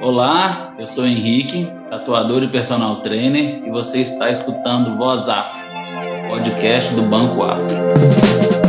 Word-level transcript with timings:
Olá, 0.00 0.74
eu 0.78 0.86
sou 0.86 1.06
Henrique, 1.06 1.70
tatuador 1.88 2.42
e 2.42 2.48
personal 2.48 2.96
trainer, 3.00 3.62
e 3.64 3.70
você 3.70 4.00
está 4.00 4.30
escutando 4.30 4.96
Voz 4.96 5.28
Afro, 5.28 5.68
podcast 6.28 6.94
do 6.94 7.02
Banco 7.02 7.42
Afro. 7.42 8.65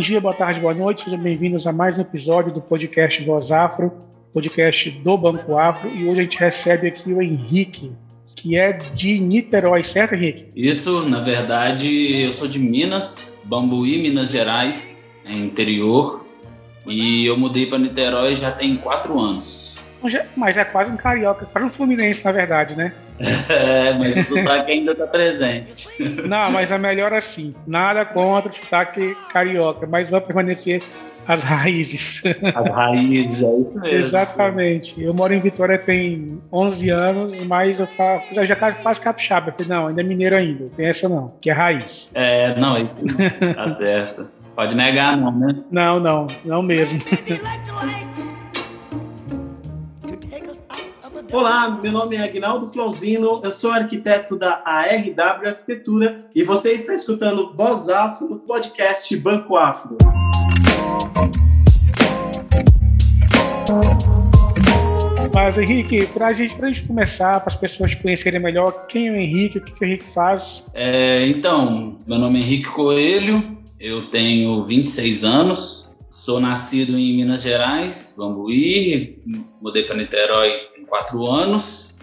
Dia, 0.00 0.18
boa 0.18 0.32
tarde, 0.32 0.60
boa 0.60 0.72
noite, 0.72 1.04
sejam 1.04 1.18
bem-vindos 1.18 1.66
a 1.66 1.72
mais 1.72 1.98
um 1.98 2.00
episódio 2.00 2.50
do 2.50 2.60
podcast 2.62 3.22
Voz 3.22 3.52
Afro, 3.52 3.92
podcast 4.32 4.90
do 4.90 5.18
Banco 5.18 5.58
Afro, 5.58 5.90
e 5.94 6.08
hoje 6.08 6.20
a 6.20 6.22
gente 6.22 6.38
recebe 6.38 6.88
aqui 6.88 7.12
o 7.12 7.20
Henrique, 7.20 7.92
que 8.34 8.56
é 8.56 8.72
de 8.72 9.20
Niterói, 9.20 9.84
certo, 9.84 10.14
Henrique? 10.14 10.46
Isso, 10.56 11.06
na 11.06 11.20
verdade, 11.20 12.22
eu 12.22 12.32
sou 12.32 12.48
de 12.48 12.58
Minas, 12.58 13.42
Bambuí, 13.44 13.98
Minas 13.98 14.30
Gerais, 14.30 15.14
é 15.26 15.34
interior, 15.34 16.24
e 16.86 17.26
eu 17.26 17.36
mudei 17.36 17.66
para 17.66 17.78
Niterói 17.78 18.34
já 18.34 18.50
tem 18.50 18.78
quatro 18.78 19.20
anos. 19.20 19.84
Mas 20.34 20.56
é 20.56 20.64
quase 20.64 20.90
um 20.90 20.96
carioca, 20.96 21.44
quase 21.44 21.66
um 21.66 21.70
fluminense, 21.70 22.24
na 22.24 22.32
verdade, 22.32 22.74
né? 22.74 22.94
É, 23.48 23.92
mas 23.94 24.16
o 24.16 24.22
sotaque 24.22 24.72
ainda 24.72 24.92
está 24.92 25.06
presente. 25.06 25.88
Não, 26.26 26.50
mas 26.50 26.70
é 26.70 26.78
melhor 26.78 27.12
assim. 27.12 27.52
Nada 27.66 28.04
contra 28.04 28.50
o 28.50 28.54
sotaque 28.54 29.14
carioca, 29.32 29.86
mas 29.86 30.08
vai 30.08 30.20
permanecer 30.20 30.82
as 31.26 31.42
raízes. 31.42 32.22
As 32.54 32.68
raízes, 32.68 33.42
é 33.42 33.56
isso 33.56 33.80
mesmo. 33.80 34.06
Exatamente. 34.06 35.00
Eu 35.00 35.14
moro 35.14 35.32
em 35.32 35.40
Vitória 35.40 35.78
tem 35.78 36.40
11 36.52 36.90
anos, 36.90 37.44
mas 37.44 37.78
eu 37.78 37.86
faço, 37.86 38.34
já, 38.34 38.44
já 38.44 38.56
faço 38.56 39.00
capixaba. 39.00 39.50
Eu 39.50 39.52
falei, 39.52 39.68
não, 39.68 39.86
ainda 39.88 40.00
é 40.00 40.04
mineiro 40.04 40.36
ainda. 40.36 40.68
Tem 40.76 40.86
essa 40.86 41.08
não, 41.08 41.34
que 41.40 41.50
é 41.50 41.52
raiz. 41.52 42.10
É, 42.14 42.54
não, 42.58 42.78
isso 42.78 42.94
tá 43.54 43.74
certo. 43.76 44.26
Pode 44.56 44.76
negar 44.76 45.16
não, 45.16 45.32
né? 45.32 45.56
Não, 45.70 46.00
não, 46.00 46.26
não 46.44 46.62
mesmo. 46.62 47.00
Olá, 51.32 51.78
meu 51.80 51.92
nome 51.92 52.16
é 52.16 52.24
Agnaldo 52.24 52.66
Flauzino, 52.66 53.40
eu 53.44 53.52
sou 53.52 53.70
arquiteto 53.70 54.36
da 54.36 54.62
ARW 54.64 55.46
Arquitetura 55.46 56.26
e 56.34 56.42
você 56.42 56.72
está 56.72 56.92
escutando 56.92 57.52
Voz 57.52 57.88
Afro 57.88 58.28
no 58.28 58.40
podcast 58.40 59.16
Banco 59.16 59.56
Afro. 59.56 59.96
Mas, 65.32 65.56
Henrique, 65.56 66.04
para 66.08 66.26
a 66.26 66.32
gente, 66.32 66.52
gente 66.66 66.82
começar, 66.82 67.38
para 67.38 67.54
as 67.54 67.60
pessoas 67.60 67.94
conhecerem 67.94 68.40
melhor 68.40 68.86
quem 68.88 69.06
é 69.06 69.12
o 69.12 69.14
Henrique, 69.14 69.58
o 69.58 69.60
que, 69.64 69.72
que 69.72 69.84
o 69.84 69.86
Henrique 69.86 70.12
faz. 70.12 70.64
É, 70.74 71.24
então, 71.28 71.96
meu 72.08 72.18
nome 72.18 72.40
é 72.40 72.42
Henrique 72.42 72.70
Coelho, 72.70 73.40
eu 73.78 74.06
tenho 74.06 74.60
26 74.64 75.24
anos, 75.24 75.90
Sou 76.10 76.40
nascido 76.40 76.98
em 76.98 77.16
Minas 77.16 77.42
Gerais, 77.42 78.16
Bambuí, 78.18 79.22
mudei 79.62 79.84
para 79.84 79.94
Niterói 79.94 80.69
quatro 80.90 81.26
anos. 81.26 81.98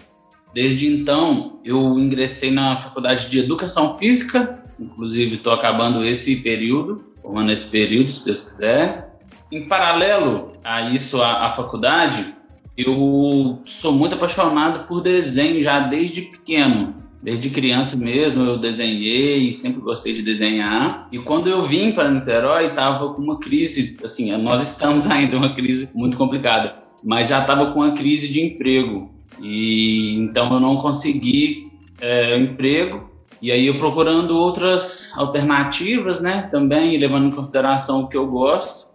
Desde 0.52 0.88
então, 0.88 1.60
eu 1.64 1.98
ingressei 1.98 2.50
na 2.50 2.74
faculdade 2.74 3.30
de 3.30 3.38
Educação 3.38 3.96
Física, 3.96 4.60
inclusive 4.80 5.36
estou 5.36 5.52
acabando 5.52 6.04
esse 6.04 6.36
período, 6.36 7.04
formando 7.22 7.52
esse 7.52 7.66
período, 7.66 8.10
se 8.10 8.24
Deus 8.24 8.42
quiser. 8.42 9.14
Em 9.52 9.68
paralelo 9.68 10.54
a 10.64 10.90
isso, 10.90 11.22
a, 11.22 11.46
a 11.46 11.50
faculdade, 11.50 12.34
eu 12.76 13.60
sou 13.64 13.92
muito 13.92 14.14
apaixonado 14.14 14.86
por 14.86 15.00
desenho 15.00 15.62
já 15.62 15.80
desde 15.80 16.22
pequeno. 16.22 16.94
Desde 17.22 17.50
criança 17.50 17.96
mesmo 17.96 18.44
eu 18.44 18.58
desenhei, 18.58 19.50
sempre 19.50 19.80
gostei 19.80 20.14
de 20.14 20.22
desenhar. 20.22 21.08
E 21.10 21.18
quando 21.18 21.48
eu 21.48 21.60
vim 21.60 21.90
para 21.90 22.10
Niterói, 22.10 22.66
estava 22.66 23.12
com 23.12 23.20
uma 23.20 23.38
crise, 23.38 23.96
assim, 24.04 24.34
nós 24.36 24.62
estamos 24.62 25.06
ainda 25.10 25.36
uma 25.36 25.54
crise 25.54 25.90
muito 25.94 26.16
complicada, 26.16 26.76
mas 27.04 27.28
já 27.28 27.40
estava 27.40 27.72
com 27.72 27.80
uma 27.80 27.92
crise 27.92 28.28
de 28.28 28.40
emprego. 28.40 29.10
E 29.40 30.16
então 30.16 30.52
eu 30.52 30.60
não 30.60 30.76
consegui 30.76 31.64
é, 32.00 32.36
emprego. 32.36 33.08
E 33.40 33.52
aí 33.52 33.66
eu 33.66 33.78
procurando 33.78 34.36
outras 34.36 35.12
alternativas, 35.16 36.20
né, 36.20 36.48
também 36.50 36.96
levando 36.96 37.28
em 37.28 37.30
consideração 37.30 38.00
o 38.00 38.08
que 38.08 38.16
eu 38.16 38.26
gosto, 38.26 38.88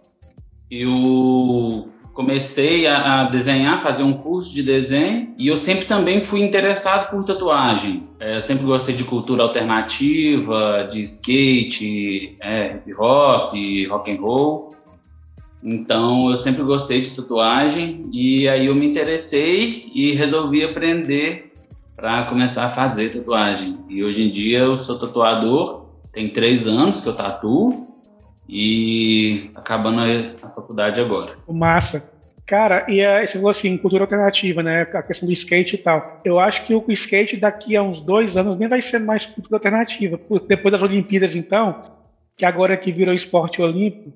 eu 0.70 1.88
comecei 2.14 2.86
a, 2.86 3.22
a, 3.22 3.24
desenhar, 3.24 3.82
fazer 3.82 4.04
um 4.04 4.12
curso 4.12 4.54
de 4.54 4.62
desenho 4.62 5.34
e 5.36 5.48
eu 5.48 5.56
sempre 5.56 5.84
também 5.84 6.22
fui 6.22 6.40
interessado 6.42 7.10
por 7.10 7.24
tatuagem. 7.24 8.04
É, 8.20 8.40
sempre 8.40 8.64
gostei 8.64 8.94
de 8.94 9.04
cultura 9.04 9.42
alternativa, 9.42 10.86
de 10.90 11.02
skate, 11.02 12.36
é, 12.40 12.76
hip 12.76 12.94
hop, 12.94 13.54
rock 13.90 14.12
and 14.12 14.20
roll. 14.20 14.68
Então 15.64 16.28
eu 16.28 16.36
sempre 16.36 16.62
gostei 16.62 17.00
de 17.00 17.16
tatuagem 17.16 18.04
e 18.12 18.46
aí 18.46 18.66
eu 18.66 18.74
me 18.74 18.86
interessei 18.86 19.90
e 19.94 20.12
resolvi 20.12 20.62
aprender 20.62 21.54
para 21.96 22.26
começar 22.26 22.66
a 22.66 22.68
fazer 22.68 23.08
tatuagem. 23.08 23.78
E 23.88 24.04
hoje 24.04 24.26
em 24.26 24.30
dia 24.30 24.58
eu 24.58 24.76
sou 24.76 24.98
tatuador, 24.98 25.86
tem 26.12 26.28
três 26.28 26.68
anos 26.68 27.00
que 27.00 27.08
eu 27.08 27.16
tatuo 27.16 27.88
e 28.46 29.50
acabando 29.54 30.00
a, 30.42 30.48
faculdade 30.50 31.00
agora. 31.00 31.38
Massa. 31.48 32.12
Cara, 32.46 32.84
e 32.86 33.00
é, 33.00 33.26
você 33.26 33.38
falou 33.38 33.50
assim, 33.50 33.78
cultura 33.78 34.02
alternativa, 34.02 34.62
né? 34.62 34.82
A 34.82 35.02
questão 35.02 35.26
do 35.26 35.32
skate 35.32 35.76
e 35.76 35.78
tal. 35.78 36.20
Eu 36.26 36.38
acho 36.38 36.66
que 36.66 36.74
o 36.74 36.84
skate 36.88 37.38
daqui 37.38 37.74
a 37.74 37.82
uns 37.82 38.02
dois 38.02 38.36
anos 38.36 38.58
nem 38.58 38.68
vai 38.68 38.82
ser 38.82 38.98
mais 38.98 39.24
cultura 39.24 39.56
alternativa. 39.56 40.20
Depois 40.46 40.72
das 40.72 40.82
Olimpíadas, 40.82 41.34
então, 41.34 41.84
que 42.36 42.44
agora 42.44 42.76
que 42.76 42.92
virou 42.92 43.14
esporte 43.14 43.62
olímpico, 43.62 44.12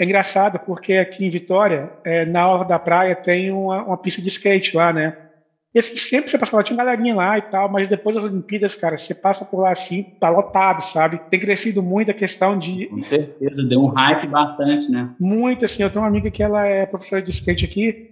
é 0.00 0.04
engraçado 0.04 0.58
porque 0.58 0.94
aqui 0.94 1.26
em 1.26 1.30
Vitória, 1.30 1.90
é, 2.02 2.24
na 2.24 2.48
Orla 2.48 2.64
da 2.64 2.78
Praia, 2.78 3.14
tem 3.14 3.50
uma, 3.50 3.84
uma 3.84 3.98
pista 3.98 4.22
de 4.22 4.28
skate 4.28 4.74
lá, 4.74 4.94
né? 4.94 5.14
E 5.74 5.78
assim, 5.78 5.94
sempre 5.94 6.30
você 6.30 6.38
passa 6.38 6.56
lá, 6.56 6.62
tinha 6.62 6.76
uma 6.76 6.84
galerinha 6.84 7.14
lá 7.14 7.36
e 7.36 7.42
tal, 7.42 7.70
mas 7.70 7.86
depois 7.86 8.16
das 8.16 8.24
Olimpíadas, 8.24 8.74
cara, 8.74 8.96
você 8.96 9.14
passa 9.14 9.44
por 9.44 9.60
lá 9.60 9.72
assim, 9.72 10.02
tá 10.18 10.30
lotado, 10.30 10.82
sabe? 10.86 11.20
Tem 11.30 11.38
crescido 11.38 11.82
muito 11.82 12.10
a 12.10 12.14
questão 12.14 12.58
de. 12.58 12.86
Com 12.86 12.98
certeza, 12.98 13.62
deu 13.62 13.82
um 13.82 13.88
hype 13.88 14.26
bastante, 14.26 14.90
né? 14.90 15.10
Muito, 15.20 15.66
assim. 15.66 15.82
Eu 15.82 15.90
tenho 15.90 16.02
uma 16.02 16.08
amiga 16.08 16.30
que 16.30 16.42
ela 16.42 16.66
é 16.66 16.86
professora 16.86 17.20
de 17.20 17.30
skate 17.30 17.66
aqui, 17.66 18.10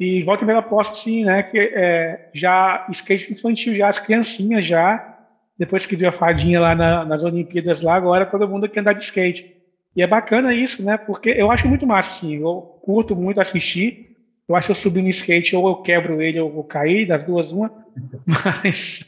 e 0.00 0.22
volta 0.22 0.42
e 0.42 0.46
meia 0.46 0.62
posta, 0.62 0.94
assim, 0.94 1.24
né, 1.24 1.42
que 1.42 1.58
é, 1.58 2.30
já 2.32 2.86
skate 2.90 3.32
infantil, 3.32 3.76
já 3.76 3.88
as 3.88 3.98
criancinhas 3.98 4.64
já, 4.64 5.18
depois 5.58 5.86
que 5.86 5.96
viu 5.96 6.08
a 6.08 6.12
fadinha 6.12 6.60
lá 6.60 6.74
na, 6.74 7.04
nas 7.04 7.22
Olimpíadas 7.22 7.82
lá, 7.82 7.94
agora 7.94 8.26
todo 8.26 8.48
mundo 8.48 8.68
quer 8.68 8.80
andar 8.80 8.94
de 8.94 9.04
skate. 9.04 9.55
E 9.96 10.02
é 10.02 10.06
bacana 10.06 10.54
isso, 10.54 10.82
né? 10.82 10.98
Porque 10.98 11.30
eu 11.30 11.50
acho 11.50 11.66
muito 11.66 11.86
massa, 11.86 12.10
assim. 12.10 12.36
Eu 12.36 12.78
curto 12.82 13.16
muito 13.16 13.40
assistir. 13.40 14.14
Eu 14.46 14.54
acho 14.54 14.66
que 14.66 14.72
eu 14.72 14.76
subi 14.76 15.02
no 15.02 15.08
skate, 15.08 15.56
ou 15.56 15.66
eu 15.66 15.76
quebro 15.76 16.22
ele, 16.22 16.38
ou 16.38 16.54
eu 16.54 16.62
caí, 16.62 17.06
das 17.06 17.24
duas, 17.24 17.50
uma. 17.50 17.72
Mas 18.62 19.02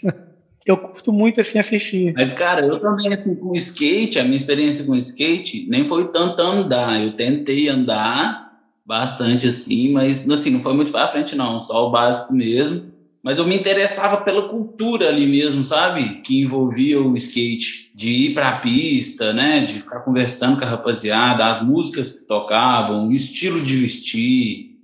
eu 0.66 0.76
curto 0.76 1.12
muito 1.12 1.41
assim 1.41 1.59
assistir. 1.59 2.12
Mas, 2.15 2.31
cara, 2.31 2.66
eu 2.66 2.81
também, 2.81 3.12
assim, 3.12 3.38
com 3.38 3.54
skate, 3.54 4.19
a 4.19 4.25
minha 4.25 4.37
experiência 4.37 4.84
com 4.84 4.97
skate 4.97 5.66
nem 5.69 5.87
foi 5.87 6.09
tanto 6.09 6.41
andar. 6.41 7.00
Eu 7.00 7.12
tentei 7.12 7.69
andar 7.69 8.49
bastante 8.84 9.47
assim, 9.47 9.93
mas 9.93 10.28
assim, 10.31 10.50
não 10.50 10.60
foi 10.60 10.72
muito 10.72 10.91
para 10.91 11.09
frente, 11.09 11.37
não, 11.37 11.60
só 11.60 11.87
o 11.87 11.91
básico 11.91 12.32
mesmo. 12.32 12.88
Mas 13.28 13.36
eu 13.36 13.44
me 13.44 13.54
interessava 13.54 14.22
pela 14.22 14.48
cultura 14.48 15.08
ali 15.08 15.26
mesmo, 15.26 15.62
sabe? 15.62 16.22
Que 16.22 16.40
envolvia 16.40 16.98
o 16.98 17.14
skate, 17.14 17.92
de 17.94 18.08
ir 18.08 18.32
para 18.32 18.48
a 18.48 18.58
pista, 18.58 19.34
né? 19.34 19.60
De 19.60 19.75
ficar 19.75 20.00
conversando 20.00 20.58
com 20.58 20.64
a 20.64 20.69
rapaziada, 20.69 21.44
as 21.44 21.62
músicas 21.62 22.20
que 22.20 22.26
tocavam, 22.26 23.06
o 23.06 23.12
estilo 23.12 23.60
de 23.60 23.76
vestir. 23.76 24.78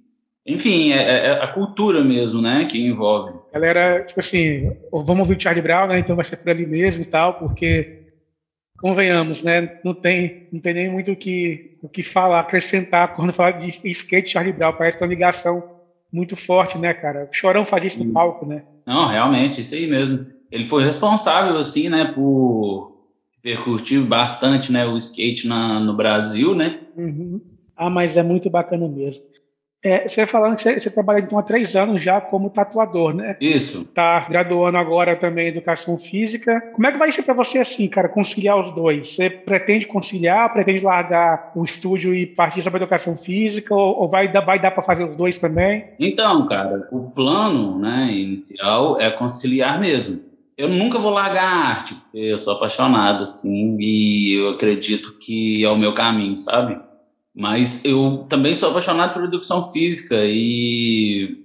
Enfim, 0.46 0.92
é, 0.92 0.96
é, 0.96 1.26
é, 1.28 1.30
a 1.42 1.48
cultura 1.48 2.04
mesmo, 2.04 2.42
né, 2.42 2.66
que 2.70 2.86
envolve. 2.86 3.32
Galera, 3.50 4.04
tipo 4.04 4.20
assim, 4.20 4.76
vamos 4.92 5.20
ouvir 5.20 5.38
o 5.38 5.40
Charlie 5.40 5.62
Brown, 5.62 5.86
né, 5.86 5.98
então 6.00 6.14
vai 6.14 6.26
ser 6.26 6.36
por 6.36 6.50
ali 6.50 6.66
mesmo 6.66 7.00
e 7.00 7.06
tal, 7.06 7.38
porque, 7.38 8.02
convenhamos, 8.78 9.42
né, 9.42 9.78
não 9.82 9.94
tem, 9.94 10.48
não 10.52 10.60
tem 10.60 10.74
nem 10.74 10.90
muito 10.90 11.12
o 11.12 11.16
que, 11.16 11.78
o 11.80 11.88
que 11.88 12.02
falar, 12.02 12.40
acrescentar 12.40 13.16
quando 13.16 13.32
fala 13.32 13.52
de 13.52 13.90
skate 13.90 14.28
Charlie 14.28 14.52
Brown, 14.52 14.74
parece 14.74 14.98
uma 15.00 15.08
ligação 15.08 15.73
muito 16.14 16.36
forte, 16.36 16.78
né, 16.78 16.94
cara? 16.94 17.28
O 17.30 17.34
Chorão 17.34 17.64
faz 17.64 17.84
isso 17.84 18.04
no 18.04 18.12
palco, 18.12 18.46
né? 18.46 18.62
Não, 18.86 19.06
realmente, 19.06 19.60
isso 19.60 19.74
aí 19.74 19.88
mesmo. 19.88 20.24
Ele 20.50 20.64
foi 20.64 20.84
responsável, 20.84 21.56
assim, 21.56 21.88
né, 21.88 22.12
por 22.14 22.92
repercutir 23.42 24.00
bastante, 24.06 24.70
né, 24.70 24.86
o 24.86 24.96
skate 24.96 25.48
na, 25.48 25.80
no 25.80 25.96
Brasil, 25.96 26.54
né? 26.54 26.78
Uhum. 26.96 27.40
Ah, 27.76 27.90
mas 27.90 28.16
é 28.16 28.22
muito 28.22 28.48
bacana 28.48 28.86
mesmo. 28.86 29.24
É, 29.84 30.08
você 30.08 30.24
falando 30.24 30.56
que 30.56 30.62
você, 30.62 30.80
você, 30.80 30.88
trabalha 30.88 31.18
então 31.18 31.38
há 31.38 31.42
três 31.42 31.76
anos 31.76 32.02
já 32.02 32.18
como 32.18 32.48
tatuador, 32.48 33.12
né? 33.12 33.36
Isso. 33.38 33.84
Tá 33.84 34.26
graduando 34.30 34.78
agora 34.78 35.14
também 35.14 35.44
em 35.44 35.50
educação 35.50 35.98
física. 35.98 36.58
Como 36.72 36.86
é 36.86 36.92
que 36.92 36.96
vai 36.96 37.12
ser 37.12 37.22
para 37.22 37.34
você 37.34 37.58
assim, 37.58 37.86
cara, 37.86 38.08
conciliar 38.08 38.58
os 38.58 38.74
dois? 38.74 39.14
Você 39.14 39.28
pretende 39.28 39.84
conciliar, 39.84 40.50
pretende 40.54 40.82
largar 40.82 41.52
o 41.54 41.62
estúdio 41.62 42.14
e 42.14 42.24
partir 42.24 42.62
para 42.62 42.78
educação 42.78 43.14
física, 43.18 43.74
ou, 43.74 44.00
ou 44.00 44.08
vai, 44.08 44.26
vai 44.28 44.58
dar 44.58 44.70
para 44.70 44.82
fazer 44.82 45.04
os 45.04 45.14
dois 45.14 45.36
também? 45.36 45.84
Então, 46.00 46.46
cara, 46.46 46.88
o 46.90 47.10
plano, 47.10 47.78
né, 47.78 48.10
inicial 48.10 48.98
é 48.98 49.10
conciliar 49.10 49.78
mesmo. 49.78 50.18
Eu 50.56 50.68
nunca 50.68 50.98
vou 50.98 51.10
largar 51.10 51.44
a 51.44 51.68
arte, 51.68 51.94
porque 51.94 52.18
eu 52.18 52.38
sou 52.38 52.54
apaixonado, 52.54 53.24
assim, 53.24 53.76
e 53.78 54.34
eu 54.34 54.50
acredito 54.50 55.18
que 55.18 55.62
é 55.62 55.68
o 55.68 55.76
meu 55.76 55.92
caminho, 55.92 56.38
sabe? 56.38 56.80
Mas 57.34 57.84
eu 57.84 58.26
também 58.28 58.54
sou 58.54 58.70
apaixonado 58.70 59.12
por 59.12 59.24
educação 59.24 59.70
física 59.72 60.16
e 60.24 61.44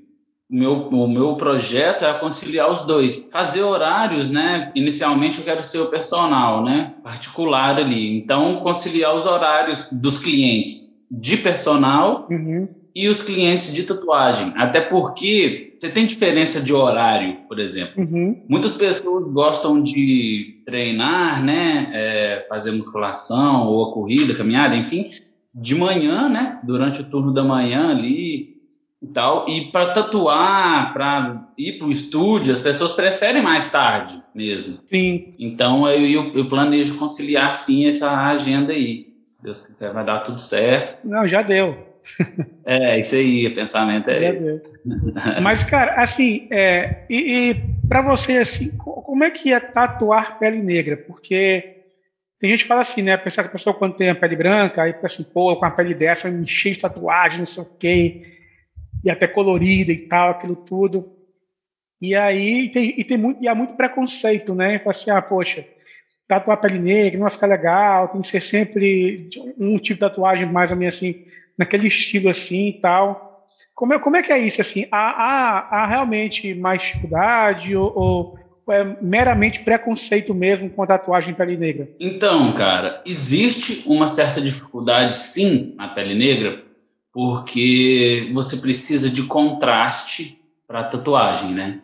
o 0.50 0.56
meu, 0.56 0.74
o 0.90 1.08
meu 1.08 1.36
projeto 1.36 2.06
é 2.06 2.14
conciliar 2.14 2.72
os 2.72 2.82
dois. 2.82 3.28
Fazer 3.32 3.64
horários, 3.64 4.30
né? 4.30 4.72
Inicialmente 4.76 5.40
eu 5.40 5.46
quero 5.46 5.64
ser 5.64 5.80
o 5.80 5.88
personal, 5.88 6.64
né? 6.64 6.94
Particular 7.04 7.78
ali. 7.78 8.18
Então, 8.18 8.58
conciliar 8.58 9.16
os 9.16 9.26
horários 9.26 9.90
dos 9.92 10.20
clientes 10.20 11.04
de 11.10 11.38
personal 11.38 12.28
uhum. 12.30 12.68
e 12.94 13.08
os 13.08 13.24
clientes 13.24 13.74
de 13.74 13.82
tatuagem. 13.84 14.54
Até 14.58 14.82
porque 14.82 15.76
você 15.80 15.90
tem 15.90 16.06
diferença 16.06 16.62
de 16.62 16.74
horário, 16.74 17.38
por 17.48 17.58
exemplo. 17.58 18.04
Uhum. 18.04 18.44
Muitas 18.48 18.74
pessoas 18.74 19.32
gostam 19.32 19.82
de 19.82 20.62
treinar, 20.66 21.44
né? 21.44 21.90
É, 21.94 22.46
fazer 22.48 22.72
musculação 22.72 23.68
ou 23.68 23.90
a 23.90 23.94
corrida, 23.94 24.36
caminhada, 24.36 24.76
enfim 24.76 25.10
de 25.54 25.76
manhã, 25.76 26.30
né? 26.30 26.60
Durante 26.64 27.02
o 27.02 27.10
turno 27.10 27.34
da 27.34 27.44
manhã 27.44 27.90
ali 27.90 28.58
e 29.02 29.08
tal. 29.08 29.48
E 29.48 29.72
para 29.72 29.94
tatuar, 29.94 30.94
para 30.94 31.48
ir 31.58 31.78
para 31.78 31.88
o 31.88 31.92
estúdio, 31.92 32.54
as 32.54 32.60
pessoas 32.60 32.94
preferem 32.94 33.42
mais 33.42 33.72
tarde 33.72 34.14
mesmo. 34.34 34.80
Sim. 34.90 35.34
Então 35.40 35.88
eu, 35.88 36.32
eu, 36.34 36.48
planejo 36.48 36.98
conciliar 36.98 37.56
sim 37.56 37.88
essa 37.88 38.12
agenda 38.28 38.74
aí. 38.74 39.10
Se 39.32 39.44
Deus 39.44 39.66
quiser, 39.66 39.94
vai 39.94 40.06
dar 40.06 40.20
tudo 40.20 40.40
certo. 40.40 41.08
Não, 41.08 41.28
já 41.28 41.42
deu. 41.42 41.88
É, 42.66 43.00
isso 43.00 43.16
aí, 43.16 43.48
o 43.48 43.56
pensamento 43.56 44.08
é 44.10 44.20
já 44.20 44.30
esse. 44.36 44.80
Deu. 44.86 44.98
Mas, 45.42 45.64
cara, 45.64 46.00
assim, 46.00 46.48
é, 46.52 47.04
e, 47.10 47.50
e 47.50 47.56
para 47.88 48.04
você, 48.04 48.38
assim, 48.38 48.70
como 48.78 49.24
é 49.24 49.32
que 49.32 49.52
é 49.52 49.60
tatuar 49.60 50.38
pele 50.38 50.62
negra? 50.62 50.96
Porque 50.96 51.79
tem 52.40 52.52
gente 52.52 52.62
que 52.62 52.68
fala 52.68 52.82
assim, 52.82 53.02
né? 53.02 53.14
A 53.14 53.18
pessoa, 53.18 53.46
a 53.46 53.50
pessoa 53.50 53.74
quando 53.74 53.96
tem 53.96 54.10
a 54.10 54.16
pele 54.16 54.36
branca, 54.36 54.82
aí 54.82 54.94
pensa 54.94 55.08
assim, 55.08 55.24
pô, 55.24 55.56
com 55.58 55.66
a 55.66 55.72
pele 55.72 55.94
dessa, 55.94 56.30
me 56.30 56.44
encher 56.44 56.74
de 56.74 56.80
tatuagem, 56.80 57.40
não 57.40 57.46
sei 57.46 57.64
o 57.64 57.66
quê, 57.78 58.38
e 59.04 59.10
até 59.10 59.28
colorida 59.28 59.92
e 59.92 60.00
tal, 60.00 60.32
aquilo 60.32 60.56
tudo. 60.56 61.12
E 62.02 62.16
aí 62.16 62.70
tem, 62.70 62.94
e 62.98 63.04
tem 63.04 63.18
muito, 63.18 63.44
e 63.44 63.48
há 63.48 63.54
muito 63.54 63.74
preconceito, 63.74 64.56
né? 64.56 64.80
Fala 64.80 64.92
assim, 64.92 65.12
ah, 65.12 65.22
poxa, 65.22 65.66
tatuar 66.30 66.58
a 66.58 66.62
pele 66.62 66.80
negra 66.80 67.18
não 67.18 67.24
vai 67.26 67.32
ficar 67.32 67.48
legal, 67.48 68.08
tem 68.08 68.22
que 68.22 68.28
ser 68.30 68.42
sempre 68.42 69.30
um 69.58 69.78
tipo 69.78 69.96
de 69.96 70.00
tatuagem 70.00 70.46
mais 70.46 70.72
ou 70.72 70.78
menos 70.78 70.96
assim, 70.96 71.26
naquele 71.58 71.88
estilo 71.88 72.30
assim 72.30 72.70
e 72.70 72.80
tal. 72.80 73.50
Como 73.76 73.94
é, 73.94 74.00
como 74.00 74.16
é 74.16 74.24
que 74.24 74.32
é 74.32 74.38
isso, 74.38 74.62
assim? 74.62 74.88
Há, 74.92 74.98
há, 74.98 75.60
há 75.82 75.86
realmente 75.88 76.54
mais 76.54 76.84
dificuldade 76.84 77.76
ou, 77.76 77.98
ou 77.98 78.40
é 78.72 78.98
meramente 79.02 79.62
preconceito 79.62 80.34
mesmo 80.34 80.70
com 80.70 80.84
a 80.84 80.88
tatuagem 80.88 81.34
pele 81.34 81.58
negra? 81.58 81.90
Então, 82.00 82.52
cara, 82.54 83.02
existe 83.06 83.84
uma 83.86 84.08
certa 84.08 84.42
dificuldade, 84.42 85.14
sim, 85.14 85.74
na 85.76 85.90
pele 85.90 86.16
negra, 86.16 86.62
porque 87.12 88.30
você 88.34 88.58
precisa 88.58 89.10
de 89.10 89.24
contraste 89.24 90.40
para 90.68 90.84
tatuagem, 90.84 91.52
né? 91.52 91.82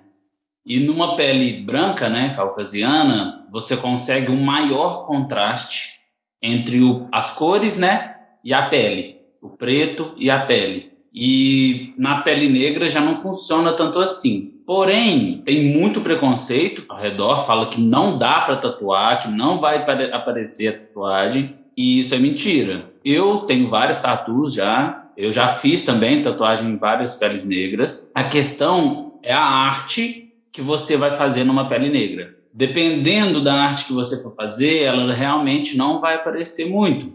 E 0.65 0.79
numa 0.79 1.15
pele 1.15 1.61
branca, 1.61 2.09
né, 2.09 2.33
caucasiana, 2.35 3.45
você 3.51 3.77
consegue 3.77 4.31
um 4.31 4.41
maior 4.41 5.05
contraste 5.05 5.99
entre 6.41 6.81
o, 6.81 7.07
as 7.11 7.33
cores, 7.33 7.77
né, 7.77 8.15
e 8.43 8.53
a 8.53 8.67
pele, 8.67 9.17
o 9.41 9.49
preto 9.49 10.13
e 10.17 10.29
a 10.29 10.45
pele. 10.45 10.91
E 11.13 11.93
na 11.97 12.21
pele 12.21 12.49
negra 12.49 12.89
já 12.89 12.99
não 12.99 13.15
funciona 13.15 13.73
tanto 13.73 13.99
assim. 13.99 14.54
Porém, 14.65 15.43
tem 15.45 15.65
muito 15.65 16.01
preconceito 16.01 16.83
ao 16.89 16.97
redor, 16.97 17.45
fala 17.45 17.67
que 17.67 17.79
não 17.79 18.17
dá 18.17 18.41
para 18.41 18.57
tatuar, 18.57 19.19
que 19.19 19.27
não 19.27 19.59
vai 19.59 19.77
aparecer 20.11 20.67
a 20.69 20.77
tatuagem, 20.79 21.55
e 21.77 21.99
isso 21.99 22.15
é 22.15 22.17
mentira. 22.17 22.91
Eu 23.03 23.41
tenho 23.41 23.67
várias 23.67 24.01
tatuas 24.01 24.53
já, 24.53 25.05
eu 25.15 25.31
já 25.31 25.47
fiz 25.47 25.83
também 25.83 26.21
tatuagem 26.21 26.71
em 26.71 26.77
várias 26.77 27.13
peles 27.13 27.43
negras. 27.43 28.11
A 28.15 28.23
questão 28.23 29.19
é 29.21 29.33
a 29.33 29.43
arte 29.43 30.33
que 30.51 30.61
você 30.61 30.97
vai 30.97 31.11
fazer 31.11 31.43
numa 31.43 31.69
pele 31.69 31.89
negra. 31.89 32.35
Dependendo 32.51 33.41
da 33.41 33.53
arte 33.53 33.85
que 33.85 33.93
você 33.93 34.21
for 34.23 34.33
fazer, 34.33 34.83
ela 34.83 35.13
realmente 35.13 35.77
não 35.77 35.99
vai 35.99 36.15
aparecer 36.15 36.69
muito. 36.69 37.13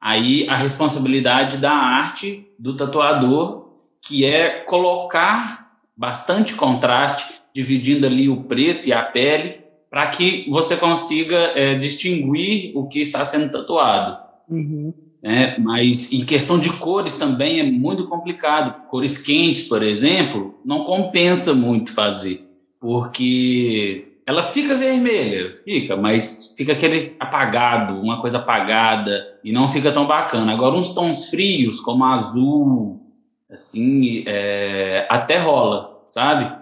Aí 0.00 0.48
a 0.48 0.54
responsabilidade 0.54 1.58
da 1.58 1.72
arte 1.72 2.48
do 2.58 2.76
tatuador, 2.76 3.68
que 4.00 4.24
é 4.24 4.60
colocar 4.60 5.67
bastante 5.98 6.54
contraste, 6.54 7.42
dividindo 7.52 8.06
ali 8.06 8.28
o 8.28 8.44
preto 8.44 8.88
e 8.88 8.92
a 8.92 9.02
pele, 9.02 9.60
para 9.90 10.06
que 10.06 10.46
você 10.48 10.76
consiga 10.76 11.36
é, 11.56 11.74
distinguir 11.74 12.70
o 12.76 12.86
que 12.86 13.00
está 13.00 13.24
sendo 13.24 13.50
tatuado. 13.50 14.16
Uhum. 14.48 14.94
É, 15.20 15.58
mas 15.58 16.12
em 16.12 16.24
questão 16.24 16.60
de 16.60 16.72
cores 16.74 17.14
também 17.14 17.58
é 17.58 17.64
muito 17.64 18.06
complicado. 18.06 18.86
Cores 18.88 19.18
quentes, 19.18 19.64
por 19.64 19.82
exemplo, 19.82 20.54
não 20.64 20.84
compensa 20.84 21.52
muito 21.52 21.92
fazer, 21.92 22.46
porque 22.80 24.20
ela 24.24 24.42
fica 24.42 24.76
vermelha, 24.76 25.52
fica, 25.64 25.96
mas 25.96 26.54
fica 26.56 26.74
aquele 26.74 27.16
apagado, 27.18 28.00
uma 28.00 28.20
coisa 28.20 28.38
apagada 28.38 29.26
e 29.42 29.50
não 29.50 29.68
fica 29.68 29.90
tão 29.90 30.06
bacana. 30.06 30.52
Agora 30.52 30.76
uns 30.76 30.90
tons 30.90 31.30
frios, 31.30 31.80
como 31.80 32.04
azul, 32.04 33.00
assim, 33.50 34.22
é, 34.26 35.06
até 35.10 35.38
rola, 35.38 35.87
sabe? 36.08 36.52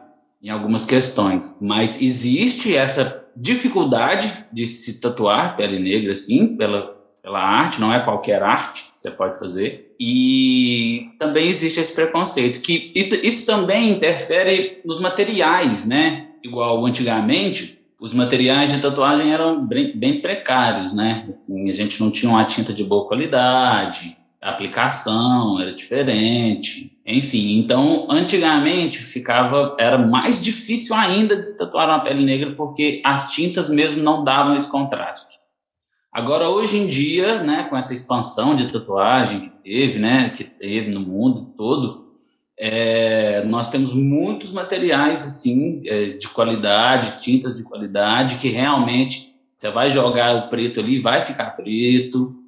Em 0.43 0.51
algumas 0.51 0.85
questões. 0.85 1.57
Mas 1.61 2.03
existe 2.03 2.77
essa 2.77 3.25
dificuldade 3.37 4.47
de 4.53 4.67
se 4.67 5.01
tatuar 5.01 5.57
pele 5.57 5.79
negra, 5.79 6.13
assim, 6.13 6.57
pela, 6.57 6.97
pela 7.23 7.41
arte, 7.41 7.81
não 7.81 7.93
é 7.93 8.01
qualquer 8.01 8.43
arte 8.43 8.91
que 8.91 8.99
você 8.99 9.11
pode 9.11 9.39
fazer. 9.39 9.95
E 9.99 11.11
também 11.19 11.49
existe 11.49 11.81
esse 11.81 11.95
preconceito, 11.95 12.61
que 12.61 12.93
isso 12.95 13.47
também 13.47 13.91
interfere 13.91 14.81
nos 14.85 15.01
materiais, 15.01 15.87
né? 15.87 16.29
Igual 16.43 16.85
antigamente, 16.85 17.81
os 18.01 18.13
materiais 18.13 18.73
de 18.73 18.81
tatuagem 18.81 19.33
eram 19.33 19.67
bem, 19.67 19.97
bem 19.97 20.21
precários, 20.21 20.93
né? 20.93 21.25
Assim, 21.29 21.69
a 21.69 21.73
gente 21.73 22.01
não 22.01 22.11
tinha 22.11 22.31
uma 22.31 22.45
tinta 22.45 22.73
de 22.73 22.85
boa 22.85 23.07
qualidade, 23.07 24.17
a 24.47 24.51
aplicação 24.51 25.61
era 25.61 25.75
diferente, 25.75 26.97
enfim. 27.05 27.59
Então, 27.59 28.07
antigamente 28.09 29.01
ficava 29.01 29.75
era 29.77 29.99
mais 29.99 30.41
difícil 30.41 30.95
ainda 30.95 31.37
de 31.37 31.49
se 31.49 31.59
tatuar 31.59 31.89
uma 31.89 32.05
pele 32.05 32.25
negra 32.25 32.55
porque 32.55 33.03
as 33.05 33.33
tintas 33.33 33.69
mesmo 33.69 34.01
não 34.05 34.23
davam 34.23 34.55
esse 34.55 34.71
contraste. 34.71 35.37
Agora, 36.13 36.49
hoje 36.49 36.79
em 36.79 36.87
dia, 36.87 37.43
né, 37.43 37.65
com 37.65 37.77
essa 37.77 37.93
expansão 37.93 38.55
de 38.55 38.71
tatuagem 38.71 39.41
que 39.41 39.49
teve, 39.49 39.99
né, 39.99 40.31
que 40.31 40.45
teve 40.45 40.93
no 40.93 41.01
mundo 41.01 41.53
todo, 41.57 42.13
é, 42.57 43.45
nós 43.51 43.69
temos 43.69 43.93
muitos 43.93 44.53
materiais 44.53 45.27
assim 45.27 45.83
é, 45.87 46.11
de 46.11 46.29
qualidade, 46.29 47.21
tintas 47.21 47.57
de 47.57 47.65
qualidade 47.65 48.37
que 48.37 48.49
realmente 48.49 49.35
você 49.57 49.71
vai 49.73 49.91
jogar 49.91 50.37
o 50.37 50.49
preto 50.51 50.79
ali, 50.79 51.01
vai 51.01 51.21
ficar 51.21 51.57
preto, 51.57 52.46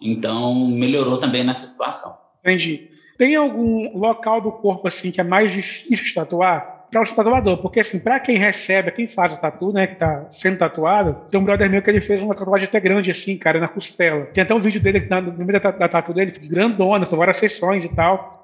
então, 0.00 0.54
melhorou 0.68 1.18
também 1.18 1.44
nessa 1.44 1.66
situação. 1.66 2.16
Entendi. 2.40 2.90
Tem 3.18 3.34
algum 3.34 3.96
local 3.96 4.40
do 4.40 4.52
corpo 4.52 4.86
assim 4.86 5.10
que 5.10 5.20
é 5.20 5.24
mais 5.24 5.52
difícil 5.52 6.04
de 6.04 6.14
tatuar? 6.14 6.76
Para 6.90 7.02
o 7.02 7.14
tatuador, 7.14 7.58
porque 7.58 7.80
assim, 7.80 7.98
para 7.98 8.20
quem 8.20 8.38
recebe, 8.38 8.92
quem 8.92 9.08
faz 9.08 9.32
o 9.32 9.40
tatu, 9.40 9.72
né, 9.72 9.88
que 9.88 9.94
está 9.94 10.28
sendo 10.30 10.56
tatuado, 10.56 11.16
tem 11.28 11.38
um 11.38 11.44
brother 11.44 11.68
meu 11.68 11.82
que 11.82 11.90
ele 11.90 12.00
fez 12.00 12.22
uma 12.22 12.34
tatuagem 12.34 12.68
até 12.68 12.78
grande 12.78 13.10
assim, 13.10 13.36
cara, 13.36 13.58
na 13.58 13.68
costela. 13.68 14.26
Tem 14.26 14.42
até 14.42 14.54
um 14.54 14.60
vídeo 14.60 14.80
dele 14.80 15.00
no 15.00 15.44
meio 15.44 15.60
da, 15.60 15.70
da 15.72 15.88
tatu 15.88 16.14
dele, 16.14 16.30
grandona, 16.30 17.04
são 17.04 17.18
várias 17.18 17.38
sessões 17.38 17.84
e 17.84 17.88
tal. 17.88 18.36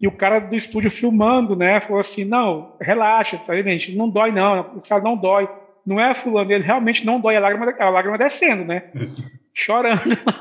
E 0.00 0.08
o 0.08 0.12
cara 0.12 0.38
do 0.38 0.56
estúdio 0.56 0.90
filmando, 0.90 1.54
né, 1.54 1.78
falou 1.80 2.00
assim: 2.00 2.24
não, 2.24 2.74
relaxa, 2.80 3.36
tá 3.46 3.54
gente, 3.60 3.94
não 3.94 4.08
dói 4.08 4.32
não, 4.32 4.60
o 4.76 4.80
cara 4.80 5.02
não 5.02 5.14
dói. 5.14 5.46
Não 5.86 6.00
é 6.00 6.12
fulano, 6.14 6.52
ele 6.52 6.64
realmente 6.64 7.04
não 7.04 7.20
dói 7.20 7.36
a 7.36 7.40
lágrima, 7.40 7.74
a 7.78 7.88
lágrima 7.88 8.18
descendo, 8.18 8.64
né? 8.64 8.84
chorando, 9.52 10.00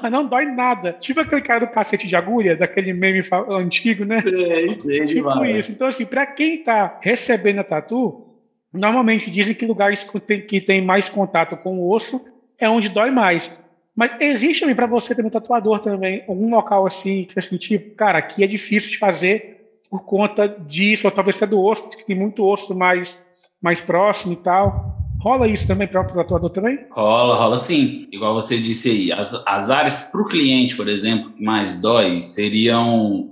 não 0.09 0.25
dói 0.25 0.45
nada. 0.45 0.93
Tipo 0.93 1.21
aquele 1.21 1.41
cara 1.41 1.65
do 1.65 1.71
cacete 1.71 2.07
de 2.07 2.15
agulha, 2.15 2.55
daquele 2.55 2.93
meme 2.93 3.21
antigo, 3.49 4.05
né? 4.05 4.21
Sei, 4.21 4.69
sei, 4.69 5.05
tipo 5.05 5.45
isso. 5.45 5.71
Então, 5.71 5.87
assim, 5.87 6.05
pra 6.05 6.25
quem 6.25 6.63
tá 6.63 6.99
recebendo 7.01 7.59
a 7.59 7.63
tatu, 7.63 8.27
normalmente 8.71 9.29
dizem 9.31 9.53
que 9.53 9.65
lugares 9.65 10.05
que 10.47 10.61
tem 10.61 10.81
mais 10.81 11.09
contato 11.09 11.57
com 11.57 11.79
o 11.79 11.91
osso 11.93 12.23
é 12.57 12.69
onde 12.69 12.89
dói 12.89 13.11
mais. 13.11 13.51
Mas 13.95 14.11
existe 14.21 14.61
também 14.61 14.75
para 14.75 14.85
você 14.85 15.13
ter 15.13 15.25
um 15.25 15.29
tatuador 15.29 15.79
também, 15.79 16.23
algum 16.27 16.49
local 16.49 16.87
assim, 16.87 17.25
que 17.25 17.37
assim, 17.37 17.57
tipo, 17.57 17.95
cara, 17.95 18.19
aqui 18.19 18.43
é 18.43 18.47
difícil 18.47 18.89
de 18.89 18.97
fazer, 18.97 19.57
por 19.89 20.05
conta 20.05 20.47
disso, 20.47 21.07
ou 21.07 21.11
talvez 21.11 21.35
até 21.35 21.47
do 21.47 21.61
osso, 21.61 21.89
que 21.89 22.05
tem 22.05 22.15
muito 22.15 22.45
osso 22.45 22.73
mais, 22.73 23.21
mais 23.61 23.81
próximo 23.81 24.33
e 24.33 24.37
tal. 24.37 24.98
Rola 25.19 25.47
isso 25.47 25.67
também 25.67 25.87
para 25.87 26.01
o 26.01 26.05
tatuador 26.05 26.49
também? 26.49 26.79
Rola, 26.91 27.35
rola 27.35 27.57
sim. 27.57 28.07
Igual 28.11 28.33
você 28.33 28.57
disse 28.57 28.89
aí, 28.89 29.11
as, 29.11 29.43
as 29.45 29.69
áreas 29.69 30.09
para 30.11 30.21
o 30.21 30.27
cliente, 30.27 30.75
por 30.75 30.87
exemplo, 30.87 31.31
que 31.31 31.43
mais 31.43 31.79
dói 31.79 32.21
seriam 32.21 33.29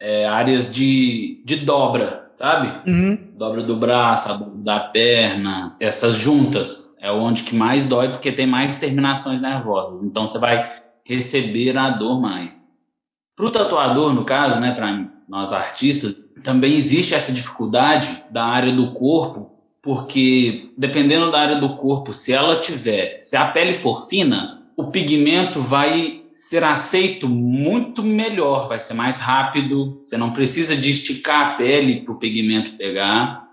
é, 0.00 0.26
áreas 0.26 0.72
de, 0.72 1.40
de 1.44 1.56
dobra, 1.56 2.30
sabe? 2.34 2.90
Uhum. 2.90 3.18
Dobra 3.36 3.62
do 3.62 3.76
braço, 3.76 4.44
da 4.56 4.80
perna, 4.80 5.76
essas 5.80 6.16
juntas 6.16 6.96
é 7.00 7.10
onde 7.10 7.44
que 7.44 7.54
mais 7.54 7.86
dói 7.86 8.08
porque 8.08 8.32
tem 8.32 8.46
mais 8.46 8.76
terminações 8.76 9.40
nervosas. 9.40 10.02
Então 10.02 10.26
você 10.26 10.38
vai 10.38 10.68
receber 11.04 11.76
a 11.76 11.90
dor 11.90 12.20
mais. 12.20 12.72
Para 13.36 13.46
o 13.46 13.50
tatuador, 13.50 14.12
no 14.12 14.24
caso, 14.24 14.60
né, 14.60 14.72
para 14.72 15.08
nós 15.28 15.52
artistas, 15.52 16.16
também 16.42 16.74
existe 16.74 17.14
essa 17.14 17.32
dificuldade 17.32 18.24
da 18.30 18.44
área 18.44 18.72
do 18.72 18.92
corpo, 18.92 19.57
porque 19.88 20.68
dependendo 20.76 21.30
da 21.30 21.40
área 21.40 21.56
do 21.56 21.74
corpo, 21.76 22.12
se 22.12 22.30
ela 22.30 22.56
tiver, 22.56 23.18
se 23.18 23.34
a 23.38 23.46
pele 23.46 23.74
for 23.74 24.06
fina, 24.06 24.64
o 24.76 24.88
pigmento 24.88 25.62
vai 25.62 26.24
ser 26.30 26.62
aceito 26.62 27.26
muito 27.26 28.02
melhor, 28.02 28.68
vai 28.68 28.78
ser 28.78 28.92
mais 28.92 29.18
rápido, 29.18 29.98
você 29.98 30.18
não 30.18 30.30
precisa 30.34 30.76
de 30.76 30.90
esticar 30.90 31.40
a 31.40 31.54
pele 31.54 32.02
para 32.02 32.12
o 32.12 32.18
pigmento 32.18 32.72
pegar, 32.72 33.48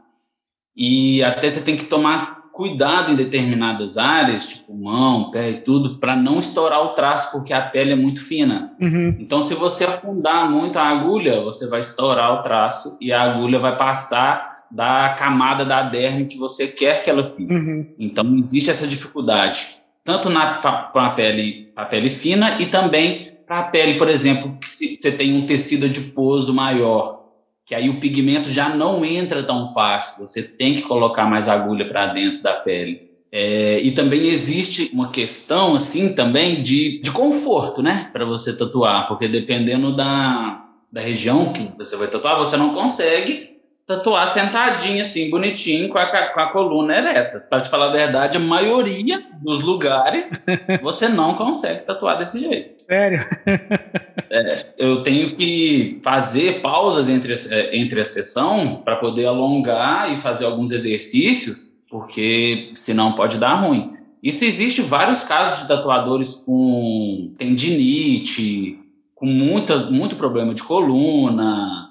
e 0.76 1.24
até 1.24 1.48
você 1.48 1.62
tem 1.62 1.78
que 1.78 1.86
tomar 1.86 2.50
cuidado 2.52 3.14
em 3.14 3.16
determinadas 3.16 3.98
áreas, 3.98 4.46
tipo 4.46 4.74
mão, 4.74 5.32
pé 5.32 5.52
e 5.52 5.62
tudo, 5.62 6.00
para 6.00 6.18
não 6.18 6.40
estourar 6.40 6.84
o 6.84 6.90
traço, 6.90 7.32
porque 7.32 7.54
a 7.54 7.62
pele 7.62 7.94
é 7.94 7.96
muito 7.96 8.22
fina. 8.22 8.74
Uhum. 8.82 9.16
Então, 9.20 9.42
se 9.42 9.54
você 9.54 9.86
afundar 9.86 10.52
muito 10.52 10.78
a 10.78 10.84
agulha, 10.84 11.42
você 11.42 11.66
vai 11.70 11.80
estourar 11.80 12.34
o 12.34 12.44
traço 12.44 12.98
e 13.00 13.14
a 13.14 13.22
agulha 13.24 13.58
vai 13.58 13.78
passar 13.78 14.55
da 14.72 15.16
camada 15.18 15.64
da 15.64 15.84
derme 15.84 16.26
que 16.26 16.38
você 16.38 16.68
quer 16.68 17.04
que 17.04 17.10
ela 17.10 17.24
fique. 17.24 17.54
Uhum. 17.54 17.94
Então, 18.00 18.36
existe 18.38 18.70
essa 18.70 18.88
dificuldade, 18.88 19.78
tanto 20.04 20.30
para 20.30 20.90
a 20.94 21.10
pele, 21.12 21.72
a 21.76 21.86
pele 21.86 22.10
fina 22.10 22.60
e 22.62 22.66
também 22.66 23.34
para 23.46 23.60
a 23.60 23.64
pele, 23.64 23.96
por 23.98 24.10
exemplo, 24.10 24.58
que 24.60 24.68
se 24.68 24.98
você 25.00 25.12
tem 25.12 25.36
um 25.36 25.46
tecido 25.46 25.86
adiposo 25.86 26.54
maior 26.54 27.26
que 27.66 27.74
aí 27.74 27.90
o 27.90 28.00
pigmento 28.00 28.48
já 28.48 28.70
não 28.70 29.04
entra 29.04 29.42
tão 29.42 29.68
fácil, 29.68 30.26
você 30.26 30.44
tem 30.44 30.76
que 30.76 30.84
colocar 30.84 31.26
mais 31.26 31.48
agulha 31.48 31.88
para 31.88 32.14
dentro 32.14 32.42
da 32.44 32.54
pele. 32.54 33.10
É, 33.32 33.80
e 33.82 33.92
também 33.92 34.28
existe 34.28 34.92
uma 34.94 35.10
questão, 35.10 35.76
assim, 35.76 36.14
também 36.14 36.62
de, 36.62 37.02
de 37.02 37.12
conforto, 37.12 37.82
né, 37.82 38.10
para 38.14 38.24
você 38.24 38.56
tatuar, 38.56 39.08
porque 39.08 39.28
dependendo 39.28 39.94
da, 39.96 40.64
da 40.92 41.02
região 41.02 41.52
que 41.52 41.70
você 41.76 41.98
vai 41.98 42.08
tatuar, 42.08 42.38
você 42.38 42.56
não 42.56 42.74
consegue 42.74 43.55
tatuar 43.86 44.28
sentadinho, 44.28 45.02
assim, 45.02 45.30
bonitinho, 45.30 45.90
com 45.90 45.98
a, 45.98 46.06
com 46.06 46.40
a 46.40 46.52
coluna 46.52 46.98
ereta. 46.98 47.40
Para 47.40 47.62
te 47.62 47.70
falar 47.70 47.90
a 47.90 47.92
verdade, 47.92 48.38
a 48.38 48.40
maioria 48.40 49.24
dos 49.42 49.62
lugares 49.62 50.32
você 50.82 51.08
não 51.08 51.36
consegue 51.36 51.82
tatuar 51.82 52.18
desse 52.18 52.40
jeito. 52.40 52.84
Sério? 52.86 53.26
É, 54.30 54.74
eu 54.78 55.04
tenho 55.04 55.36
que 55.36 56.00
fazer 56.04 56.62
pausas 56.62 57.10
entre, 57.10 57.34
é, 57.52 57.78
entre 57.78 58.02
a 58.02 58.06
sessão 58.06 58.82
para 58.84 58.96
poder 58.96 59.28
alongar 59.28 60.12
e 60.12 60.16
fazer 60.16 60.46
alguns 60.46 60.72
exercícios, 60.72 61.76
porque 61.90 62.72
senão 62.74 63.14
pode 63.14 63.38
dar 63.38 63.56
ruim. 63.56 63.94
Isso 64.22 64.44
existe 64.44 64.82
vários 64.82 65.22
casos 65.22 65.62
de 65.62 65.68
tatuadores 65.68 66.34
com 66.34 67.32
tendinite, 67.38 68.80
com 69.14 69.28
muita, 69.28 69.92
muito 69.92 70.16
problema 70.16 70.56
de 70.56 70.64
coluna, 70.64 71.85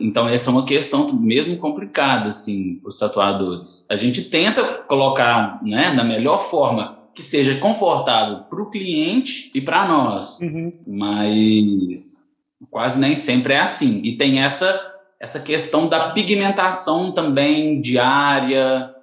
então, 0.00 0.28
essa 0.28 0.48
é 0.48 0.52
uma 0.52 0.64
questão 0.64 1.06
mesmo 1.12 1.56
complicada, 1.56 2.28
assim, 2.28 2.76
para 2.76 2.88
os 2.88 2.98
tatuadores. 2.98 3.86
A 3.90 3.96
gente 3.96 4.24
tenta 4.24 4.62
colocar, 4.86 5.60
né, 5.62 5.94
da 5.94 6.04
melhor 6.04 6.44
forma 6.44 6.98
que 7.12 7.22
seja 7.22 7.58
confortável 7.58 8.44
para 8.44 8.62
o 8.62 8.70
cliente 8.70 9.50
e 9.52 9.60
para 9.60 9.88
nós, 9.88 10.38
uhum. 10.40 10.72
mas 10.86 12.28
quase 12.70 13.00
nem 13.00 13.16
sempre 13.16 13.54
é 13.54 13.60
assim. 13.60 14.00
E 14.04 14.16
tem 14.16 14.40
essa, 14.40 14.80
essa 15.18 15.40
questão 15.40 15.88
da 15.88 16.10
pigmentação 16.10 17.10
também 17.10 17.80
diária, 17.80 18.94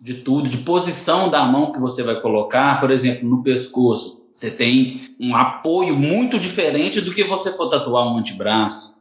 de 0.00 0.14
tudo, 0.14 0.48
de 0.48 0.58
posição 0.58 1.28
da 1.28 1.44
mão 1.44 1.72
que 1.72 1.78
você 1.78 2.02
vai 2.02 2.18
colocar, 2.22 2.80
por 2.80 2.90
exemplo, 2.90 3.28
no 3.28 3.42
pescoço. 3.42 4.26
Você 4.32 4.50
tem 4.50 5.02
um 5.20 5.36
apoio 5.36 5.94
muito 5.94 6.38
diferente 6.38 7.02
do 7.02 7.12
que 7.12 7.24
você 7.24 7.52
for 7.52 7.68
tatuar 7.68 8.06
um 8.06 8.16
antebraço 8.16 8.97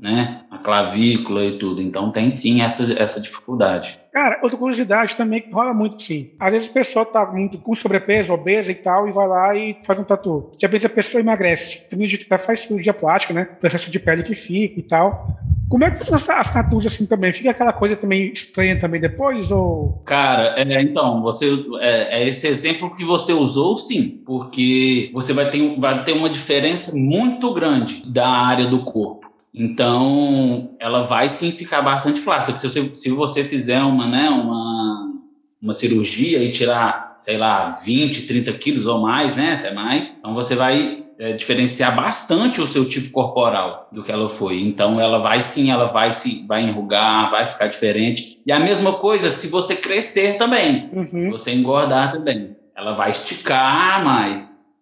né? 0.00 0.40
A 0.50 0.58
clavícula 0.58 1.44
e 1.44 1.58
tudo. 1.58 1.82
Então 1.82 2.10
tem 2.10 2.30
sim 2.30 2.62
essa, 2.62 3.00
essa 3.00 3.20
dificuldade. 3.20 4.00
Cara, 4.12 4.40
outra 4.42 4.58
curiosidade 4.58 5.14
também 5.14 5.42
que 5.42 5.52
rola 5.52 5.74
muito 5.74 6.02
sim. 6.02 6.30
Às 6.40 6.50
vezes 6.52 6.68
a 6.68 6.72
pessoa 6.72 7.04
tá 7.04 7.26
muito 7.26 7.58
com 7.58 7.74
sobrepeso, 7.74 8.32
obesa 8.32 8.72
e 8.72 8.74
tal, 8.74 9.08
e 9.08 9.12
vai 9.12 9.28
lá 9.28 9.54
e 9.54 9.76
faz 9.84 9.98
um 10.00 10.04
tatu. 10.04 10.52
E 10.60 10.64
às 10.64 10.70
vezes 10.70 10.86
a 10.86 10.88
pessoa 10.88 11.20
emagrece. 11.20 11.82
Tem 11.88 12.06
gente 12.06 12.24
que 12.24 12.38
faz 12.38 12.60
cirurgia 12.60 12.94
plástica, 12.94 13.34
né? 13.34 13.44
Processo 13.44 13.90
de 13.90 14.00
pele 14.00 14.22
que 14.22 14.34
fica 14.34 14.80
e 14.80 14.82
tal. 14.82 15.36
Como 15.70 15.84
é 15.84 15.90
que 15.90 15.98
funciona 15.98 16.40
as 16.40 16.52
tatuas 16.52 16.84
assim 16.84 17.06
também? 17.06 17.32
Fica 17.32 17.52
aquela 17.52 17.72
coisa 17.72 17.94
também 17.94 18.32
estranha 18.32 18.80
também 18.80 19.00
depois? 19.00 19.52
Ou... 19.52 20.02
Cara, 20.04 20.56
é, 20.56 20.82
então, 20.82 21.22
você 21.22 21.46
é, 21.80 22.22
é, 22.22 22.28
esse 22.28 22.48
exemplo 22.48 22.92
que 22.92 23.04
você 23.04 23.32
usou, 23.32 23.76
sim, 23.76 24.20
porque 24.26 25.10
você 25.12 25.32
vai 25.32 25.48
ter, 25.48 25.78
vai 25.78 26.02
ter 26.02 26.12
uma 26.12 26.28
diferença 26.28 26.92
muito 26.96 27.54
grande 27.54 28.02
da 28.10 28.28
área 28.28 28.66
do 28.66 28.82
corpo. 28.82 29.29
Então, 29.52 30.76
ela 30.78 31.02
vai 31.02 31.28
sim 31.28 31.50
ficar 31.50 31.82
bastante 31.82 32.20
flácida. 32.20 32.56
Se 32.56 32.68
você, 32.68 32.94
se 32.94 33.10
você 33.10 33.44
fizer 33.44 33.80
uma, 33.82 34.06
né, 34.06 34.28
uma, 34.28 35.12
uma 35.60 35.72
cirurgia 35.72 36.42
e 36.42 36.52
tirar, 36.52 37.14
sei 37.16 37.36
lá, 37.36 37.68
20, 37.84 38.26
30 38.26 38.52
quilos 38.52 38.86
ou 38.86 39.00
mais, 39.00 39.36
né, 39.36 39.54
até 39.54 39.74
mais, 39.74 40.16
então 40.18 40.34
você 40.34 40.54
vai 40.54 41.04
é, 41.18 41.32
diferenciar 41.32 41.94
bastante 41.94 42.60
o 42.60 42.66
seu 42.66 42.86
tipo 42.86 43.10
corporal 43.10 43.88
do 43.92 44.04
que 44.04 44.12
ela 44.12 44.28
foi. 44.28 44.60
Então, 44.60 45.00
ela 45.00 45.18
vai 45.18 45.42
sim, 45.42 45.70
ela 45.70 45.86
vai 45.86 46.12
se 46.12 46.46
vai 46.46 46.62
enrugar, 46.62 47.30
vai 47.30 47.44
ficar 47.44 47.66
diferente. 47.66 48.40
E 48.46 48.52
a 48.52 48.60
mesma 48.60 48.94
coisa 48.94 49.30
se 49.30 49.48
você 49.48 49.74
crescer 49.74 50.38
também, 50.38 50.88
uhum. 50.92 51.30
você 51.30 51.52
engordar 51.52 52.12
também. 52.12 52.56
Ela 52.74 52.92
vai 52.92 53.10
esticar 53.10 54.02
mais. 54.04 54.74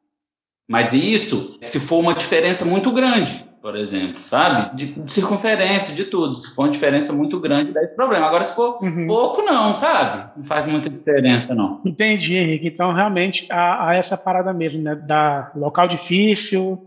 Mas 0.68 0.92
isso, 0.92 1.56
se 1.60 1.80
for 1.80 1.98
uma 1.98 2.14
diferença 2.14 2.64
muito 2.64 2.92
grande, 2.92 3.48
por 3.68 3.76
exemplo, 3.76 4.22
sabe? 4.22 4.74
De, 4.74 4.86
de, 4.94 5.12
circunferência, 5.12 5.94
de 5.94 6.06
tudo. 6.06 6.34
Se 6.34 6.54
for 6.54 6.62
uma 6.62 6.70
diferença 6.70 7.12
muito 7.12 7.38
grande, 7.38 7.70
dá 7.70 7.82
esse 7.82 7.94
problema. 7.94 8.26
Agora, 8.26 8.42
se 8.42 8.56
for 8.56 8.82
uhum. 8.82 9.06
pouco, 9.06 9.42
não, 9.42 9.74
sabe? 9.74 10.30
Não 10.38 10.42
faz 10.42 10.64
muita 10.64 10.88
diferença, 10.88 11.54
não. 11.54 11.78
Entendi, 11.84 12.34
Henrique. 12.34 12.68
Então, 12.68 12.94
realmente, 12.94 13.46
há, 13.50 13.90
há 13.90 13.94
essa 13.94 14.16
parada 14.16 14.54
mesmo, 14.54 14.80
né? 14.80 14.94
Da 14.94 15.52
local 15.54 15.86
difícil, 15.86 16.82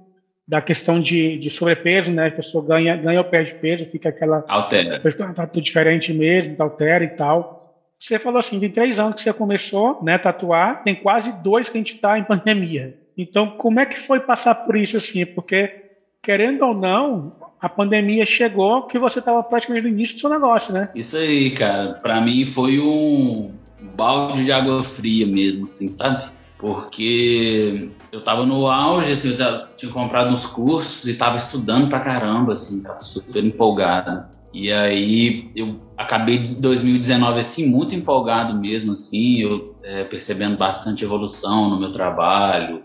da 0.48 0.60
questão 0.60 1.00
de, 1.00 1.38
de 1.38 1.52
sobrepeso, 1.52 2.10
né? 2.10 2.30
A 2.30 2.32
pessoa 2.32 2.66
ganha, 2.66 2.98
ganha 2.98 3.20
ou 3.20 3.26
perde 3.26 3.54
peso, 3.54 3.86
fica 3.86 4.10
aquela. 4.10 4.44
Altera. 4.48 5.00
Tá 5.36 5.46
tudo 5.46 5.64
diferente 5.64 6.12
mesmo, 6.12 6.56
altera 6.58 7.04
e 7.04 7.10
tal. 7.10 7.78
Você 8.00 8.18
falou 8.18 8.40
assim, 8.40 8.60
tem 8.60 8.72
três 8.72 8.98
anos 8.98 9.14
que 9.14 9.22
você 9.22 9.32
começou, 9.32 10.00
né, 10.02 10.18
tatuar, 10.18 10.82
tem 10.82 10.96
quase 10.96 11.32
dois 11.44 11.70
que 11.70 11.78
a 11.78 11.80
gente 11.80 11.94
está 11.94 12.18
em 12.18 12.24
pandemia. 12.24 12.98
Então, 13.16 13.52
como 13.52 13.80
é 13.80 13.86
que 13.86 14.00
foi 14.00 14.20
passar 14.20 14.56
por 14.56 14.76
isso 14.76 14.98
assim? 14.98 15.24
Porque 15.28 15.81
querendo 16.22 16.64
ou 16.64 16.74
não, 16.74 17.34
a 17.60 17.68
pandemia 17.68 18.26
chegou 18.26 18.84
que 18.84 19.00
você 19.00 19.20
estava 19.20 19.42
praticamente 19.44 19.88
no 19.88 19.94
início 19.94 20.16
do 20.16 20.22
seu 20.22 20.30
negócio, 20.30 20.74
né? 20.74 20.90
Isso 20.96 21.18
aí, 21.18 21.50
cara. 21.52 21.94
Para 22.02 22.22
mim 22.22 22.46
foi 22.46 22.80
um 22.80 23.52
balde 23.96 24.46
de 24.46 24.52
água 24.52 24.84
fria 24.84 25.26
mesmo, 25.26 25.64
assim, 25.64 25.94
sabe? 25.96 26.30
Porque 26.58 27.90
eu 28.12 28.24
tava 28.24 28.46
no 28.46 28.68
auge, 28.68 29.14
assim, 29.14 29.36
eu 29.36 29.66
tinha 29.76 29.92
comprado 29.92 30.32
uns 30.32 30.46
cursos 30.46 31.08
e 31.08 31.16
tava 31.16 31.36
estudando 31.36 31.90
pra 31.90 32.00
caramba, 32.00 32.54
assim, 32.54 32.84
tava 32.84 33.00
super 33.00 33.44
empolgado. 33.44 34.26
E 34.54 34.72
aí 34.72 35.50
eu 35.56 35.80
acabei 35.98 36.38
de 36.38 36.62
2019 36.62 37.40
assim 37.40 37.70
muito 37.70 37.96
empolgado 37.96 38.54
mesmo, 38.54 38.92
assim, 38.92 39.40
eu 39.40 39.76
é, 39.82 40.04
percebendo 40.04 40.58
bastante 40.58 41.06
evolução 41.06 41.70
no 41.70 41.80
meu 41.80 41.92
trabalho, 41.92 42.84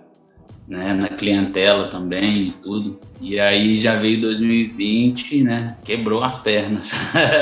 né, 0.69 0.93
na 0.95 1.09
clientela 1.09 1.89
também 1.89 2.47
e 2.47 2.51
tudo. 2.51 2.99
E 3.21 3.39
aí 3.39 3.77
já 3.77 3.97
veio 3.97 4.21
2020, 4.21 5.45
né, 5.45 5.77
quebrou 5.85 6.23
as 6.23 6.39
pernas. 6.39 6.93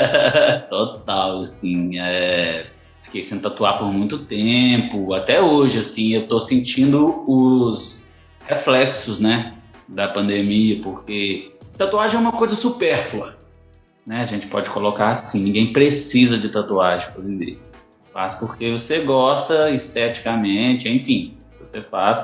Total, 0.69 1.39
assim, 1.39 1.97
é, 1.97 2.67
fiquei 3.01 3.23
sem 3.23 3.39
tatuar 3.39 3.79
por 3.79 3.91
muito 3.91 4.19
tempo, 4.19 5.13
até 5.13 5.41
hoje, 5.41 5.79
assim, 5.79 6.13
eu 6.13 6.27
tô 6.27 6.39
sentindo 6.39 7.23
os 7.27 8.05
reflexos, 8.45 9.19
né, 9.19 9.53
da 9.87 10.07
pandemia, 10.07 10.79
porque 10.81 11.51
tatuagem 11.77 12.17
é 12.17 12.19
uma 12.19 12.31
coisa 12.31 12.55
supérflua, 12.55 13.37
né, 14.05 14.21
a 14.21 14.25
gente 14.25 14.47
pode 14.47 14.69
colocar 14.69 15.09
assim, 15.09 15.43
ninguém 15.43 15.73
precisa 15.73 16.37
de 16.37 16.49
tatuagem 16.49 17.11
para 17.11 17.21
viver. 17.23 17.59
Faz 18.13 18.35
porque 18.35 18.71
você 18.71 18.99
gosta 18.99 19.71
esteticamente, 19.71 20.87
enfim, 20.87 21.33
você 21.59 21.81
faz 21.81 22.23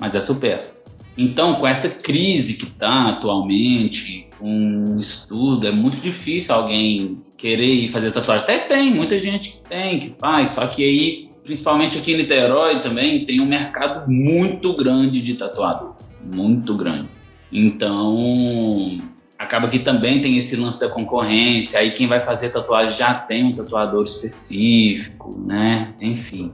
mas 0.00 0.14
é 0.14 0.20
supérfluo. 0.22 0.80
Então, 1.16 1.56
com 1.56 1.66
essa 1.66 1.88
crise 1.88 2.54
que 2.54 2.64
está 2.64 3.04
atualmente, 3.04 4.26
um 4.40 4.96
estudo, 4.96 5.66
é 5.66 5.70
muito 5.70 6.00
difícil 6.00 6.54
alguém 6.54 7.20
querer 7.36 7.74
ir 7.74 7.88
fazer 7.88 8.10
tatuagem. 8.10 8.44
Até 8.44 8.58
tem, 8.60 8.90
muita 8.90 9.18
gente 9.18 9.50
que 9.50 9.60
tem, 9.68 10.00
que 10.00 10.10
faz, 10.10 10.50
só 10.50 10.66
que 10.66 10.82
aí, 10.82 11.28
principalmente 11.44 11.98
aqui 11.98 12.14
em 12.14 12.16
Niterói 12.16 12.80
também, 12.80 13.26
tem 13.26 13.40
um 13.40 13.46
mercado 13.46 14.10
muito 14.10 14.72
grande 14.72 15.20
de 15.20 15.34
tatuador. 15.34 15.94
Muito 16.32 16.74
grande. 16.74 17.08
Então, 17.52 18.96
acaba 19.38 19.68
que 19.68 19.78
também 19.78 20.20
tem 20.20 20.38
esse 20.38 20.56
lance 20.56 20.80
da 20.80 20.88
concorrência, 20.88 21.80
aí 21.80 21.90
quem 21.90 22.06
vai 22.06 22.22
fazer 22.22 22.50
tatuagem 22.50 22.96
já 22.96 23.12
tem 23.12 23.44
um 23.44 23.52
tatuador 23.52 24.04
específico, 24.04 25.38
né? 25.38 25.92
Enfim. 26.00 26.52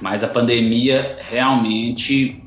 Mas 0.00 0.22
a 0.22 0.28
pandemia 0.28 1.18
realmente 1.20 2.45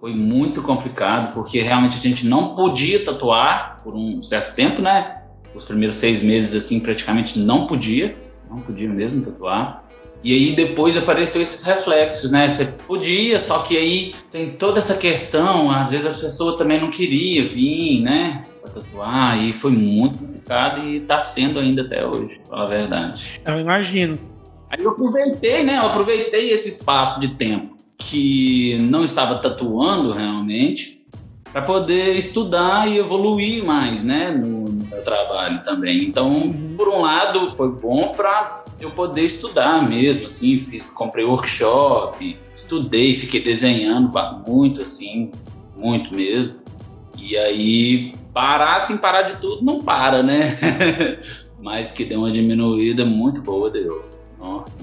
foi 0.00 0.12
muito 0.12 0.62
complicado, 0.62 1.34
porque 1.34 1.60
realmente 1.60 1.96
a 1.96 2.00
gente 2.00 2.26
não 2.26 2.54
podia 2.54 3.04
tatuar 3.04 3.76
por 3.84 3.94
um 3.94 4.22
certo 4.22 4.54
tempo, 4.54 4.80
né? 4.80 5.22
Os 5.54 5.64
primeiros 5.64 5.96
seis 5.96 6.22
meses, 6.22 6.54
assim, 6.54 6.80
praticamente 6.80 7.38
não 7.38 7.66
podia, 7.66 8.16
não 8.48 8.60
podia 8.60 8.88
mesmo 8.88 9.22
tatuar. 9.22 9.84
E 10.24 10.32
aí 10.32 10.52
depois 10.52 10.96
apareceu 10.96 11.42
esses 11.42 11.62
reflexos, 11.62 12.30
né? 12.30 12.48
Você 12.48 12.66
podia, 12.86 13.40
só 13.40 13.58
que 13.60 13.76
aí 13.76 14.14
tem 14.30 14.50
toda 14.50 14.78
essa 14.78 14.96
questão, 14.96 15.70
às 15.70 15.90
vezes 15.90 16.06
a 16.06 16.18
pessoa 16.18 16.56
também 16.56 16.80
não 16.80 16.90
queria 16.90 17.44
vir, 17.44 18.00
né? 18.00 18.44
Pra 18.62 18.70
tatuar, 18.70 19.42
e 19.42 19.52
foi 19.52 19.70
muito 19.70 20.18
complicado 20.18 20.82
e 20.84 21.00
tá 21.00 21.22
sendo 21.22 21.58
ainda 21.58 21.82
até 21.82 22.06
hoje, 22.06 22.38
pra 22.40 22.46
falar 22.46 22.64
a 22.64 22.68
verdade. 22.68 23.40
Eu 23.46 23.60
imagino. 23.60 24.18
Aí 24.70 24.82
eu 24.82 24.90
aproveitei, 24.90 25.64
né? 25.64 25.76
Eu 25.78 25.86
aproveitei 25.86 26.50
esse 26.50 26.68
espaço 26.68 27.18
de 27.20 27.28
tempo 27.34 27.79
que 28.00 28.76
não 28.78 29.04
estava 29.04 29.36
tatuando 29.36 30.12
realmente, 30.12 31.00
para 31.52 31.62
poder 31.62 32.16
estudar 32.16 32.88
e 32.88 32.98
evoluir 32.98 33.64
mais, 33.64 34.04
né, 34.04 34.30
no, 34.30 34.68
no, 34.68 34.86
meu 34.86 35.02
trabalho 35.02 35.62
também. 35.62 36.04
Então, 36.04 36.52
por 36.76 36.88
um 36.88 37.02
lado, 37.02 37.54
foi 37.56 37.70
bom 37.72 38.08
para 38.08 38.64
eu 38.80 38.90
poder 38.92 39.24
estudar 39.24 39.86
mesmo, 39.88 40.26
assim, 40.26 40.58
fiz, 40.60 40.90
comprei 40.90 41.24
workshop, 41.24 42.38
estudei, 42.54 43.14
fiquei 43.14 43.42
desenhando 43.42 44.10
muito, 44.46 44.80
assim, 44.80 45.32
muito 45.78 46.14
mesmo. 46.14 46.56
E 47.18 47.36
aí, 47.36 48.12
parar, 48.32 48.76
assim, 48.76 48.96
parar 48.96 49.22
de 49.22 49.36
tudo, 49.36 49.64
não 49.64 49.80
para, 49.80 50.22
né? 50.22 50.40
Mas 51.60 51.92
que 51.92 52.04
deu 52.04 52.20
uma 52.20 52.30
diminuída 52.30 53.04
muito 53.04 53.42
boa, 53.42 53.68
deu. 53.70 54.08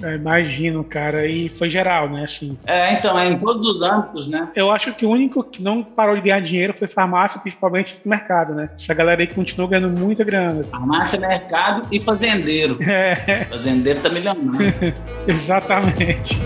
Eu 0.02 0.16
imagino, 0.16 0.84
cara, 0.84 1.26
e 1.26 1.50
foi 1.50 1.70
geral, 1.70 2.10
né? 2.10 2.24
Assim. 2.24 2.58
É, 2.66 2.94
então, 2.94 3.18
é 3.18 3.28
em 3.28 3.38
todos 3.38 3.66
os 3.66 3.82
âmbitos, 3.82 4.28
né? 4.28 4.50
Eu 4.56 4.72
acho 4.72 4.94
que 4.94 5.06
o 5.06 5.10
único 5.10 5.44
que 5.44 5.62
não 5.62 5.84
parou 5.84 6.16
de 6.16 6.22
ganhar 6.22 6.40
dinheiro 6.42 6.74
foi 6.78 6.88
farmácia, 6.88 7.40
principalmente 7.40 8.00
no 8.04 8.10
mercado, 8.10 8.54
né? 8.54 8.70
Essa 8.78 8.94
galera 8.94 9.22
aí 9.22 9.28
continuou 9.28 9.70
ganhando 9.70 10.00
muita 10.00 10.24
grana. 10.24 10.64
Farmácia, 10.64 11.20
mercado 11.20 11.88
e 11.92 12.00
fazendeiro. 12.00 12.78
É. 12.88 13.46
Fazendeiro 13.46 14.00
tá 14.00 14.10
milionário. 14.10 14.74
Exatamente. 15.28 16.40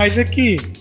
Mas 0.00 0.16
é 0.16 0.24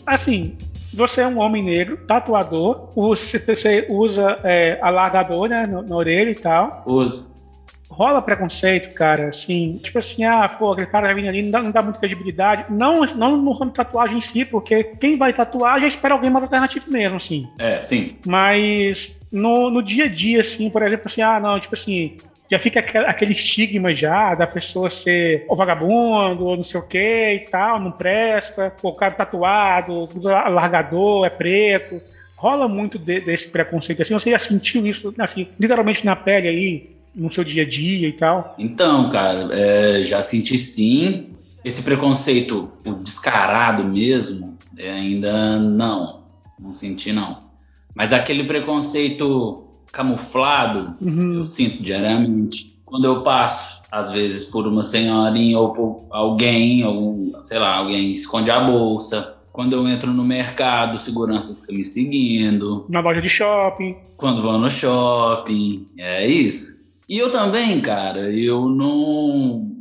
assim, 0.05 0.55
você 0.93 1.19
é 1.19 1.27
um 1.27 1.39
homem 1.39 1.61
negro, 1.61 1.97
tatuador, 2.07 2.89
você 2.95 3.85
usa 3.89 4.39
é, 4.45 4.79
alargador 4.81 5.49
né, 5.49 5.67
na, 5.67 5.93
orelha 5.93 6.29
e 6.29 6.35
tal. 6.35 6.83
Uso. 6.85 7.29
Rola 7.89 8.21
preconceito, 8.21 8.93
cara, 8.93 9.27
assim, 9.27 9.77
tipo 9.83 9.99
assim, 9.99 10.23
ah, 10.23 10.47
pô, 10.47 10.71
aquele 10.71 10.87
cara 10.87 11.13
vir 11.13 11.27
ali, 11.27 11.41
não 11.41 11.51
dá, 11.51 11.61
não 11.61 11.71
dá 11.71 11.81
muita 11.81 11.99
credibilidade. 11.99 12.71
Não, 12.71 13.01
não 13.07 13.35
no 13.35 13.51
ramo 13.51 13.71
de 13.71 13.75
tatuagem 13.75 14.19
em 14.19 14.21
si, 14.21 14.45
porque 14.45 14.85
quem 14.85 15.17
vai 15.17 15.33
tatuar 15.33 15.81
já 15.81 15.87
espera 15.87 16.13
alguém 16.13 16.29
mais 16.29 16.45
alternativo 16.45 16.89
mesmo, 16.89 17.17
assim. 17.17 17.45
É, 17.59 17.81
sim. 17.81 18.15
Mas 18.25 19.17
no, 19.29 19.69
no 19.69 19.83
dia 19.83 20.05
a 20.05 20.07
dia, 20.07 20.39
assim, 20.39 20.69
por 20.69 20.81
exemplo, 20.81 21.07
assim, 21.07 21.21
ah, 21.21 21.41
não, 21.41 21.59
tipo 21.59 21.75
assim, 21.75 22.15
já 22.49 22.57
fica 22.57 22.79
aquele 22.79 23.33
estigma 23.33 23.93
já 23.93 24.33
da 24.33 24.47
pessoa 24.47 24.89
ser 24.89 25.45
o 25.47 25.55
vagabundo, 25.55 26.45
ou 26.45 26.57
não 26.57 26.63
sei 26.63 26.79
o 26.79 26.83
que 26.83 27.33
e 27.35 27.39
tal, 27.51 27.79
não 27.79 27.91
presta, 27.91 28.73
o 28.81 28.93
cara 28.93 29.13
tatuado, 29.13 30.09
largador, 30.19 31.25
é 31.25 31.29
preto. 31.29 32.01
Rola 32.35 32.67
muito 32.67 32.97
de, 32.97 33.19
desse 33.19 33.47
preconceito 33.49 34.01
assim. 34.01 34.13
Você 34.13 34.31
já 34.31 34.39
sentiu 34.39 34.85
isso, 34.87 35.13
assim, 35.19 35.47
literalmente 35.59 36.05
na 36.05 36.15
pele 36.15 36.47
aí, 36.47 36.89
no 37.13 37.31
seu 37.31 37.43
dia 37.43 37.63
a 37.63 37.67
dia 37.67 38.07
e 38.07 38.13
tal? 38.13 38.55
Então, 38.57 39.09
cara, 39.09 39.49
é, 39.51 40.01
já 40.03 40.21
senti 40.21 40.57
sim. 40.57 41.27
Esse 41.63 41.83
preconceito 41.83 42.71
descarado 43.03 43.83
mesmo, 43.83 44.57
é, 44.77 44.89
ainda 44.89 45.59
não. 45.59 46.23
Não 46.57 46.73
senti, 46.73 47.11
não. 47.11 47.39
Mas 47.93 48.13
aquele 48.13 48.43
preconceito 48.43 49.68
camuflado, 49.91 50.93
uhum. 51.01 51.35
eu 51.35 51.45
sinto 51.45 51.81
diariamente. 51.83 52.77
Quando 52.85 53.05
eu 53.05 53.21
passo, 53.21 53.81
às 53.91 54.11
vezes, 54.11 54.45
por 54.45 54.67
uma 54.67 54.83
senhorinha 54.83 55.57
ou 55.59 55.73
por 55.73 56.05
alguém, 56.09 56.85
ou, 56.85 57.31
sei 57.43 57.59
lá, 57.59 57.75
alguém 57.77 58.13
esconde 58.13 58.51
a 58.51 58.59
bolsa. 58.59 59.35
Quando 59.51 59.73
eu 59.73 59.87
entro 59.87 60.11
no 60.11 60.23
mercado, 60.23 60.97
segurança 60.97 61.61
fica 61.61 61.73
me 61.73 61.83
seguindo. 61.83 62.85
Na 62.87 62.99
loja 62.99 63.21
de 63.21 63.29
shopping. 63.29 63.95
Quando 64.15 64.41
vou 64.41 64.57
no 64.57 64.69
shopping, 64.69 65.87
é 65.97 66.25
isso. 66.27 66.79
E 67.07 67.17
eu 67.17 67.31
também, 67.31 67.81
cara, 67.81 68.31
eu 68.31 68.69
não. 68.69 69.75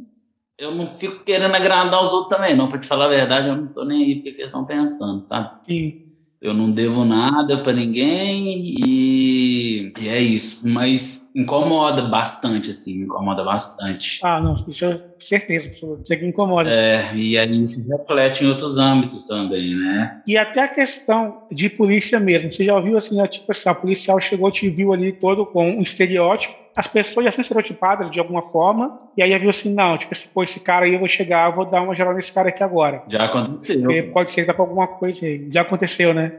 Eu 0.57 0.75
não 0.75 0.87
fico 0.87 1.23
querendo 1.23 1.55
agradar 1.55 2.03
os 2.03 2.13
outros 2.13 2.37
também, 2.37 2.57
não. 2.57 2.69
Pra 2.69 2.79
te 2.79 2.87
falar 2.87 3.05
a 3.05 3.09
verdade, 3.09 3.49
eu 3.49 3.57
não 3.57 3.67
tô 3.69 3.85
nem 3.85 4.03
aí 4.03 4.15
porque 4.17 4.31
eles 4.31 4.47
estão 4.47 4.65
pensando, 4.65 5.21
sabe? 5.21 5.51
Sim. 5.69 6.08
Eu 6.41 6.55
não 6.55 6.71
devo 6.71 7.05
nada 7.05 7.59
para 7.59 7.73
ninguém 7.73 8.63
e, 8.65 9.93
e, 9.99 10.09
é 10.09 10.21
isso. 10.21 10.67
Mas 10.67 11.28
incomoda 11.39 12.03
bastante, 12.03 12.71
assim, 12.71 13.03
incomoda 13.03 13.45
bastante. 13.45 14.19
Ah, 14.25 14.41
não, 14.41 14.65
isso 14.67 14.85
é 14.85 15.01
certeza, 15.21 15.71
você 15.81 16.17
que 16.17 16.27
incomoda. 16.27 16.69
É, 16.69 17.15
e 17.15 17.39
aí 17.39 17.65
se 17.65 17.89
reflete 17.89 18.45
em 18.45 18.49
outros 18.49 18.77
âmbitos 18.77 19.25
também, 19.25 19.77
né? 19.77 20.21
E 20.27 20.37
até 20.37 20.63
a 20.63 20.69
questão 20.69 21.43
de 21.51 21.71
polícia 21.71 22.19
mesmo. 22.19 22.53
Você 22.53 22.65
já 22.65 22.75
ouviu 22.75 22.99
assim, 22.99 23.17
né, 23.17 23.27
tipo 23.29 23.51
assim, 23.53 23.69
a 23.69 23.75
policial 23.75 24.21
chegou, 24.21 24.51
te 24.51 24.69
viu 24.69 24.93
ali 24.93 25.13
todo 25.13 25.47
com 25.47 25.71
um 25.71 25.83
estereótipo, 25.83 26.57
as 26.75 26.87
pessoas 26.87 27.27
já 27.27 27.33
são 27.33 27.43
estereotipadas 27.43 28.11
de 28.11 28.19
alguma 28.19 28.43
forma, 28.43 29.01
e 29.17 29.23
aí 29.23 29.37
viu 29.39 29.51
assim, 29.51 29.73
não, 29.73 29.97
tipo 29.97 30.13
assim, 30.13 30.29
pô, 30.33 30.43
esse 30.43 30.59
cara 30.61 30.87
aí 30.87 30.95
eu 30.95 30.99
vou 30.99 31.09
chegar, 31.09 31.51
eu 31.51 31.57
vou 31.57 31.65
dar 31.65 31.83
uma 31.83 31.95
geral 31.95 32.15
nesse 32.15 32.33
cara 32.33 32.49
aqui 32.49 32.63
agora. 32.63 33.05
Já 33.09 33.25
aconteceu. 33.25 33.83
Porque 33.83 34.03
pode 34.03 34.33
ser 34.33 34.43
que 34.43 34.47
dá 34.47 34.55
pra 34.55 34.63
alguma 34.65 34.87
coisa 34.87 35.25
aí. 35.25 35.49
Já 35.53 35.63
aconteceu, 35.63 36.13
né? 36.13 36.33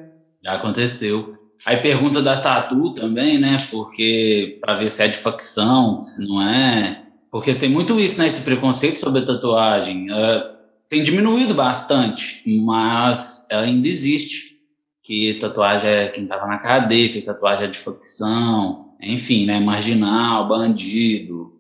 Já 0.44 0.54
aconteceu. 0.54 1.36
Aí 1.66 1.78
pergunta 1.78 2.22
das 2.22 2.42
tatu 2.42 2.92
também, 2.92 3.38
né? 3.38 3.58
Porque 3.70 4.58
para 4.62 4.76
ver 4.76 4.90
se 4.90 5.04
é 5.04 5.08
de 5.08 5.18
facção, 5.18 6.02
se 6.02 6.28
não 6.28 6.42
é. 6.42 7.04
Porque 7.32 7.54
tem 7.54 7.70
muito 7.70 8.00
isso, 8.00 8.18
né? 8.18 8.28
Esse 8.28 8.42
preconceito 8.42 8.98
sobre 8.98 9.22
a 9.22 9.26
tatuagem. 9.26 10.10
Uh, 10.12 10.58
tem 10.88 11.04
diminuído 11.04 11.54
bastante, 11.54 12.44
mas 12.48 13.48
ainda 13.52 13.88
existe. 13.88 14.58
Que 15.04 15.36
tatuagem 15.36 15.90
é 15.90 16.08
quem 16.08 16.28
tava 16.28 16.48
na 16.48 16.58
cadeia, 16.58 17.10
fez 17.10 17.24
tatuagem 17.24 17.66
é 17.66 17.72
de 17.72 17.78
facção, 17.78 18.94
enfim, 19.02 19.46
né? 19.46 19.60
Marginal, 19.60 20.48
bandido. 20.48 21.60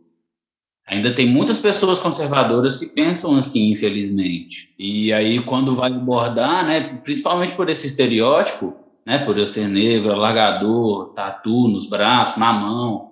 Ainda 0.88 1.12
tem 1.12 1.28
muitas 1.28 1.60
pessoas 1.60 2.00
conservadoras 2.00 2.78
que 2.78 2.88
pensam 2.88 3.38
assim, 3.38 3.72
infelizmente. 3.72 4.74
E 4.78 5.14
aí, 5.14 5.40
quando 5.40 5.76
vai 5.76 5.92
abordar, 5.92 6.66
né, 6.66 7.00
principalmente 7.04 7.54
por 7.54 7.70
esse 7.70 7.86
estereótipo, 7.86 8.76
né, 9.06 9.26
por 9.26 9.38
eu 9.38 9.48
ser 9.48 9.68
negro, 9.68 10.12
alargador, 10.12 11.14
tatu 11.14 11.68
nos 11.68 11.90
braços, 11.90 12.38
na 12.38 12.54
mão. 12.54 13.10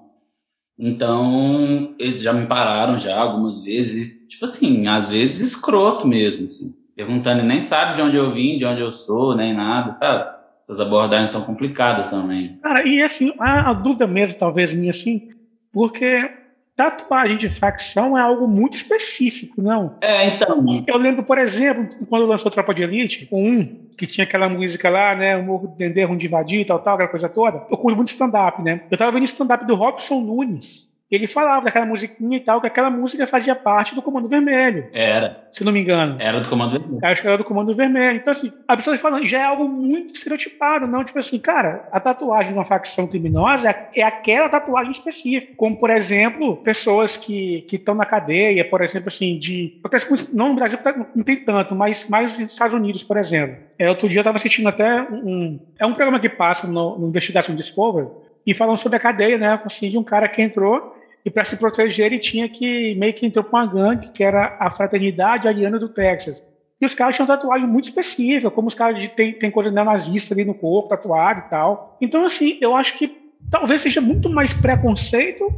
Então, 0.77 1.95
eles 1.97 2.21
já 2.21 2.31
me 2.31 2.45
pararam 2.45 2.97
já 2.97 3.19
algumas 3.19 3.63
vezes, 3.63 4.27
tipo 4.27 4.45
assim, 4.45 4.87
às 4.87 5.09
vezes 5.09 5.53
escroto 5.53 6.07
mesmo, 6.07 6.45
assim, 6.45 6.75
perguntando, 6.95 7.41
e 7.41 7.45
nem 7.45 7.59
sabe 7.59 7.95
de 7.95 8.01
onde 8.01 8.15
eu 8.15 8.29
vim, 8.29 8.57
de 8.57 8.65
onde 8.65 8.81
eu 8.81 8.91
sou, 8.91 9.35
nem 9.35 9.55
nada, 9.55 9.93
sabe? 9.93 10.37
Essas 10.61 10.79
abordagens 10.79 11.29
são 11.29 11.43
complicadas 11.43 12.09
também. 12.09 12.57
Cara, 12.61 12.87
e 12.87 13.01
assim, 13.01 13.33
a, 13.39 13.71
a 13.71 13.73
dúvida 13.73 14.05
mesmo, 14.05 14.37
talvez 14.37 14.71
minha, 14.71 14.91
assim, 14.91 15.29
porque 15.71 16.29
tatuagem 16.77 17.37
de 17.37 17.49
facção 17.49 18.15
é 18.15 18.21
algo 18.21 18.47
muito 18.47 18.75
específico, 18.75 19.59
não? 19.59 19.95
É, 19.99 20.27
então. 20.27 20.83
Eu 20.85 20.97
lembro, 20.97 21.23
por 21.23 21.39
exemplo, 21.39 21.89
quando 22.07 22.27
lançou 22.27 22.51
Tropa 22.51 22.73
de 22.73 22.83
Elite, 22.83 23.27
o 23.31 23.39
1, 23.39 23.87
que 23.97 24.05
tinha 24.05 24.23
aquela 24.23 24.47
música 24.47 24.87
lá, 24.87 25.15
né? 25.15 25.35
O 25.35 25.43
Morro 25.43 25.69
do 25.69 25.75
Dendê, 25.75 26.05
de 26.05 26.27
Invadir 26.27 26.61
e 26.61 26.65
tal, 26.65 26.77
tal, 26.77 26.93
aquela 26.93 27.09
coisa 27.09 27.27
toda. 27.27 27.65
Eu 27.69 27.77
curto 27.77 27.95
muito 27.95 28.09
stand-up, 28.09 28.61
né? 28.61 28.81
Eu 28.91 28.97
tava 28.97 29.11
vendo 29.11 29.23
stand-up 29.23 29.65
do 29.65 29.73
Robson 29.73 30.21
Nunes. 30.21 30.86
Ele 31.09 31.25
falava 31.25 31.65
daquela 31.65 31.85
musiquinha 31.85 32.37
e 32.37 32.41
tal, 32.41 32.59
que 32.59 32.67
aquela 32.67 32.89
música 32.89 33.25
fazia 33.25 33.55
parte 33.55 33.95
do 33.95 34.01
Comando 34.01 34.27
Vermelho. 34.27 34.87
Era. 34.91 35.47
Se 35.53 35.63
não 35.63 35.71
me 35.71 35.79
engano. 35.79 36.17
Era 36.19 36.41
do 36.41 36.49
Comando 36.49 36.71
Vermelho. 36.71 36.99
Acho 37.05 37.21
que 37.21 37.27
era 37.27 37.37
do 37.37 37.45
Comando 37.45 37.73
Vermelho. 37.73 38.17
Então, 38.17 38.33
assim, 38.33 38.51
a 38.67 38.75
pessoa 38.75 38.97
falando, 38.97 39.25
já 39.25 39.39
é 39.39 39.43
algo 39.43 39.69
muito 39.69 40.13
estereotipado, 40.15 40.85
não? 40.85 41.05
Tipo 41.05 41.19
assim, 41.19 41.39
cara, 41.39 41.87
a 41.93 41.99
tatuagem 41.99 42.51
de 42.51 42.57
uma 42.57 42.65
facção 42.65 43.07
criminosa 43.07 43.69
é, 43.69 43.89
é 43.95 44.03
aquela 44.03 44.49
tatuagem 44.49 44.91
específica. 44.91 45.53
Como, 45.55 45.77
por 45.77 45.89
exemplo, 45.89 46.57
pessoas 46.57 47.15
que 47.15 47.65
estão 47.71 47.95
na 47.95 48.05
cadeia, 48.05 48.65
por 48.65 48.81
exemplo, 48.81 49.07
assim, 49.07 49.39
de. 49.39 49.79
Não 50.33 50.49
no 50.49 50.55
Brasil 50.55 50.77
não 51.15 51.23
tem 51.23 51.37
tanto, 51.37 51.73
mas 51.73 52.07
mais 52.09 52.37
nos 52.37 52.51
Estados 52.51 52.75
Unidos, 52.75 53.01
por 53.01 53.15
exemplo. 53.15 53.55
É, 53.79 53.89
outro 53.89 54.09
dia 54.09 54.19
eu 54.19 54.21
estava 54.21 54.37
assistindo 54.37 54.67
até 54.67 55.01
um. 55.03 55.57
É 55.79 55.85
um 55.85 55.93
programa 55.93 56.19
que 56.19 56.27
passa 56.27 56.67
no, 56.67 56.99
no 56.99 57.07
Investigação 57.07 57.55
Discovery 57.55 58.07
e 58.45 58.53
falam 58.53 58.75
sobre 58.75 58.97
a 58.97 58.99
cadeia, 58.99 59.37
né? 59.37 59.59
Assim, 59.65 59.89
de 59.89 59.97
um 59.97 60.03
cara 60.03 60.27
que 60.27 60.41
entrou 60.41 60.96
e 61.27 61.29
para 61.29 61.43
se 61.43 61.57
proteger 61.57 62.05
ele 62.05 62.19
tinha 62.19 62.47
que 62.47 62.95
meio 62.95 63.13
que 63.13 63.25
entrou 63.25 63.43
com 63.43 63.57
uma 63.57 63.65
gangue 63.65 64.11
que 64.13 64.23
era 64.23 64.55
a 64.61 64.71
Fraternidade 64.71 65.45
Ariana 65.45 65.77
do 65.77 65.89
Texas. 65.89 66.41
E 66.79 66.85
os 66.85 66.93
caras 66.93 67.17
tinham 67.17 67.27
tatuagem 67.27 67.67
muito 67.67 67.89
específica, 67.89 68.49
como 68.49 68.69
os 68.69 68.73
caras 68.73 69.01
de, 69.01 69.09
tem, 69.09 69.51
coisa 69.51 69.69
nazista 69.69 70.33
ali 70.33 70.45
no 70.45 70.53
corpo, 70.53 70.87
tatuado 70.87 71.41
e 71.41 71.49
tal. 71.49 71.97
Então, 71.99 72.25
assim, 72.25 72.57
eu 72.61 72.73
acho 72.73 72.97
que 72.97 73.13
talvez 73.51 73.81
seja 73.81 73.99
muito 73.99 74.29
mais 74.29 74.53
preconceito, 74.53 75.53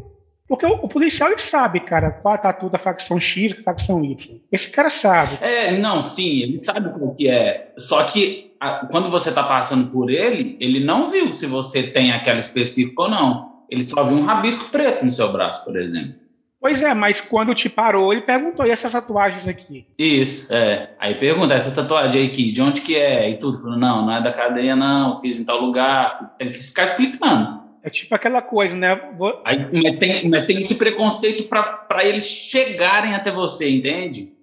porque 0.47 0.65
o, 0.65 0.71
o 0.71 0.89
policial 0.89 1.29
ele 1.29 1.38
sabe, 1.38 1.82
cara, 1.82 2.10
qual 2.10 2.34
é 2.34 2.38
a 2.39 2.41
tatu 2.41 2.67
da 2.67 2.79
facção 2.79 3.19
X, 3.19 3.55
da 3.55 3.62
facção 3.62 4.03
Y. 4.03 4.39
Esse 4.51 4.71
cara 4.71 4.89
sabe. 4.89 5.38
É, 5.39 5.77
não, 5.77 6.01
sim, 6.01 6.41
ele 6.41 6.58
sabe 6.58 6.89
o 6.99 7.13
que 7.13 7.29
é. 7.29 7.73
Só 7.77 8.03
que 8.05 8.55
a, 8.60 8.88
quando 8.88 9.08
você 9.08 9.29
está 9.29 9.43
passando 9.43 9.91
por 9.91 10.10
ele, 10.10 10.58
ele 10.60 10.79
não 10.79 11.05
viu 11.05 11.32
se 11.34 11.45
você 11.45 11.84
tem 11.84 12.12
aquela 12.12 12.39
específica 12.39 13.03
ou 13.03 13.10
não. 13.12 13.48
Ele 13.69 13.84
só 13.84 14.03
viu 14.03 14.17
um 14.17 14.23
rabisco 14.23 14.71
preto 14.71 15.05
no 15.05 15.12
seu 15.12 15.32
braço, 15.32 15.63
por 15.63 15.77
exemplo. 15.77 16.15
Pois 16.62 16.84
é, 16.84 16.93
mas 16.93 17.21
quando 17.21 17.55
te 17.55 17.69
parou, 17.69 18.12
ele 18.12 18.23
perguntou, 18.23 18.65
e 18.65 18.71
essas 18.71 18.91
tatuagens 18.91 19.47
aqui? 19.47 19.88
Isso, 19.97 20.53
é. 20.53 20.89
Aí 20.99 21.15
pergunta, 21.15 21.53
essa 21.53 21.73
tatuagem 21.73 22.27
aqui, 22.27 22.51
de 22.51 22.62
onde 22.62 22.82
que 22.82 22.97
é? 22.97 23.29
E 23.29 23.38
tudo. 23.38 23.60
Falou, 23.60 23.77
não, 23.77 24.05
não 24.05 24.13
é 24.13 24.21
da 24.21 24.32
cadeia, 24.32 24.75
não, 24.75 25.19
fiz 25.21 25.39
em 25.39 25.45
tal 25.45 25.62
lugar. 25.62 26.36
Tem 26.38 26.51
que 26.51 26.60
ficar 26.60 26.84
explicando. 26.84 27.60
É 27.82 27.89
tipo 27.89 28.13
aquela 28.13 28.41
coisa, 28.41 28.75
né? 28.75 28.93
Vou... 29.17 29.41
Aí, 29.45 29.65
mas, 29.71 29.93
tem, 29.93 30.29
mas 30.29 30.45
tem 30.45 30.58
esse 30.58 30.75
preconceito 30.75 31.47
para 31.47 32.03
eles 32.03 32.27
chegarem 32.27 33.15
até 33.15 33.32
você, 33.32 33.69
entende? 33.69 34.34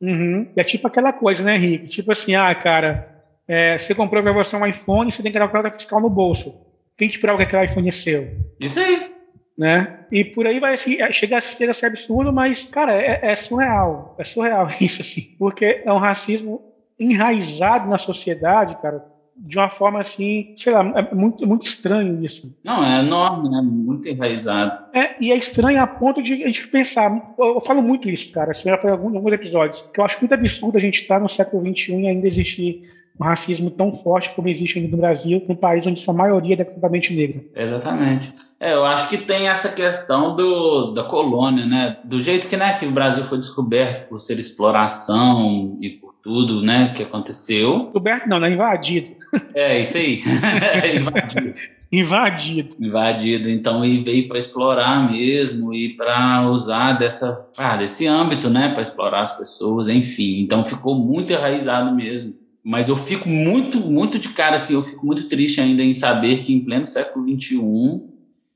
Uhum. 0.00 0.48
É 0.56 0.64
tipo 0.64 0.86
aquela 0.86 1.12
coisa, 1.12 1.44
né, 1.44 1.56
Henrique? 1.56 1.88
Tipo 1.88 2.12
assim, 2.12 2.34
ah, 2.34 2.54
cara, 2.54 3.24
é, 3.46 3.78
você 3.78 3.94
comprou 3.94 4.22
para 4.22 4.32
você 4.32 4.56
um 4.56 4.66
iPhone, 4.66 5.12
você 5.12 5.22
tem 5.22 5.30
que 5.30 5.38
dar 5.38 5.54
a 5.54 5.70
fiscal 5.70 6.00
no 6.00 6.08
bolso. 6.08 6.54
Quem 6.98 7.08
te 7.08 7.18
prova 7.20 7.38
que 7.38 7.44
aquele 7.44 7.64
iPhone 7.64 7.88
é 7.88 7.92
seu? 7.92 8.28
Isso 8.58 8.80
aí. 8.80 9.12
Né? 9.56 10.00
E 10.10 10.24
por 10.24 10.46
aí 10.46 10.60
vai 10.60 10.74
assim, 10.74 11.00
é, 11.00 11.12
chega, 11.12 11.40
chega 11.40 11.70
a 11.70 11.74
ser 11.74 11.86
absurdo, 11.86 12.32
mas, 12.32 12.64
cara, 12.64 12.92
é, 12.92 13.20
é 13.22 13.34
surreal. 13.36 14.16
É 14.18 14.24
surreal 14.24 14.68
isso, 14.80 15.00
assim. 15.00 15.34
Porque 15.38 15.82
é 15.84 15.92
um 15.92 15.98
racismo 15.98 16.60
enraizado 16.98 17.88
na 17.88 17.98
sociedade, 17.98 18.76
cara, 18.82 19.04
de 19.36 19.56
uma 19.56 19.70
forma 19.70 20.00
assim, 20.00 20.52
sei 20.56 20.72
lá, 20.72 20.92
é 20.96 21.14
muito, 21.14 21.46
muito 21.46 21.64
estranho 21.64 22.24
isso. 22.24 22.52
Não, 22.64 22.84
é 22.84 22.98
enorme, 22.98 23.48
né? 23.48 23.60
Muito 23.62 24.08
enraizado. 24.08 24.86
É, 24.92 25.14
e 25.20 25.30
é 25.30 25.36
estranho 25.36 25.80
a 25.80 25.86
ponto 25.86 26.20
de 26.20 26.34
a 26.34 26.46
gente 26.46 26.66
pensar. 26.66 27.34
Eu, 27.38 27.54
eu 27.54 27.60
falo 27.60 27.80
muito 27.80 28.10
isso, 28.10 28.32
cara, 28.32 28.50
assim, 28.50 28.68
já 28.68 28.76
foi 28.76 28.90
em 28.90 28.94
alguns, 28.94 29.14
alguns 29.14 29.32
episódios, 29.32 29.88
que 29.92 30.00
eu 30.00 30.04
acho 30.04 30.18
muito 30.18 30.34
absurdo 30.34 30.76
a 30.76 30.80
gente 30.80 31.02
estar 31.02 31.16
tá 31.16 31.20
no 31.20 31.28
século 31.28 31.64
XXI 31.64 32.00
e 32.00 32.08
ainda 32.08 32.26
existir 32.26 32.97
um 33.20 33.24
racismo 33.24 33.70
tão 33.70 33.92
forte 33.92 34.30
como 34.34 34.48
existe 34.48 34.80
no 34.80 34.96
Brasil, 34.96 35.42
num 35.48 35.56
país 35.56 35.86
onde 35.86 36.00
sua 36.00 36.14
maioria 36.14 36.54
é 36.54 36.64
completamente 36.64 37.14
negra. 37.14 37.42
Exatamente. 37.54 38.32
É, 38.60 38.74
eu 38.74 38.84
acho 38.84 39.08
que 39.08 39.18
tem 39.18 39.48
essa 39.48 39.68
questão 39.68 40.34
do, 40.34 40.92
da 40.92 41.04
colônia, 41.04 41.64
né? 41.64 41.96
Do 42.04 42.18
jeito 42.18 42.48
que, 42.48 42.56
né, 42.56 42.72
que 42.74 42.86
o 42.86 42.90
Brasil 42.90 43.24
foi 43.24 43.38
descoberto 43.38 44.08
por 44.08 44.18
ser 44.18 44.38
exploração 44.38 45.78
e 45.80 45.90
por 45.90 46.14
tudo, 46.22 46.60
né, 46.60 46.92
que 46.94 47.02
aconteceu. 47.02 47.84
Descoberto 47.84 48.28
não, 48.28 48.40
né? 48.40 48.52
Invadido. 48.52 49.10
É, 49.54 49.80
isso 49.80 49.96
aí. 49.96 50.20
invadido. 50.96 51.54
Invadido. 51.90 52.76
Invadido. 52.80 53.48
Então, 53.48 53.84
e 53.84 54.02
veio 54.02 54.28
para 54.28 54.38
explorar 54.38 55.10
mesmo 55.10 55.72
e 55.72 55.94
para 55.96 56.50
usar 56.50 56.94
dessa, 56.94 57.48
ah, 57.56 57.76
desse 57.76 58.06
âmbito, 58.06 58.50
né, 58.50 58.70
para 58.70 58.82
explorar 58.82 59.22
as 59.22 59.36
pessoas, 59.36 59.88
enfim. 59.88 60.40
Então, 60.40 60.64
ficou 60.64 60.94
muito 60.94 61.32
enraizado 61.32 61.94
mesmo. 61.94 62.34
Mas 62.68 62.86
eu 62.90 62.96
fico 62.96 63.26
muito, 63.30 63.80
muito 63.80 64.18
de 64.18 64.28
cara, 64.28 64.56
assim, 64.56 64.74
eu 64.74 64.82
fico 64.82 65.06
muito 65.06 65.26
triste 65.26 65.58
ainda 65.58 65.82
em 65.82 65.94
saber 65.94 66.42
que 66.42 66.52
em 66.52 66.62
pleno 66.62 66.84
século 66.84 67.24
XXI 67.24 68.02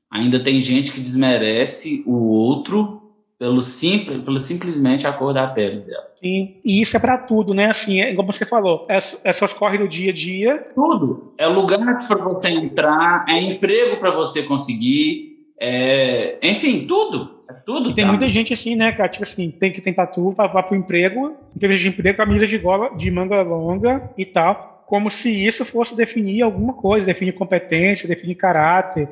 ainda 0.07 0.39
tem 0.39 0.59
gente 0.59 0.91
que 0.91 1.01
desmerece 1.01 2.03
o 2.05 2.27
outro 2.27 3.01
pelo, 3.39 3.59
simples, 3.59 4.23
pelo 4.23 4.39
simplesmente 4.39 5.07
a 5.07 5.13
cor 5.13 5.33
da 5.33 5.47
pele 5.47 5.79
dela. 5.79 6.05
Sim, 6.21 6.57
e 6.63 6.79
isso 6.79 6.95
é 6.95 6.99
para 6.99 7.17
tudo, 7.17 7.55
né? 7.55 7.71
Assim, 7.71 8.01
é, 8.01 8.13
como 8.13 8.31
você 8.31 8.45
falou, 8.45 8.85
é, 8.87 8.99
é 9.23 9.33
suas 9.33 9.51
do 9.51 9.87
dia 9.87 10.11
a 10.11 10.13
dia. 10.13 10.67
Tudo. 10.75 11.33
É 11.35 11.47
lugar 11.47 12.07
para 12.07 12.23
você 12.23 12.49
entrar, 12.49 13.25
é 13.27 13.41
emprego 13.41 13.97
para 13.97 14.11
você 14.11 14.43
conseguir, 14.43 15.39
é, 15.59 16.37
enfim, 16.43 16.85
tudo. 16.85 17.32
É 17.49 17.53
tudo. 17.53 17.89
E 17.89 17.93
tem 17.93 18.05
muita 18.05 18.27
gente 18.27 18.53
assim, 18.53 18.75
né, 18.75 18.91
cara? 18.91 19.09
Tipo 19.09 19.23
assim, 19.23 19.51
tem 19.51 19.71
que 19.71 19.81
tentar 19.81 20.07
tudo, 20.07 20.35
vai, 20.35 20.47
vai 20.47 20.63
pro 20.63 20.75
emprego, 20.75 21.35
entrevista 21.55 21.83
de 21.83 21.89
emprego, 21.89 22.17
camisa 22.17 22.47
de 22.47 22.57
gola, 22.57 22.95
de 22.95 23.09
manga 23.11 23.41
longa 23.41 24.09
e 24.17 24.25
tal. 24.25 24.83
Como 24.87 25.09
se 25.09 25.29
isso 25.29 25.65
fosse 25.65 25.95
definir 25.95 26.41
alguma 26.41 26.73
coisa, 26.73 27.05
definir 27.05 27.33
competência, 27.33 28.07
definir 28.07 28.35
caráter. 28.35 29.07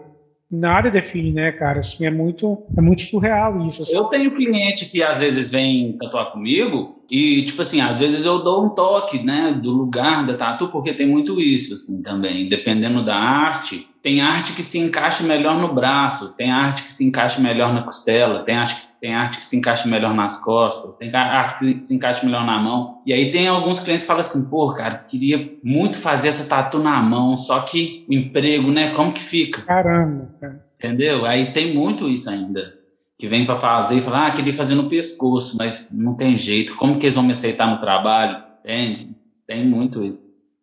Nada 0.54 0.92
define, 0.92 1.32
né, 1.32 1.52
cara? 1.54 1.80
Assim, 1.80 2.06
é 2.06 2.12
muito, 2.12 2.62
é 2.78 2.82
muito 2.82 3.04
surreal 3.04 3.66
isso. 3.70 3.84
Assim. 3.84 3.96
Eu 3.96 4.04
tenho 4.06 4.32
cliente 4.32 4.86
que 4.86 5.02
às 5.02 5.22
vezes 5.22 5.50
vem 5.50 5.94
tatuar 5.94 6.34
comigo 6.34 7.06
e, 7.10 7.42
tipo 7.44 7.62
assim, 7.62 7.80
às 7.80 8.00
vezes 8.00 8.26
eu 8.26 8.44
dou 8.44 8.66
um 8.66 8.70
toque, 8.70 9.24
né, 9.24 9.58
do 9.64 9.72
lugar 9.72 10.28
da 10.28 10.34
tatu, 10.36 10.68
porque 10.68 10.94
tem 10.94 11.08
muito 11.08 11.40
isso, 11.40 11.74
assim, 11.74 12.02
também. 12.02 12.50
Dependendo 12.50 13.04
da 13.06 13.16
arte, 13.16 13.88
tem 14.02 14.20
arte 14.20 14.54
que 14.54 14.64
se 14.64 14.80
encaixa 14.80 15.24
melhor 15.24 15.60
no 15.60 15.74
braço, 15.74 16.34
tem 16.34 16.52
arte 16.52 16.84
que 16.84 16.92
se 16.92 17.06
encaixa 17.06 17.40
melhor 17.40 17.72
na 17.72 17.84
costela, 17.84 18.44
tem 18.44 18.56
arte, 18.56 18.88
tem 19.00 19.14
arte 19.14 19.38
que 19.38 19.46
se 19.46 19.56
encaixa 19.56 19.88
melhor 19.88 20.14
nas 20.16 20.38
costas, 20.38 20.98
tem 20.98 21.14
arte 21.14 21.76
que 21.76 21.86
se 21.86 21.96
encaixa 21.96 22.26
melhor 22.26 22.44
na 22.44 22.60
mão. 22.60 23.02
E 23.06 23.14
aí 23.14 23.30
tem 23.30 23.48
alguns 23.48 23.80
clientes 23.80 24.04
que 24.04 24.08
falam 24.08 24.22
assim, 24.22 24.50
pô, 24.50 24.74
cara, 24.74 24.98
queria 25.08 25.52
muito 25.64 26.00
fazer 26.00 26.30
essa 26.30 26.50
tatu 26.50 26.80
na 26.80 27.00
mão, 27.02 27.38
só 27.38 27.60
que 27.62 28.06
o 28.10 28.14
emprego, 28.14 28.72
né, 28.72 28.90
como 28.92 29.14
que 29.14 29.22
fica? 29.22 29.62
Caramba, 29.62 30.30
cara. 30.40 30.66
Entendeu? 30.78 31.26
Aí 31.26 31.52
tem 31.52 31.74
muito 31.76 32.10
isso 32.10 32.28
ainda. 32.28 32.74
Que 33.20 33.28
vem 33.28 33.46
para 33.46 33.56
fazer 33.56 33.98
e 34.00 34.02
fala, 34.02 34.26
ah, 34.26 34.32
queria 34.32 34.52
fazer 34.52 34.74
no 34.74 34.90
pescoço, 34.90 35.56
mas 35.60 35.92
não 35.92 36.16
tem 36.16 36.36
jeito. 36.36 36.76
Como 36.76 36.98
que 36.98 37.06
eles 37.06 37.14
vão 37.14 37.24
me 37.24 37.34
aceitar 37.34 37.68
no 37.68 37.80
trabalho? 37.80 38.44
Entende? 38.66 39.16
Tem 39.46 39.64
muito 39.64 40.04
isso. 40.04 40.20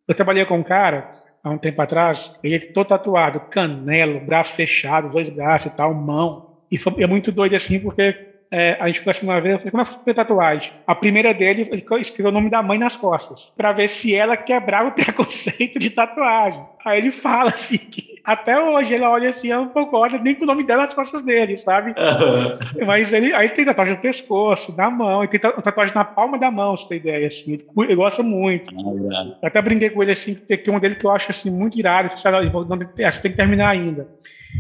Eu 0.09 0.15
trabalhei 0.15 0.45
com 0.45 0.59
um 0.59 0.65
cara 0.65 1.13
há 1.43 1.51
um 1.51 1.59
tempo 1.59 1.81
atrás, 1.81 2.39
ele 2.43 2.57
é 2.57 2.59
todo 2.59 2.89
tatuado, 2.89 3.41
canelo, 3.51 4.21
braço 4.21 4.53
fechado, 4.53 5.11
dois 5.11 5.29
braços 5.29 5.67
e 5.67 5.77
tal, 5.77 5.95
mão. 5.95 6.57
E 6.71 6.77
foi, 6.77 7.03
é 7.03 7.07
muito 7.07 7.33
doido 7.33 7.57
assim, 7.57 7.81
porque 7.81 8.28
é, 8.51 8.77
a 8.81 8.87
gente 8.87 9.01
conversou 9.01 9.29
uma 9.29 9.41
vez, 9.41 9.55
eu 9.55 9.59
falei, 9.59 9.71
como 9.71 9.83
é 9.83 9.87
que 9.87 10.05
foi 10.05 10.15
tatuagem? 10.15 10.73
A 10.87 10.95
primeira 10.95 11.35
dele, 11.35 11.69
ele 11.71 11.85
escreveu 12.01 12.31
o 12.31 12.35
nome 12.35 12.49
da 12.49 12.63
mãe 12.63 12.79
nas 12.79 12.97
costas, 12.97 13.53
para 13.57 13.73
ver 13.73 13.89
se 13.89 14.15
ela 14.15 14.37
quebrava 14.37 14.89
o 14.89 14.93
preconceito 14.93 15.79
de 15.79 15.91
tatuagem. 15.91 16.65
Aí 16.85 16.99
ele 16.99 17.11
fala 17.11 17.51
assim, 17.51 17.77
que 17.77 18.21
até 18.25 18.59
hoje 18.59 18.95
ele 18.95 19.05
olha 19.05 19.31
assim, 19.31 19.49
eu 19.49 19.61
não 19.61 19.69
concordo 19.69 20.19
nem 20.19 20.35
com 20.35 20.45
o 20.45 20.47
nome 20.47 20.65
dela 20.65 20.83
nas 20.83 20.95
costas 20.95 21.23
dele, 21.23 21.57
sabe? 21.57 21.91
Uhum. 21.91 22.87
Mas 22.87 23.13
ele, 23.13 23.35
aí 23.35 23.51
tem 23.51 23.65
tatuagem 23.65 23.95
no 23.95 24.01
pescoço, 24.01 24.75
na 24.77 24.91
mão, 24.91 25.25
e 25.25 25.29
tem 25.29 25.41
tatuagem 25.41 25.95
na 25.95 26.05
palma 26.05 26.39
da 26.39 26.51
mão, 26.51 26.77
se 26.77 26.89
tem 26.89 26.99
ideia, 26.99 27.27
assim. 27.27 27.61
Ele 27.77 27.95
gosta 27.95 28.23
muito. 28.23 28.75
Uhum. 28.75 29.35
até 29.43 29.61
brinquei 29.61 29.91
com 29.91 30.03
ele, 30.03 30.13
assim, 30.13 30.35
que 30.35 30.57
tem 30.57 30.75
um 30.75 30.81
dele 30.81 30.95
que 30.95 31.05
eu 31.05 31.11
acho, 31.11 31.31
assim, 31.31 31.51
muito 31.51 31.79
irado, 31.79 32.11
acho 32.15 33.17
que 33.19 33.23
tem 33.23 33.31
que 33.31 33.37
terminar 33.37 33.69
ainda. 33.69 34.09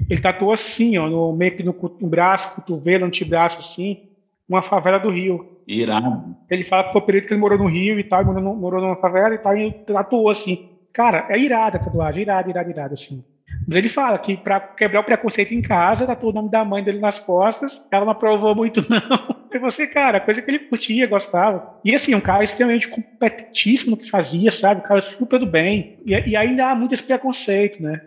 Ele 0.08 0.20
tatuou 0.20 0.52
assim, 0.52 0.98
ó, 0.98 1.08
no, 1.08 1.32
meio 1.32 1.56
que 1.56 1.62
no, 1.62 1.74
no 2.00 2.08
braço, 2.08 2.54
cotovelo, 2.54 3.04
antebraço, 3.04 3.58
assim, 3.58 4.08
uma 4.48 4.62
favela 4.62 4.98
do 4.98 5.10
Rio. 5.10 5.58
Irado. 5.66 6.36
Ele 6.50 6.64
fala 6.64 6.84
que 6.84 6.92
foi 6.92 7.00
o 7.00 7.04
período 7.04 7.26
que 7.26 7.34
ele 7.34 7.40
morou 7.40 7.58
no 7.58 7.66
Rio 7.66 7.98
e 7.98 8.04
tal, 8.04 8.24
morou, 8.24 8.56
morou 8.56 8.80
numa 8.80 8.96
favela 8.96 9.34
e 9.34 9.38
tal, 9.38 9.56
e 9.56 9.70
tatuou 9.70 10.30
assim. 10.30 10.68
Cara, 10.92 11.26
é 11.28 11.38
irada 11.38 11.76
a 11.76 11.80
tatuagem, 11.80 12.22
irada, 12.22 12.48
irada, 12.48 12.70
irada, 12.70 12.94
assim. 12.94 13.22
Mas 13.66 13.76
ele 13.76 13.88
fala 13.88 14.18
que 14.18 14.36
para 14.36 14.60
quebrar 14.60 15.00
o 15.00 15.04
preconceito 15.04 15.52
em 15.52 15.62
casa, 15.62 16.06
tatuou 16.06 16.32
o 16.32 16.34
nome 16.34 16.50
da 16.50 16.64
mãe 16.64 16.82
dele 16.82 16.98
nas 16.98 17.18
costas, 17.18 17.84
ela 17.90 18.04
não 18.04 18.12
aprovou 18.12 18.54
muito, 18.54 18.84
não. 18.88 19.36
E 19.52 19.58
você, 19.58 19.86
cara, 19.86 20.20
coisa 20.20 20.42
que 20.42 20.50
ele 20.50 20.58
curtia, 20.58 21.06
gostava. 21.06 21.78
E 21.84 21.94
assim, 21.94 22.14
um 22.14 22.20
cara 22.20 22.44
extremamente 22.44 22.88
competentíssimo 22.88 23.92
no 23.92 23.96
que 23.96 24.10
fazia, 24.10 24.50
sabe? 24.50 24.80
Um 24.80 24.84
cara 24.84 25.02
super 25.02 25.38
do 25.38 25.46
bem. 25.46 25.98
E, 26.04 26.12
e 26.30 26.36
ainda 26.36 26.70
há 26.70 26.74
muito 26.74 26.94
esse 26.94 27.02
preconceito, 27.02 27.82
né? 27.82 28.00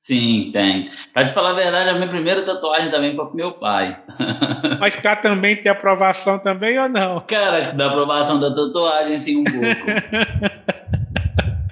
Sim, 0.00 0.48
tem. 0.50 0.88
Pra 1.12 1.26
te 1.26 1.34
falar 1.34 1.50
a 1.50 1.52
verdade, 1.52 1.90
a 1.90 1.92
minha 1.92 2.08
primeira 2.08 2.40
tatuagem 2.40 2.90
também 2.90 3.14
foi 3.14 3.26
pro 3.26 3.36
meu 3.36 3.52
pai. 3.52 4.02
Mas 4.80 4.96
pra 4.96 5.14
também 5.14 5.56
ter 5.56 5.68
aprovação 5.68 6.38
também 6.38 6.78
ou 6.78 6.88
não? 6.88 7.20
Cara, 7.28 7.72
da 7.72 7.88
aprovação 7.88 8.40
da 8.40 8.48
tatuagem, 8.48 9.18
sim, 9.18 9.36
um 9.36 9.44
pouco. 9.44 9.60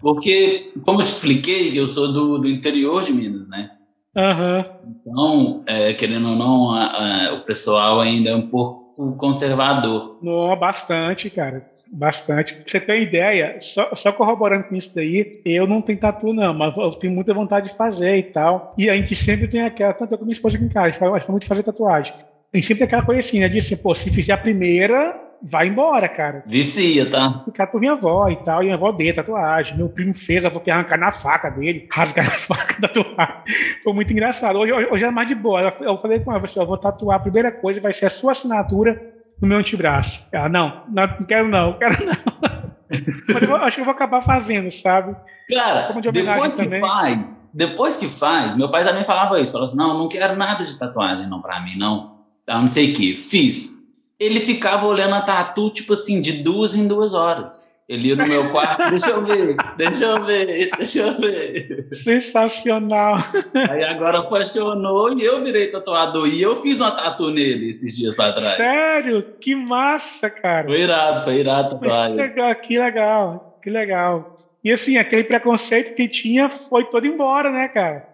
Porque, 0.03 0.75
como 0.85 1.01
eu 1.01 1.07
te 1.07 1.09
expliquei, 1.09 1.81
eu 1.81 1.89
sou 1.89 2.13
do, 2.13 2.39
do 2.39 2.49
interior 2.49 3.03
de 3.03 3.15
Minas, 3.15 3.49
né? 3.49 3.71
Uhum. 4.15 4.65
Então, 5.01 5.63
é, 5.67 5.95
querendo 5.95 6.29
ou 6.29 6.37
não, 6.37 6.71
a, 6.73 6.85
a, 6.85 7.35
o 7.35 7.41
pessoal 7.47 7.99
ainda 7.99 8.29
é 8.29 8.37
um 8.37 8.49
pouco 8.49 9.17
conservador. 9.17 10.19
No, 10.21 10.55
bastante, 10.55 11.31
cara. 11.31 11.78
Bastante. 11.91 12.55
Pra 12.55 12.65
você 12.67 12.81
ter 12.81 13.01
ideia, 13.01 13.57
só, 13.61 13.95
só, 13.95 14.13
corroborando 14.13 14.65
com 14.65 14.75
isso 14.75 14.95
daí, 14.95 15.41
eu 15.45 15.67
não 15.67 15.81
tenho 15.81 15.99
tatu, 15.99 16.33
não, 16.33 16.53
mas 16.53 16.77
eu 16.77 16.91
tenho 16.91 17.13
muita 17.13 17.33
vontade 17.33 17.69
de 17.69 17.77
fazer 17.77 18.17
e 18.17 18.23
tal. 18.25 18.75
E 18.77 18.91
a 18.91 18.95
gente 18.95 19.15
sempre 19.15 19.49
tem 19.49 19.63
aquela, 19.63 19.95
tanto 19.95 20.13
eu 20.13 20.19
com 20.19 20.25
minha 20.25 20.35
esposa 20.35 20.57
aqui 20.57 20.67
em 20.67 20.69
casa, 20.69 20.87
a 20.87 20.91
gente 20.91 21.01
gosta 21.01 21.33
muito 21.33 21.43
de 21.43 21.49
fazer 21.49 21.63
tatuagem. 21.63 22.15
Tem 22.53 22.63
sempre 22.63 22.85
aquela 22.85 23.03
coisa 23.03 23.21
assim, 23.21 23.41
né? 23.41 23.49
De 23.49 23.59
assim, 23.59 23.77
pô, 23.77 23.95
se 23.95 24.11
fizer 24.11 24.33
a 24.33 24.39
primeira, 24.39 25.19
vai 25.43 25.69
embora, 25.69 26.09
cara. 26.09 26.43
Vicia, 26.47 27.07
tá? 27.07 27.43
Ficar 27.45 27.67
com 27.69 27.79
minha 27.79 27.93
avó 27.93 28.29
e 28.29 28.37
tal, 28.37 28.63
e 28.63 28.67
minha 28.67 28.75
avó 28.75 28.93
deu 28.93 29.15
tatuagem. 29.15 29.77
Meu 29.77 29.89
primo 29.89 30.15
fez, 30.15 30.45
a 30.45 30.49
avó 30.49 30.61
que 30.61 30.71
arrancar 30.71 30.99
na 30.99 31.13
faca 31.13 31.51
dele, 31.51 31.87
rasgar 31.93 32.25
na 32.25 32.39
faca 32.39 32.81
da 32.81 32.89
tatuagem. 32.89 33.35
Foi 33.83 33.93
muito 33.93 34.13
engraçado. 34.13 34.59
Hoje, 34.59 34.73
hoje 34.73 35.05
é 35.05 35.11
mais 35.11 35.29
de 35.29 35.35
boa. 35.35 35.75
Eu 35.81 35.99
falei 35.99 36.21
com 36.21 36.33
ela, 36.33 36.43
eu 36.57 36.67
vou 36.67 36.79
tatuar, 36.79 37.17
a 37.17 37.23
primeira 37.23 37.51
coisa 37.51 37.81
vai 37.81 37.93
ser 37.93 38.07
a 38.07 38.11
sua 38.11 38.33
assinatura 38.33 39.18
no 39.41 39.49
meu 39.49 39.59
antebraço. 39.59 40.25
Ela, 40.33 40.49
não, 40.49 40.85
não, 40.89 41.25
quero 41.25 41.49
não, 41.49 41.79
quero 41.79 42.05
não. 42.05 42.39
Eu 42.91 43.57
acho 43.57 43.77
que 43.77 43.81
eu 43.83 43.85
vou 43.85 43.93
acabar 43.93 44.23
fazendo, 44.23 44.71
sabe? 44.71 45.15
Cara, 45.53 45.93
de 46.01 46.11
depois 46.11 46.57
que 46.57 46.65
também. 46.65 46.81
faz, 46.81 47.45
depois 47.53 47.97
que 47.97 48.09
faz, 48.09 48.55
meu 48.55 48.71
pai 48.71 48.85
também 48.85 49.05
falava 49.05 49.39
isso, 49.41 49.53
falou 49.53 49.67
assim, 49.67 49.77
não, 49.77 49.99
não 49.99 50.09
quero 50.09 50.37
nada 50.37 50.65
de 50.65 50.79
tatuagem 50.79 51.29
não 51.29 51.43
pra 51.43 51.61
mim, 51.61 51.77
não. 51.77 52.19
Tá, 52.47 52.59
não 52.59 52.67
sei 52.67 52.93
o 52.93 52.95
que, 52.95 53.15
fiz. 53.15 53.83
Ele 54.19 54.41
ficava 54.41 54.87
olhando 54.87 55.15
a 55.15 55.21
tatu, 55.21 55.71
tipo 55.71 55.93
assim, 55.93 56.21
de 56.21 56.43
duas 56.43 56.75
em 56.75 56.89
duas 56.89 57.13
horas. 57.13 57.73
Ele 57.89 58.09
ia 58.09 58.17
no 58.17 58.27
meu 58.27 58.51
quarto, 58.51 58.91
deixa 58.91 59.09
eu 59.09 59.25
ver, 59.25 59.57
deixa 59.79 60.05
eu 60.05 60.27
ver, 60.27 60.69
deixa 60.77 60.99
eu 60.99 61.19
ver. 61.19 61.89
Sensacional. 61.93 63.17
Aí 63.55 63.83
agora 63.83 64.19
apaixonou 64.19 65.19
e 65.19 65.25
eu 65.25 65.43
virei 65.43 65.69
tatuador. 65.69 66.29
E 66.29 66.43
eu 66.43 66.61
fiz 66.61 66.83
uma 66.83 66.91
tatu 66.91 67.31
nele 67.31 67.71
esses 67.71 67.97
dias 67.97 68.15
lá 68.19 68.29
atrás. 68.29 68.57
Sério? 68.57 69.25
Que 69.41 69.55
massa, 69.55 70.29
cara. 70.29 70.69
Foi 70.69 70.81
irado, 70.83 71.25
foi 71.25 71.35
irado 71.37 71.79
tatuagem. 71.79 72.17
Que 72.17 72.23
legal, 72.23 72.55
que 72.57 72.79
legal, 72.79 73.59
que 73.63 73.71
legal. 73.71 74.37
E 74.63 74.71
assim, 74.71 74.99
aquele 74.99 75.25
preconceito 75.25 75.95
que 75.95 76.07
tinha 76.07 76.51
foi 76.51 76.85
todo 76.85 77.07
embora, 77.07 77.51
né, 77.51 77.69
cara? 77.69 78.07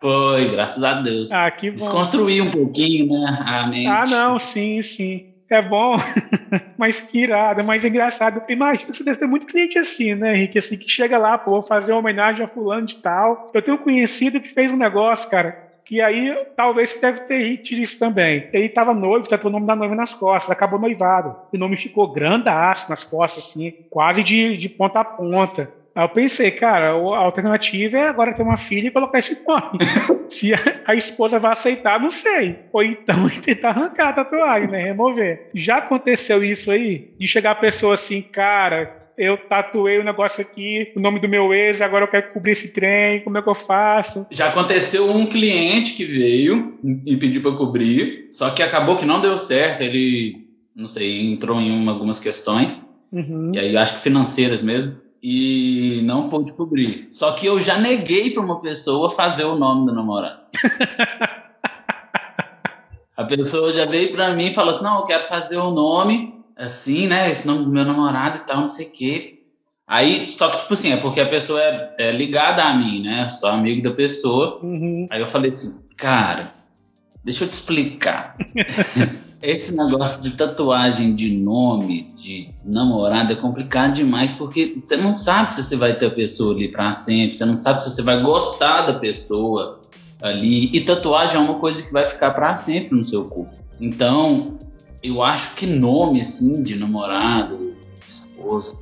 Foi, 0.00 0.50
graças 0.50 0.84
a 0.84 1.00
Deus. 1.00 1.32
Ah, 1.32 1.50
que 1.50 1.70
bom. 1.70 1.74
Desconstruir 1.74 2.42
um 2.42 2.50
pouquinho, 2.52 3.08
né, 3.08 3.42
a 3.44 3.66
mente. 3.66 3.88
Ah, 3.88 4.04
não, 4.08 4.38
sim, 4.38 4.80
sim 4.82 5.35
é 5.54 5.62
bom, 5.62 5.96
mas 6.76 7.00
que 7.00 7.20
irado, 7.20 7.62
mas 7.62 7.84
é 7.84 7.88
engraçado. 7.88 8.42
Imagina, 8.48 8.92
você 8.92 9.04
deve 9.04 9.18
ter 9.18 9.26
muito 9.26 9.46
cliente 9.46 9.78
assim, 9.78 10.14
né, 10.14 10.34
Henrique? 10.34 10.58
Assim, 10.58 10.76
que 10.76 10.88
chega 10.88 11.16
lá, 11.18 11.38
pô, 11.38 11.52
vou 11.52 11.62
fazer 11.62 11.92
uma 11.92 12.00
homenagem 12.00 12.44
a 12.44 12.48
fulano 12.48 12.86
de 12.86 12.96
tal. 12.96 13.50
Eu 13.54 13.62
tenho 13.62 13.76
um 13.76 13.80
conhecido 13.80 14.40
que 14.40 14.52
fez 14.52 14.70
um 14.70 14.76
negócio, 14.76 15.30
cara, 15.30 15.66
que 15.84 16.00
aí 16.00 16.36
talvez 16.56 16.90
você 16.90 17.00
deve 17.00 17.20
ter 17.20 17.56
tido 17.58 17.80
isso 17.80 17.96
também. 17.96 18.48
Ele 18.52 18.66
estava 18.66 18.92
noivo, 18.92 19.28
tatuou 19.28 19.50
o 19.50 19.52
nome 19.52 19.66
da 19.66 19.76
noiva 19.76 19.94
nas 19.94 20.12
costas, 20.12 20.50
acabou 20.50 20.80
noivado. 20.80 21.36
O 21.52 21.56
nome 21.56 21.76
ficou 21.76 22.12
grandaço 22.12 22.90
nas 22.90 23.04
costas, 23.04 23.44
assim, 23.44 23.72
quase 23.88 24.24
de, 24.24 24.56
de 24.56 24.68
ponta 24.68 25.00
a 25.00 25.04
ponta. 25.04 25.70
Aí 25.96 26.04
eu 26.04 26.08
pensei, 26.10 26.50
cara, 26.50 26.90
a 26.90 27.18
alternativa 27.18 27.96
é 27.96 28.06
agora 28.06 28.34
ter 28.34 28.42
uma 28.42 28.58
filha 28.58 28.88
e 28.88 28.90
colocar 28.90 29.18
esse 29.18 29.38
nome. 29.48 29.78
Se 30.28 30.52
a 30.84 30.94
esposa 30.94 31.38
vai 31.38 31.52
aceitar, 31.52 31.98
não 31.98 32.10
sei. 32.10 32.58
Ou 32.70 32.82
então 32.82 33.26
tentar 33.42 33.70
arrancar 33.70 34.10
a 34.10 34.12
tatuagem, 34.12 34.72
né? 34.72 34.84
Remover. 34.84 35.48
Já 35.54 35.78
aconteceu 35.78 36.44
isso 36.44 36.70
aí? 36.70 37.14
De 37.18 37.26
chegar 37.26 37.52
a 37.52 37.54
pessoa 37.54 37.94
assim, 37.94 38.20
cara, 38.20 39.10
eu 39.16 39.38
tatuei 39.38 39.96
o 39.96 40.02
um 40.02 40.04
negócio 40.04 40.42
aqui, 40.42 40.92
o 40.94 41.00
nome 41.00 41.18
do 41.18 41.30
meu 41.30 41.54
ex, 41.54 41.80
agora 41.80 42.04
eu 42.04 42.10
quero 42.10 42.30
cobrir 42.34 42.52
esse 42.52 42.68
trem, 42.68 43.22
como 43.22 43.38
é 43.38 43.42
que 43.42 43.48
eu 43.48 43.54
faço? 43.54 44.26
Já 44.30 44.48
aconteceu 44.48 45.10
um 45.10 45.24
cliente 45.24 45.94
que 45.94 46.04
veio 46.04 46.78
e 47.06 47.16
pediu 47.16 47.40
para 47.40 47.52
cobrir, 47.52 48.28
só 48.30 48.50
que 48.50 48.62
acabou 48.62 48.98
que 48.98 49.06
não 49.06 49.18
deu 49.18 49.38
certo, 49.38 49.80
ele, 49.80 50.46
não 50.74 50.86
sei, 50.86 51.32
entrou 51.32 51.58
em 51.58 51.88
algumas 51.88 52.20
questões, 52.20 52.86
uhum. 53.10 53.52
e 53.54 53.58
aí 53.58 53.74
acho 53.74 53.94
que 53.94 54.02
financeiras 54.02 54.62
mesmo 54.62 55.05
e 55.28 56.02
não 56.04 56.28
pude 56.28 56.52
cobrir. 56.52 57.08
Só 57.10 57.32
que 57.32 57.46
eu 57.46 57.58
já 57.58 57.76
neguei 57.76 58.30
para 58.30 58.40
uma 58.40 58.60
pessoa 58.60 59.10
fazer 59.10 59.42
o 59.42 59.56
nome 59.56 59.86
do 59.86 59.92
namorado. 59.92 60.42
a 63.16 63.24
pessoa 63.24 63.72
já 63.72 63.86
veio 63.86 64.12
para 64.12 64.32
mim 64.34 64.46
e 64.46 64.54
falou 64.54 64.70
assim: 64.70 64.84
não, 64.84 65.00
eu 65.00 65.04
quero 65.04 65.24
fazer 65.24 65.56
o 65.56 65.72
nome 65.72 66.32
assim, 66.54 67.08
né? 67.08 67.28
Esse 67.28 67.44
nome 67.44 67.64
do 67.64 67.70
meu 67.72 67.84
namorado 67.84 68.38
e 68.38 68.42
tal, 68.42 68.60
não 68.60 68.68
sei 68.68 68.86
o 68.86 68.90
quê. 68.90 69.42
Aí, 69.84 70.30
só 70.30 70.48
que, 70.48 70.58
tipo 70.58 70.74
assim, 70.74 70.92
é 70.92 70.96
porque 70.96 71.20
a 71.20 71.28
pessoa 71.28 71.60
é, 71.60 71.94
é 71.98 72.10
ligada 72.12 72.62
a 72.62 72.72
mim, 72.72 73.02
né? 73.02 73.28
Sou 73.28 73.50
amigo 73.50 73.82
da 73.82 73.90
pessoa. 73.90 74.60
Uhum. 74.62 75.08
Aí 75.10 75.20
eu 75.20 75.26
falei 75.26 75.48
assim, 75.48 75.84
cara, 75.96 76.54
deixa 77.24 77.42
eu 77.42 77.48
te 77.48 77.54
explicar. 77.54 78.36
Esse 79.46 79.76
negócio 79.76 80.20
de 80.24 80.32
tatuagem 80.32 81.14
de 81.14 81.32
nome, 81.32 82.12
de 82.16 82.48
namorado, 82.64 83.32
é 83.32 83.36
complicado 83.36 83.94
demais, 83.94 84.32
porque 84.32 84.76
você 84.82 84.96
não 84.96 85.14
sabe 85.14 85.54
se 85.54 85.62
você 85.62 85.76
vai 85.76 85.94
ter 85.94 86.06
a 86.06 86.10
pessoa 86.10 86.52
ali 86.52 86.66
para 86.66 86.90
sempre, 86.90 87.36
você 87.36 87.44
não 87.44 87.56
sabe 87.56 87.80
se 87.80 87.92
você 87.92 88.02
vai 88.02 88.20
gostar 88.20 88.82
da 88.82 88.94
pessoa 88.94 89.80
ali. 90.20 90.68
E 90.76 90.80
tatuagem 90.80 91.36
é 91.36 91.38
uma 91.38 91.60
coisa 91.60 91.80
que 91.80 91.92
vai 91.92 92.04
ficar 92.04 92.32
para 92.32 92.56
sempre 92.56 92.98
no 92.98 93.04
seu 93.04 93.24
corpo. 93.26 93.54
Então, 93.80 94.58
eu 95.00 95.22
acho 95.22 95.54
que 95.54 95.64
nome, 95.64 96.22
assim, 96.22 96.64
de 96.64 96.74
namorado, 96.74 97.72
esposa, 98.08 98.76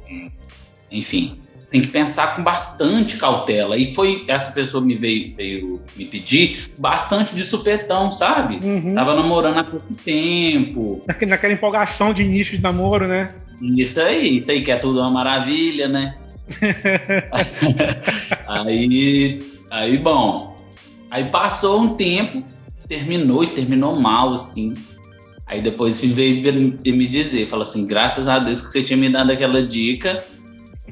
enfim, 0.90 1.38
tem 1.74 1.80
que 1.80 1.88
pensar 1.88 2.36
com 2.36 2.42
bastante 2.44 3.16
cautela. 3.16 3.76
E 3.76 3.92
foi 3.96 4.24
essa 4.28 4.52
pessoa 4.52 4.80
me 4.80 4.94
veio, 4.94 5.34
veio 5.34 5.80
me 5.96 6.04
pedir 6.04 6.70
bastante 6.78 7.34
de 7.34 7.44
supetão, 7.44 8.12
sabe? 8.12 8.64
Uhum. 8.64 8.94
Tava 8.94 9.12
namorando 9.12 9.58
há 9.58 9.64
pouco 9.64 9.92
tempo. 9.92 11.02
Naquela 11.26 11.52
empolgação 11.52 12.14
de 12.14 12.22
início 12.22 12.56
de 12.56 12.62
namoro, 12.62 13.08
né? 13.08 13.34
Isso 13.60 14.00
aí, 14.00 14.36
isso 14.36 14.52
aí 14.52 14.62
que 14.62 14.70
é 14.70 14.76
tudo 14.76 15.00
uma 15.00 15.10
maravilha, 15.10 15.88
né? 15.88 16.14
aí, 18.46 19.42
aí, 19.68 19.98
bom. 19.98 20.56
Aí 21.10 21.24
passou 21.24 21.80
um 21.80 21.88
tempo, 21.96 22.44
terminou 22.86 23.42
e 23.42 23.48
terminou 23.48 23.98
mal, 23.98 24.32
assim. 24.32 24.74
Aí 25.44 25.60
depois 25.60 26.00
veio 26.00 26.78
me 26.84 27.06
dizer, 27.08 27.48
falou 27.48 27.64
assim, 27.64 27.84
graças 27.84 28.28
a 28.28 28.38
Deus 28.38 28.60
que 28.60 28.68
você 28.68 28.80
tinha 28.80 28.96
me 28.96 29.10
dado 29.10 29.32
aquela 29.32 29.66
dica 29.66 30.22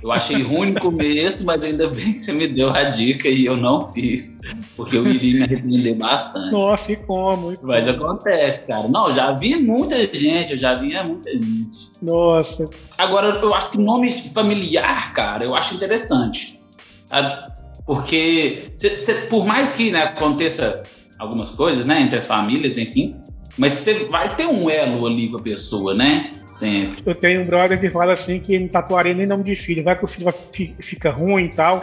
eu 0.03 0.11
achei 0.11 0.43
ruim 0.43 0.73
no 0.73 0.81
começo, 0.81 1.45
mas 1.45 1.65
ainda 1.65 1.89
bem 1.89 2.13
que 2.13 2.19
você 2.19 2.33
me 2.33 2.49
deu 2.49 2.71
a 2.71 2.85
dica 2.85 3.29
e 3.29 3.47
eu 3.47 3.57
não 3.57 3.93
fiz, 3.93 4.37
porque 4.77 4.97
eu 4.97 5.07
iria 5.07 5.35
me 5.35 5.43
arrepender 5.45 5.95
bastante. 5.95 6.51
Nossa, 6.51 6.93
e 6.93 6.97
como? 6.97 7.53
E 7.53 7.57
como? 7.57 7.69
Mas 7.69 7.87
acontece, 7.87 8.67
cara. 8.67 8.89
Não, 8.89 9.13
já 9.13 9.31
vi 9.31 9.55
muita 9.57 9.97
gente, 10.13 10.53
eu 10.53 10.59
já 10.59 10.75
vi 10.75 10.93
muita 11.05 11.31
gente. 11.31 11.93
Nossa. 12.03 12.69
Agora, 12.99 13.29
eu 13.41 13.55
acho 13.55 13.71
que 13.71 13.79
nome 13.79 14.29
familiar, 14.31 15.15
cara, 15.15 15.45
eu 15.45 15.55
acho 15.55 15.75
interessante. 15.75 16.61
Sabe? 17.07 17.53
Porque, 17.87 18.71
cê, 18.75 18.91
cê, 18.91 19.15
por 19.27 19.47
mais 19.47 19.73
que 19.73 19.93
né, 19.93 20.03
aconteça 20.03 20.83
algumas 21.17 21.53
coisas, 21.53 21.85
né, 21.85 22.03
entre 22.03 22.19
as 22.19 22.27
famílias, 22.27 22.77
enfim, 22.77 23.22
mas 23.57 23.73
você 23.73 24.05
vai 24.07 24.35
ter 24.35 24.47
um 24.47 24.71
elo 24.71 25.07
ali 25.07 25.29
com 25.29 25.37
a 25.37 25.43
pessoa, 25.43 25.95
né? 25.95 26.31
Sempre. 26.43 27.03
Eu 27.05 27.15
tenho 27.15 27.43
um 27.43 27.45
brother 27.45 27.79
que 27.79 27.91
fala 27.91 28.15
assim 28.15 28.41
que 28.41 28.59
não 28.59 28.69
tatuaria 28.69 29.15
nem 29.15 29.27
nome 29.27 29.45
de 29.45 29.55
filho. 29.55 29.85
Vai 29.85 29.97
que 29.97 30.05
o 30.05 30.09
filho 30.09 30.25
vai, 30.25 30.35
fica 30.81 31.11
ruim 31.11 31.45
e 31.45 31.51
tal. 31.51 31.81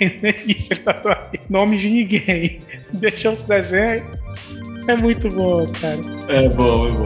nem 0.00 0.34
isso 0.56 0.72
ele 0.72 0.80
tatuaria. 0.80 1.40
Nome 1.48 1.78
de 1.78 1.88
ninguém. 1.88 2.58
Deixa 2.92 3.30
os 3.30 3.42
desenhos. 3.42 4.02
É 4.88 4.96
muito 4.96 5.28
bom, 5.28 5.66
cara. 5.80 6.00
É 6.28 6.48
bom, 6.48 6.86
é 6.86 6.90
bom. 6.90 7.04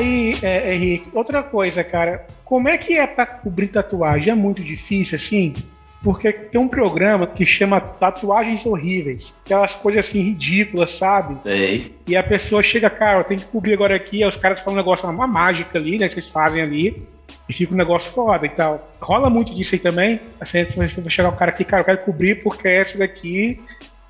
Aí, 0.00 0.34
é, 0.42 0.74
Henrique, 0.74 1.08
outra 1.12 1.42
coisa, 1.42 1.84
cara, 1.84 2.26
como 2.44 2.68
é 2.68 2.76
que 2.76 2.98
é 2.98 3.06
para 3.06 3.26
cobrir 3.26 3.68
tatuagem? 3.68 4.32
É 4.32 4.34
muito 4.34 4.62
difícil, 4.62 5.16
assim? 5.16 5.54
Porque 6.02 6.32
tem 6.32 6.60
um 6.60 6.68
programa 6.68 7.26
que 7.26 7.44
chama 7.44 7.78
Tatuagens 7.80 8.64
Horríveis, 8.64 9.34
aquelas 9.44 9.74
coisas 9.74 10.06
assim 10.06 10.22
ridículas, 10.22 10.92
sabe? 10.92 11.36
Sei. 11.42 11.94
E 12.06 12.16
a 12.16 12.22
pessoa 12.22 12.62
chega, 12.62 12.88
cara, 12.88 13.22
tem 13.22 13.38
que 13.38 13.44
cobrir 13.44 13.74
agora 13.74 13.94
aqui, 13.94 14.22
aí 14.22 14.28
os 14.28 14.36
caras 14.36 14.60
falam 14.60 14.74
um 14.74 14.76
negócio, 14.78 15.08
uma 15.08 15.26
mágica 15.26 15.78
ali, 15.78 15.98
né, 15.98 16.08
que 16.08 16.14
vocês 16.14 16.28
fazem 16.28 16.62
ali, 16.62 17.06
e 17.46 17.52
fica 17.52 17.74
um 17.74 17.76
negócio 17.76 18.10
foda 18.12 18.46
e 18.46 18.48
tal. 18.48 18.90
Rola 19.00 19.28
muito 19.28 19.54
disso 19.54 19.74
aí 19.74 19.78
também. 19.78 20.18
Assim, 20.40 20.64
vai 20.74 20.88
chegar 21.10 21.28
um 21.28 21.36
cara 21.36 21.50
aqui, 21.50 21.64
cara, 21.64 21.82
eu 21.82 21.84
quero 21.84 21.98
cobrir 21.98 22.42
porque 22.42 22.66
essa 22.66 22.96
daqui 22.96 23.60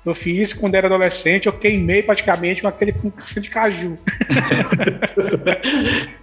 eu 0.05 0.15
fiz 0.15 0.53
quando 0.53 0.75
era 0.75 0.87
adolescente, 0.87 1.45
eu 1.45 1.53
queimei 1.53 2.01
praticamente 2.01 2.61
com 2.61 2.67
aquele 2.67 2.93
com 2.93 3.11
de 3.39 3.49
caju. 3.49 3.97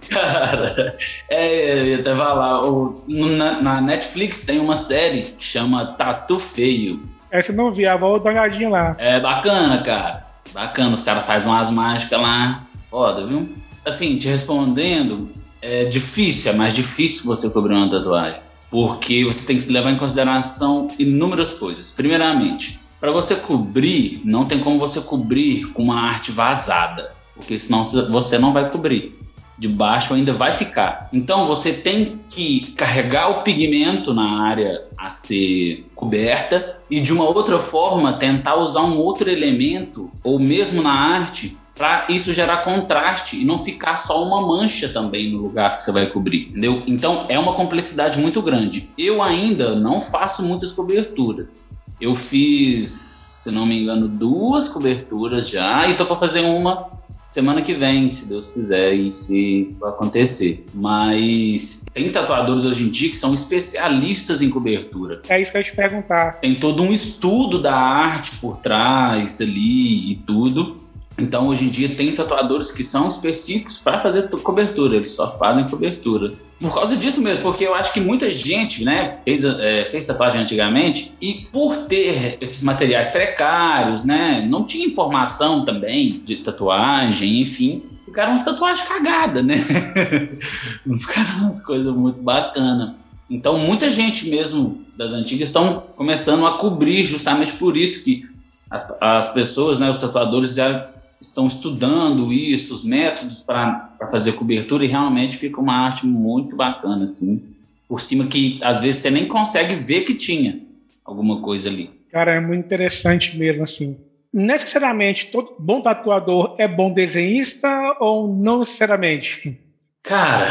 Cara, 0.09 0.95
é, 1.29 1.79
eu 1.79 1.85
ia 1.87 1.99
até 1.99 2.15
falar, 2.15 2.65
o, 2.65 3.03
na, 3.07 3.61
na, 3.61 3.81
Netflix 3.81 4.41
tem 4.41 4.59
uma 4.59 4.75
série 4.75 5.21
que 5.21 5.43
chama 5.43 5.93
Tatu 5.93 6.39
Feio. 6.39 7.01
Essa 7.31 7.51
eu 7.51 7.55
não 7.55 7.71
vi, 7.71 7.85
vou 7.97 8.19
dar 8.19 8.31
uma 8.31 8.41
olhadinha 8.41 8.69
lá. 8.69 8.95
É 8.97 9.19
bacana, 9.19 9.81
cara. 9.81 10.27
Bacana, 10.53 10.93
os 10.93 11.03
caras 11.03 11.25
fazem 11.25 11.49
umas 11.49 11.71
mágicas 11.71 12.19
lá. 12.19 12.65
Foda, 12.89 13.25
viu? 13.25 13.47
Assim, 13.85 14.17
te 14.17 14.27
respondendo, 14.27 15.29
é 15.61 15.85
difícil, 15.85 16.51
é 16.51 16.55
mais 16.55 16.73
difícil 16.73 17.25
você 17.25 17.49
cobrir 17.49 17.75
uma 17.75 17.89
tatuagem, 17.89 18.41
porque 18.69 19.23
você 19.23 19.45
tem 19.45 19.61
que 19.61 19.69
levar 19.69 19.91
em 19.91 19.97
consideração 19.97 20.89
inúmeras 20.97 21.53
coisas. 21.53 21.91
Primeiramente, 21.91 22.78
para 22.99 23.11
você 23.11 23.35
cobrir, 23.35 24.21
não 24.25 24.45
tem 24.45 24.59
como 24.59 24.77
você 24.77 24.99
cobrir 25.01 25.67
com 25.73 25.83
uma 25.83 26.01
arte 26.01 26.31
vazada, 26.31 27.11
porque 27.33 27.57
senão 27.57 27.83
você 27.83 28.37
não 28.37 28.51
vai 28.51 28.69
cobrir. 28.69 29.17
De 29.57 29.67
baixo 29.67 30.13
ainda 30.13 30.31
vai 30.31 30.53
ficar. 30.53 31.09
Então 31.11 31.45
você 31.45 31.73
tem 31.73 32.21
que 32.29 32.71
carregar 32.77 33.29
o 33.29 33.43
pigmento 33.43 34.13
na 34.13 34.41
área 34.41 34.85
a 34.97 35.09
ser 35.09 35.85
coberta 35.95 36.77
e 36.89 37.01
de 37.01 37.11
uma 37.11 37.25
outra 37.25 37.59
forma 37.59 38.13
tentar 38.13 38.55
usar 38.55 38.83
um 38.83 38.97
outro 38.97 39.29
elemento 39.29 40.09
ou 40.23 40.39
mesmo 40.39 40.81
na 40.81 40.93
arte 40.93 41.57
para 41.79 42.05
isso 42.09 42.33
gerar 42.33 42.57
contraste 42.57 43.41
e 43.41 43.45
não 43.45 43.57
ficar 43.57 43.95
só 43.97 44.21
uma 44.21 44.41
mancha 44.41 44.89
também 44.89 45.31
no 45.31 45.41
lugar 45.41 45.77
que 45.77 45.83
você 45.83 45.93
vai 45.93 46.07
cobrir, 46.07 46.49
entendeu? 46.49 46.83
Então 46.85 47.25
é 47.29 47.39
uma 47.39 47.53
complexidade 47.53 48.19
muito 48.19 48.41
grande. 48.41 48.89
Eu 48.97 49.21
ainda 49.21 49.75
não 49.75 50.01
faço 50.01 50.43
muitas 50.43 50.73
coberturas. 50.73 51.57
Eu 51.99 52.15
fiz, 52.15 52.89
se 52.89 53.51
não 53.51 53.65
me 53.65 53.81
engano, 53.81 54.07
duas 54.07 54.69
coberturas 54.69 55.49
já 55.49 55.87
e 55.87 55.95
tô 55.95 56.05
para 56.05 56.15
fazer 56.15 56.41
uma 56.41 56.89
semana 57.29 57.61
que 57.61 57.75
vem, 57.75 58.09
se 58.09 58.27
Deus 58.27 58.49
quiser 58.49 58.93
e 58.95 59.11
se 59.11 59.75
acontecer. 59.83 60.65
Mas 60.73 61.85
tem 61.93 62.09
tatuadores 62.09 62.65
hoje 62.65 62.83
em 62.83 62.89
dia 62.89 63.09
que 63.09 63.15
são 63.15 63.33
especialistas 63.33 64.41
em 64.41 64.49
cobertura. 64.49 65.21
É 65.29 65.39
isso 65.39 65.51
que 65.51 65.57
eu 65.57 65.61
ia 65.61 65.65
te 65.65 65.75
perguntar. 65.75 66.39
Tem 66.39 66.55
todo 66.55 66.81
um 66.81 66.91
estudo 66.91 67.61
da 67.61 67.75
arte 67.75 68.37
por 68.37 68.57
trás 68.57 69.39
ali 69.39 70.11
e 70.11 70.15
tudo. 70.15 70.78
Então, 71.19 71.47
hoje 71.47 71.65
em 71.65 71.69
dia, 71.69 71.89
tem 71.89 72.11
tatuadores 72.13 72.71
que 72.71 72.83
são 72.83 73.07
específicos 73.07 73.77
para 73.77 74.01
fazer 74.01 74.29
cobertura, 74.29 74.95
eles 74.95 75.11
só 75.11 75.29
fazem 75.37 75.67
cobertura. 75.67 76.33
Por 76.59 76.73
causa 76.73 76.97
disso 76.97 77.21
mesmo, 77.21 77.43
porque 77.43 77.65
eu 77.65 77.73
acho 77.73 77.93
que 77.93 78.01
muita 78.01 78.31
gente 78.31 78.83
né, 78.83 79.09
fez, 79.09 79.45
é, 79.45 79.85
fez 79.85 80.03
tatuagem 80.05 80.41
antigamente 80.41 81.13
e 81.21 81.47
por 81.51 81.85
ter 81.85 82.37
esses 82.41 82.63
materiais 82.63 83.09
precários, 83.09 84.03
né, 84.03 84.45
não 84.49 84.65
tinha 84.65 84.85
informação 84.85 85.63
também 85.63 86.21
de 86.23 86.37
tatuagem, 86.37 87.39
enfim, 87.39 87.83
ficaram 88.05 88.33
umas 88.33 88.43
tatuagens 88.43 88.85
cagadas, 88.87 89.45
né? 89.45 89.55
não 90.85 90.97
ficaram 90.97 91.43
umas 91.43 91.61
coisas 91.63 91.93
muito 91.93 92.21
bacanas. 92.21 92.93
Então, 93.29 93.57
muita 93.57 93.89
gente 93.89 94.29
mesmo 94.29 94.83
das 94.97 95.13
antigas 95.13 95.49
estão 95.49 95.83
começando 95.95 96.45
a 96.45 96.57
cobrir 96.57 97.05
justamente 97.05 97.53
por 97.53 97.77
isso 97.77 98.03
que 98.03 98.27
as, 98.69 98.97
as 98.99 99.33
pessoas, 99.33 99.79
né, 99.79 99.89
os 99.89 99.97
tatuadores 99.97 100.55
já 100.55 100.89
estão 101.21 101.47
estudando 101.47 102.31
isso, 102.31 102.73
os 102.73 102.83
métodos 102.83 103.41
para 103.41 103.97
fazer 104.09 104.33
cobertura, 104.33 104.85
e 104.85 104.87
realmente 104.87 105.37
fica 105.37 105.59
uma 105.59 105.73
arte 105.73 106.05
muito 106.05 106.55
bacana, 106.55 107.03
assim, 107.03 107.43
por 107.87 107.99
cima 107.99 108.27
que 108.27 108.59
às 108.63 108.81
vezes 108.81 109.01
você 109.01 109.11
nem 109.11 109.27
consegue 109.27 109.75
ver 109.75 110.01
que 110.01 110.13
tinha 110.13 110.61
alguma 111.03 111.41
coisa 111.41 111.69
ali. 111.69 111.89
Cara, 112.11 112.33
é 112.33 112.39
muito 112.39 112.65
interessante 112.65 113.37
mesmo, 113.37 113.63
assim. 113.63 113.97
Necessariamente, 114.31 115.27
todo 115.27 115.55
bom 115.59 115.81
tatuador 115.81 116.55
é 116.57 116.67
bom 116.67 116.93
desenhista 116.93 117.67
ou 117.99 118.27
não 118.27 118.59
necessariamente? 118.59 119.59
Cara, 120.03 120.47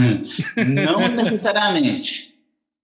não 0.68 1.08
necessariamente. 1.08 2.34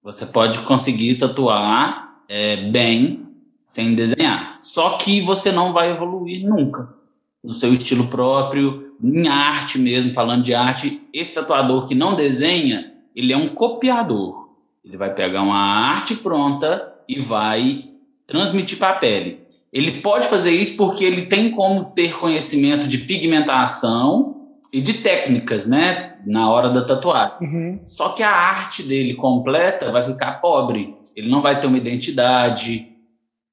Você 0.02 0.26
pode 0.26 0.60
conseguir 0.60 1.16
tatuar 1.16 2.22
é, 2.28 2.70
bem 2.70 3.26
sem 3.64 3.94
desenhar. 3.94 4.56
Só 4.60 4.96
que 4.96 5.20
você 5.20 5.52
não 5.52 5.72
vai 5.72 5.90
evoluir 5.90 6.46
nunca 6.46 6.97
no 7.42 7.52
seu 7.52 7.72
estilo 7.72 8.08
próprio, 8.08 8.92
em 9.02 9.28
arte 9.28 9.78
mesmo, 9.78 10.12
falando 10.12 10.42
de 10.42 10.54
arte. 10.54 11.02
Esse 11.12 11.34
tatuador 11.34 11.86
que 11.86 11.94
não 11.94 12.14
desenha, 12.14 12.92
ele 13.14 13.32
é 13.32 13.36
um 13.36 13.48
copiador. 13.48 14.48
Ele 14.84 14.96
vai 14.96 15.14
pegar 15.14 15.42
uma 15.42 15.58
arte 15.58 16.14
pronta 16.16 16.94
e 17.08 17.18
vai 17.18 17.90
transmitir 18.26 18.78
para 18.78 18.90
a 18.90 18.98
pele. 18.98 19.40
Ele 19.72 19.92
pode 20.00 20.26
fazer 20.26 20.50
isso 20.50 20.76
porque 20.76 21.04
ele 21.04 21.26
tem 21.26 21.50
como 21.50 21.86
ter 21.86 22.16
conhecimento 22.18 22.88
de 22.88 22.98
pigmentação 22.98 24.36
e 24.72 24.80
de 24.80 24.94
técnicas, 24.94 25.66
né, 25.66 26.16
na 26.26 26.50
hora 26.50 26.70
da 26.70 26.82
tatuagem. 26.82 27.38
Uhum. 27.40 27.80
Só 27.84 28.10
que 28.10 28.22
a 28.22 28.30
arte 28.30 28.82
dele 28.82 29.14
completa 29.14 29.90
vai 29.90 30.04
ficar 30.04 30.40
pobre. 30.40 30.94
Ele 31.16 31.28
não 31.28 31.42
vai 31.42 31.58
ter 31.58 31.66
uma 31.66 31.78
identidade, 31.78 32.87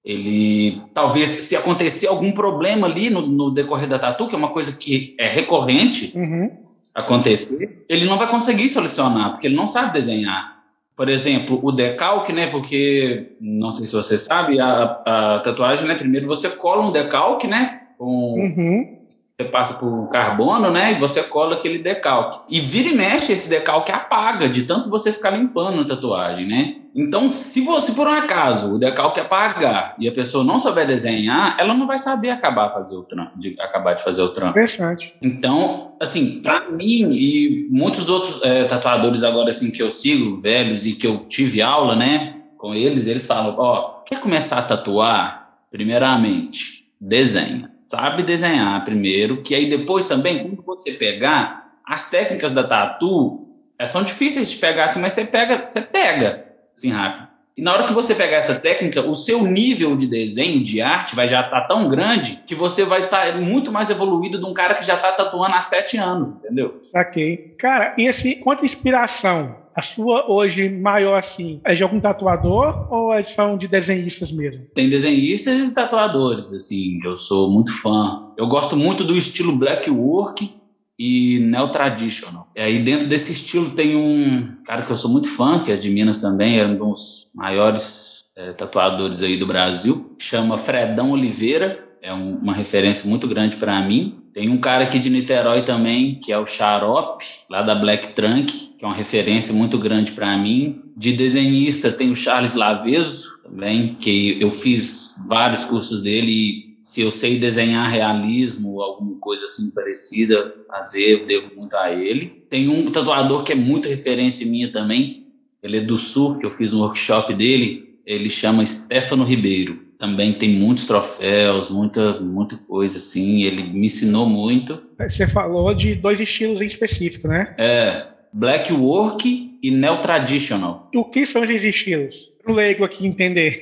ele 0.05 0.83
talvez 0.93 1.29
se 1.29 1.55
acontecer 1.55 2.07
algum 2.07 2.31
problema 2.31 2.85
ali 2.85 3.09
no, 3.09 3.25
no, 3.25 3.51
decorrer 3.51 3.89
da 3.89 3.97
tatu, 3.97 4.27
que 4.27 4.35
é 4.35 4.37
uma 4.37 4.49
coisa 4.49 4.71
que 4.71 5.15
é 5.17 5.27
recorrente 5.27 6.11
uhum. 6.15 6.51
acontecer, 6.93 7.83
ele 7.89 8.05
não 8.05 8.17
vai 8.17 8.27
conseguir 8.27 8.69
solucionar, 8.69 9.31
porque 9.31 9.47
ele 9.47 9.55
não 9.55 9.67
sabe 9.67 9.93
desenhar. 9.93 10.55
Por 10.95 11.09
exemplo, 11.09 11.59
o 11.61 11.71
decalque, 11.71 12.31
né? 12.31 12.47
Porque 12.47 13.35
não 13.41 13.69
sei 13.71 13.85
se 13.85 13.93
você 13.93 14.17
sabe, 14.17 14.61
a, 14.61 14.83
a 15.05 15.41
tatuagem, 15.43 15.87
né? 15.87 15.95
Primeiro 15.95 16.27
você 16.27 16.49
cola 16.49 16.87
um 16.87 16.91
decalque, 16.91 17.47
né? 17.47 17.81
Com, 17.97 18.35
uhum 18.35 18.94
você 19.37 19.49
passa 19.49 19.73
por 19.73 20.09
carbono, 20.09 20.71
né? 20.71 20.93
E 20.93 20.95
você 20.99 21.21
cola 21.21 21.57
aquele 21.57 21.79
decalque. 21.79 22.39
E 22.49 22.61
vira 22.61 22.89
e 22.89 22.93
mexe, 22.93 23.33
esse 23.33 23.49
decalque 23.49 23.91
apaga 23.91 24.47
de 24.47 24.63
tanto 24.63 24.89
você 24.89 25.11
ficar 25.11 25.31
limpando 25.31 25.81
a 25.81 25.85
tatuagem, 25.85 26.47
né? 26.47 26.75
Então, 26.95 27.29
se 27.29 27.59
você, 27.59 27.91
por 27.91 28.07
um 28.07 28.11
acaso, 28.11 28.75
o 28.75 28.79
decalque 28.79 29.19
apagar 29.19 29.93
e 29.99 30.07
a 30.07 30.13
pessoa 30.13 30.45
não 30.45 30.57
souber 30.57 30.87
desenhar, 30.87 31.57
ela 31.59 31.73
não 31.73 31.85
vai 31.85 31.99
saber 31.99 32.29
acabar, 32.29 32.71
fazer 32.71 32.95
o 32.95 33.03
trampo, 33.03 33.37
de, 33.37 33.57
acabar 33.59 33.95
de 33.95 34.03
fazer 34.03 34.21
o 34.21 34.29
trampo. 34.29 34.51
Interessante. 34.51 35.13
Então, 35.21 35.95
assim, 35.99 36.39
para 36.41 36.69
mim 36.71 37.11
e 37.11 37.67
muitos 37.69 38.07
outros 38.07 38.41
é, 38.41 38.63
tatuadores 38.63 39.25
agora, 39.25 39.49
assim, 39.49 39.69
que 39.69 39.83
eu 39.83 39.91
sigo, 39.91 40.37
velhos, 40.37 40.85
e 40.85 40.93
que 40.93 41.05
eu 41.05 41.25
tive 41.27 41.61
aula, 41.61 41.97
né, 41.97 42.37
com 42.57 42.73
eles, 42.73 43.05
eles 43.05 43.25
falam, 43.25 43.53
ó, 43.57 44.01
quer 44.05 44.21
começar 44.21 44.59
a 44.59 44.63
tatuar? 44.63 45.43
Primeiramente, 45.69 46.87
desenha 47.01 47.74
sabe 47.87 48.23
desenhar 48.23 48.83
primeiro, 48.83 49.41
que 49.41 49.55
aí 49.55 49.67
depois 49.67 50.05
também, 50.05 50.39
quando 50.39 50.61
você 50.63 50.91
pegar, 50.91 51.59
as 51.85 52.09
técnicas 52.09 52.51
da 52.51 52.63
tatu 52.63 53.47
é, 53.77 53.85
são 53.85 54.03
difíceis 54.03 54.49
de 54.51 54.57
pegar 54.57 54.85
assim, 54.85 54.99
mas 54.99 55.13
você 55.13 55.25
pega, 55.25 55.65
você 55.69 55.81
pega 55.81 56.45
assim 56.71 56.91
rápido. 56.91 57.25
E 57.57 57.61
na 57.61 57.73
hora 57.73 57.87
que 57.87 57.93
você 57.93 58.13
pegar 58.13 58.37
essa 58.37 58.59
técnica, 58.59 59.01
o 59.01 59.15
seu 59.15 59.45
nível 59.47 59.95
de 59.95 60.07
desenho, 60.07 60.61
de 60.61 60.81
arte, 60.81 61.15
vai 61.15 61.29
já 61.29 61.39
estar 61.39 61.61
tá 61.61 61.67
tão 61.67 61.87
grande 61.87 62.43
que 62.45 62.53
você 62.53 62.83
vai 62.83 63.05
estar 63.05 63.31
tá 63.31 63.39
muito 63.39 63.71
mais 63.71 63.89
evoluído 63.89 64.37
de 64.37 64.45
um 64.45 64.53
cara 64.53 64.75
que 64.75 64.85
já 64.85 64.95
está 64.95 65.13
tatuando 65.13 65.55
há 65.55 65.61
sete 65.61 65.97
anos, 65.97 66.35
entendeu? 66.35 66.81
Ok. 66.93 67.55
Cara, 67.57 67.95
e 67.97 68.09
assim, 68.09 68.35
quanto 68.39 68.65
inspiração 68.65 69.55
a 69.75 69.81
sua 69.81 70.31
hoje 70.31 70.69
maior 70.69 71.19
assim 71.19 71.59
é 71.65 71.73
de 71.73 71.83
algum 71.83 71.99
tatuador 71.99 72.87
ou 72.91 73.13
é 73.13 73.23
são 73.25 73.57
de 73.57 73.67
desenhistas 73.67 74.31
mesmo? 74.31 74.65
Tem 74.73 74.87
desenhistas 74.87 75.67
e 75.67 75.73
tatuadores 75.73 76.53
assim, 76.53 76.99
eu 77.03 77.17
sou 77.17 77.51
muito 77.51 77.73
fã. 77.81 78.31
Eu 78.37 78.47
gosto 78.47 78.77
muito 78.77 79.03
do 79.03 79.17
estilo 79.17 79.53
black 79.55 79.89
work 79.89 80.49
e 80.97 81.39
neo 81.39 81.67
traditional. 81.67 82.47
E 82.55 82.61
aí 82.61 82.79
dentro 82.79 83.05
desse 83.07 83.33
estilo 83.33 83.71
tem 83.71 83.97
um 83.97 84.55
cara 84.65 84.85
que 84.85 84.91
eu 84.91 84.97
sou 84.97 85.11
muito 85.11 85.29
fã, 85.29 85.61
que 85.61 85.73
é 85.73 85.75
de 85.75 85.89
Minas 85.89 86.19
também, 86.19 86.57
é 86.57 86.65
um 86.65 86.77
dos 86.77 87.29
maiores 87.35 88.23
é, 88.37 88.53
tatuadores 88.53 89.21
aí 89.23 89.35
do 89.35 89.45
Brasil, 89.45 90.15
chama 90.17 90.57
Fredão 90.57 91.11
Oliveira 91.11 91.83
é 92.05 92.13
um, 92.13 92.35
uma 92.35 92.53
referência 92.53 93.09
muito 93.09 93.27
grande 93.27 93.57
para 93.57 93.81
mim. 93.81 94.19
Tem 94.31 94.47
um 94.49 94.59
cara 94.59 94.83
aqui 94.83 94.99
de 94.99 95.09
Niterói 95.09 95.63
também, 95.63 96.19
que 96.19 96.31
é 96.31 96.37
o 96.37 96.45
Xarope, 96.45 97.25
lá 97.49 97.63
da 97.63 97.73
Black 97.73 98.09
Trunk, 98.09 98.73
que 98.77 98.85
é 98.85 98.87
uma 98.87 98.95
referência 98.95 99.53
muito 99.53 99.79
grande 99.79 100.11
para 100.11 100.37
mim. 100.37 100.83
De 100.95 101.13
desenhista 101.13 101.91
tem 101.91 102.11
o 102.11 102.15
Charles 102.15 102.53
Laveso 102.53 103.39
também, 103.41 103.95
que 103.95 104.37
eu 104.39 104.51
fiz 104.51 105.15
vários 105.27 105.65
cursos 105.65 105.99
dele 106.01 106.31
e 106.31 106.75
se 106.79 107.01
eu 107.01 107.09
sei 107.09 107.39
desenhar 107.39 107.89
realismo, 107.89 108.79
alguma 108.79 109.17
coisa 109.19 109.45
assim 109.45 109.71
parecida, 109.71 110.53
fazer, 110.67 111.21
eu 111.21 111.25
devo 111.25 111.55
muito 111.55 111.75
a 111.75 111.91
ele. 111.91 112.43
Tem 112.47 112.69
um 112.69 112.85
tatuador 112.91 113.43
que 113.43 113.53
é 113.53 113.55
muito 113.55 113.89
referência 113.89 114.45
minha 114.45 114.71
também, 114.71 115.25
ele 115.63 115.77
é 115.77 115.81
do 115.81 115.97
Sul, 115.97 116.37
que 116.37 116.45
eu 116.45 116.51
fiz 116.51 116.71
um 116.71 116.81
workshop 116.81 117.33
dele, 117.33 117.95
ele 118.05 118.29
chama 118.29 118.63
Stefano 118.63 119.25
Ribeiro 119.25 119.84
também 119.97 120.33
tem 120.33 120.49
muitos 120.49 120.85
troféus, 120.85 121.69
muita, 121.69 122.19
muita 122.19 122.57
coisa 122.57 122.97
assim. 122.97 123.43
Ele 123.43 123.63
me 123.63 123.85
ensinou 123.85 124.27
muito. 124.27 124.81
Você 124.99 125.27
falou 125.27 125.73
de 125.73 125.95
dois 125.95 126.19
estilos 126.19 126.61
em 126.61 126.65
específico, 126.65 127.27
né? 127.27 127.55
É, 127.57 128.05
Black 128.33 128.71
Work 128.73 129.59
e 129.61 129.71
Neo 129.71 129.97
Traditional. 130.01 130.89
O 130.93 131.05
que 131.05 131.25
são 131.25 131.43
esses 131.43 131.63
estilos? 131.63 132.31
Para 132.43 132.51
o 132.51 132.55
leigo 132.55 132.83
aqui 132.83 133.07
entender. 133.07 133.61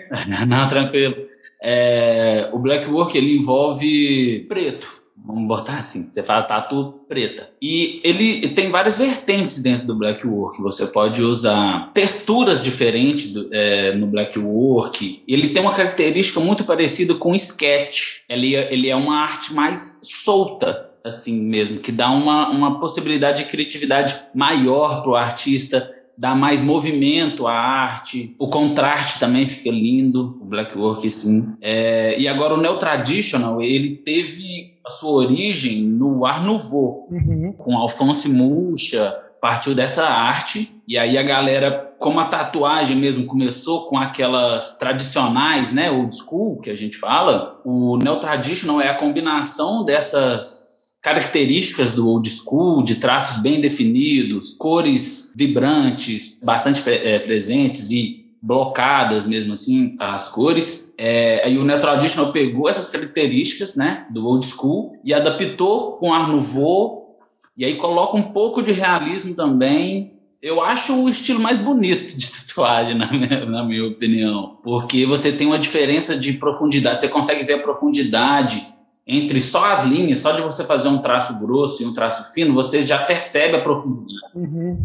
Não, 0.48 0.66
tranquilo. 0.68 1.16
É, 1.62 2.48
o 2.52 2.58
Black 2.58 2.90
Work 2.90 3.16
ele 3.16 3.36
envolve 3.36 4.44
preto 4.48 5.03
Vamos 5.24 5.48
botar 5.48 5.78
assim, 5.78 6.10
você 6.10 6.22
fala 6.22 6.42
tatu 6.42 7.00
preta. 7.08 7.48
E 7.60 7.98
ele 8.04 8.48
tem 8.48 8.70
várias 8.70 8.98
vertentes 8.98 9.62
dentro 9.62 9.86
do 9.86 9.96
black 9.96 10.26
work. 10.26 10.60
Você 10.60 10.86
pode 10.86 11.22
usar 11.22 11.90
texturas 11.94 12.62
diferentes 12.62 13.32
do, 13.32 13.48
é, 13.50 13.94
no 13.96 14.06
black 14.06 14.38
work. 14.38 15.22
Ele 15.26 15.48
tem 15.48 15.62
uma 15.62 15.72
característica 15.72 16.40
muito 16.40 16.64
parecida 16.64 17.14
com 17.14 17.34
sketch. 17.34 18.20
Ele, 18.28 18.54
é, 18.54 18.70
ele 18.70 18.90
é 18.90 18.94
uma 18.94 19.16
arte 19.16 19.54
mais 19.54 20.00
solta. 20.02 20.90
assim 21.02 21.40
mesmo, 21.40 21.80
que 21.80 21.92
dá 21.92 22.10
uma, 22.10 22.50
uma 22.50 22.78
possibilidade 22.78 23.44
de 23.44 23.50
criatividade 23.50 24.14
maior 24.34 25.02
para 25.02 25.10
o 25.10 25.16
artista, 25.16 25.90
dá 26.16 26.34
mais 26.34 26.62
movimento 26.62 27.46
à 27.46 27.52
arte, 27.52 28.34
o 28.38 28.48
contraste 28.48 29.18
também 29.18 29.44
fica 29.46 29.70
lindo, 29.70 30.38
o 30.40 30.44
black 30.44 30.76
work, 30.76 31.10
sim. 31.10 31.46
É, 31.60 32.18
e 32.18 32.28
agora 32.28 32.54
o 32.54 32.60
neo 32.60 32.76
traditional, 32.78 33.60
ele 33.60 33.96
teve 33.96 34.73
a 34.84 34.90
sua 34.90 35.12
origem 35.12 35.82
no 35.82 36.26
Art 36.26 36.42
Nouveau, 36.42 37.08
uhum. 37.10 37.54
com 37.56 37.76
Alphonse 37.76 38.28
Mucha, 38.28 39.18
partiu 39.40 39.74
dessa 39.74 40.06
arte, 40.06 40.70
e 40.86 40.96
aí 40.96 41.18
a 41.18 41.22
galera, 41.22 41.94
como 41.98 42.18
a 42.18 42.24
tatuagem 42.24 42.96
mesmo 42.96 43.26
começou 43.26 43.88
com 43.88 43.98
aquelas 43.98 44.78
tradicionais, 44.78 45.72
né, 45.72 45.90
old 45.90 46.16
school, 46.16 46.60
que 46.60 46.70
a 46.70 46.74
gente 46.74 46.96
fala, 46.96 47.60
o 47.64 47.98
neo 47.98 48.16
traditional 48.18 48.80
é 48.80 48.88
a 48.88 48.94
combinação 48.94 49.84
dessas 49.84 50.98
características 51.02 51.92
do 51.92 52.08
old 52.08 52.28
school, 52.30 52.82
de 52.82 52.94
traços 52.94 53.42
bem 53.42 53.60
definidos, 53.60 54.54
cores 54.58 55.34
vibrantes, 55.36 56.38
bastante 56.42 56.82
é, 56.88 57.18
presentes 57.18 57.90
e 57.90 58.24
blocadas 58.40 59.26
mesmo 59.26 59.52
assim 59.52 59.96
as 60.00 60.28
cores. 60.28 60.83
É, 60.96 61.42
aí 61.44 61.58
o 61.58 61.64
Neo 61.64 61.80
Traditional 61.80 62.32
pegou 62.32 62.68
essas 62.68 62.88
características 62.90 63.74
né, 63.74 64.06
do 64.10 64.26
old 64.26 64.46
school 64.46 64.96
e 65.04 65.12
adaptou 65.12 65.92
com 65.92 66.12
Art 66.12 66.28
Nouveau 66.28 67.18
e 67.56 67.64
aí 67.64 67.76
coloca 67.76 68.16
um 68.16 68.22
pouco 68.22 68.62
de 68.62 68.72
realismo 68.72 69.34
também. 69.34 70.12
Eu 70.40 70.60
acho 70.60 70.94
o 71.02 71.08
estilo 71.08 71.40
mais 71.40 71.58
bonito 71.58 72.16
de 72.16 72.30
tatuagem, 72.30 72.96
na 72.96 73.10
minha, 73.10 73.44
na 73.46 73.64
minha 73.64 73.86
opinião, 73.86 74.58
porque 74.62 75.06
você 75.06 75.32
tem 75.32 75.46
uma 75.46 75.58
diferença 75.58 76.16
de 76.16 76.34
profundidade, 76.34 77.00
você 77.00 77.08
consegue 77.08 77.44
ver 77.44 77.54
a 77.54 77.62
profundidade 77.62 78.66
entre 79.06 79.40
só 79.40 79.66
as 79.66 79.84
linhas, 79.84 80.18
só 80.18 80.32
de 80.32 80.42
você 80.42 80.64
fazer 80.64 80.88
um 80.88 81.02
traço 81.02 81.38
grosso 81.38 81.82
e 81.82 81.86
um 81.86 81.92
traço 81.92 82.32
fino, 82.32 82.54
você 82.54 82.82
já 82.82 82.98
percebe 82.98 83.56
a 83.56 83.62
profundidade. 83.62 84.32
Uhum. 84.34 84.78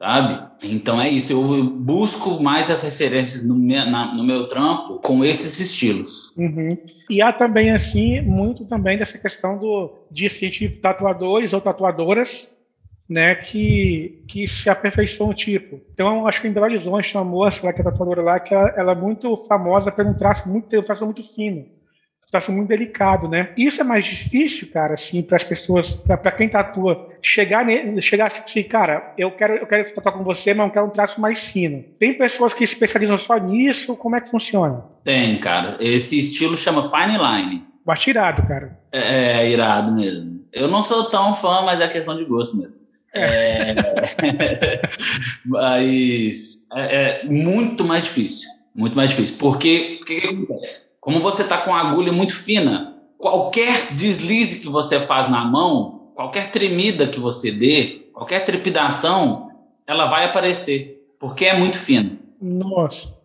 Sabe? 0.00 0.48
Então 0.64 0.98
é 0.98 1.10
isso. 1.10 1.32
Eu 1.34 1.62
busco 1.62 2.42
mais 2.42 2.70
as 2.70 2.82
referências 2.82 3.46
no 3.46 3.54
meu, 3.54 3.84
na, 3.84 4.14
no 4.14 4.24
meu 4.24 4.48
trampo 4.48 4.98
com 5.00 5.22
esses 5.22 5.60
estilos. 5.60 6.34
Uhum. 6.38 6.78
E 7.10 7.20
há 7.20 7.30
também, 7.30 7.70
assim, 7.70 8.22
muito 8.22 8.64
também 8.64 8.96
dessa 8.96 9.18
questão 9.18 9.58
do, 9.58 9.92
de 10.10 10.28
tatuadores 10.80 11.52
ou 11.52 11.60
tatuadoras 11.60 12.50
né, 13.06 13.34
que, 13.34 14.24
que 14.26 14.48
se 14.48 14.70
aperfeiçoam 14.70 15.30
o 15.30 15.34
tipo. 15.34 15.78
Então, 15.92 16.26
acho 16.26 16.40
que 16.40 16.48
em 16.48 16.52
Belo 16.52 16.64
Horizonte 16.64 17.14
uma 17.14 17.24
moça 17.24 17.66
lá, 17.66 17.72
que 17.72 17.82
é 17.82 17.84
tatuadora 17.84 18.22
lá, 18.22 18.40
que 18.40 18.54
ela, 18.54 18.68
ela 18.70 18.92
é 18.92 18.94
muito 18.94 19.36
famosa 19.48 19.92
por 19.92 20.06
um 20.06 20.14
traço 20.14 20.48
muito, 20.48 20.74
um 20.78 20.82
traço 20.82 21.04
muito 21.04 21.22
fino 21.22 21.66
traço 22.30 22.52
muito 22.52 22.68
delicado, 22.68 23.28
né? 23.28 23.52
Isso 23.56 23.80
é 23.80 23.84
mais 23.84 24.04
difícil, 24.04 24.68
cara, 24.72 24.94
assim, 24.94 25.20
para 25.22 25.36
as 25.36 25.42
pessoas, 25.42 25.92
para 25.92 26.30
quem 26.30 26.48
tatua, 26.48 27.08
chegar, 27.20 27.64
ne, 27.64 28.00
chegar 28.00 28.30
tipo 28.30 28.44
assim, 28.44 28.62
cara, 28.62 29.12
eu 29.18 29.30
quero, 29.32 29.54
eu 29.54 29.66
quero 29.66 29.92
tatuar 29.92 30.14
com 30.14 30.22
você, 30.22 30.54
mas 30.54 30.66
eu 30.66 30.72
quero 30.72 30.86
um 30.86 30.90
traço 30.90 31.20
mais 31.20 31.40
fino. 31.40 31.84
Tem 31.98 32.14
pessoas 32.14 32.54
que 32.54 32.66
se 32.66 32.74
especializam 32.74 33.16
só 33.16 33.36
nisso, 33.36 33.96
como 33.96 34.16
é 34.16 34.20
que 34.20 34.30
funciona? 34.30 34.84
Tem, 35.02 35.36
cara. 35.38 35.76
Esse 35.80 36.18
estilo 36.18 36.56
chama 36.56 36.88
fine 36.88 37.18
line. 37.18 37.64
Bate 37.84 38.10
irado, 38.10 38.46
cara. 38.46 38.78
É, 38.92 39.40
é, 39.40 39.50
irado 39.50 39.92
mesmo. 39.92 40.44
Eu 40.52 40.68
não 40.68 40.82
sou 40.82 41.04
tão 41.10 41.34
fã, 41.34 41.62
mas 41.62 41.80
é 41.80 41.88
questão 41.88 42.16
de 42.16 42.24
gosto 42.24 42.56
mesmo. 42.56 42.74
É, 43.12 43.74
mas 45.44 46.64
é, 46.74 46.96
é, 46.96 47.24
muito 47.24 47.84
mais 47.84 48.04
difícil. 48.04 48.48
Muito 48.74 48.94
mais 48.94 49.10
difícil. 49.10 49.36
Porque 49.38 49.98
o 50.00 50.04
que, 50.04 50.20
que 50.20 50.26
acontece? 50.26 50.89
Como 51.00 51.18
você 51.18 51.42
está 51.42 51.58
com 51.58 51.74
a 51.74 51.80
agulha 51.80 52.12
muito 52.12 52.36
fina, 52.36 52.96
qualquer 53.16 53.92
deslize 53.92 54.60
que 54.60 54.68
você 54.68 55.00
faz 55.00 55.30
na 55.30 55.44
mão, 55.44 56.12
qualquer 56.14 56.50
tremida 56.50 57.06
que 57.06 57.18
você 57.18 57.50
dê, 57.50 58.10
qualquer 58.12 58.44
trepidação, 58.44 59.50
ela 59.86 60.06
vai 60.06 60.26
aparecer, 60.26 61.02
porque 61.18 61.46
é 61.46 61.56
muito 61.56 61.78
fina. 61.78 62.18
Nossa. 62.40 63.18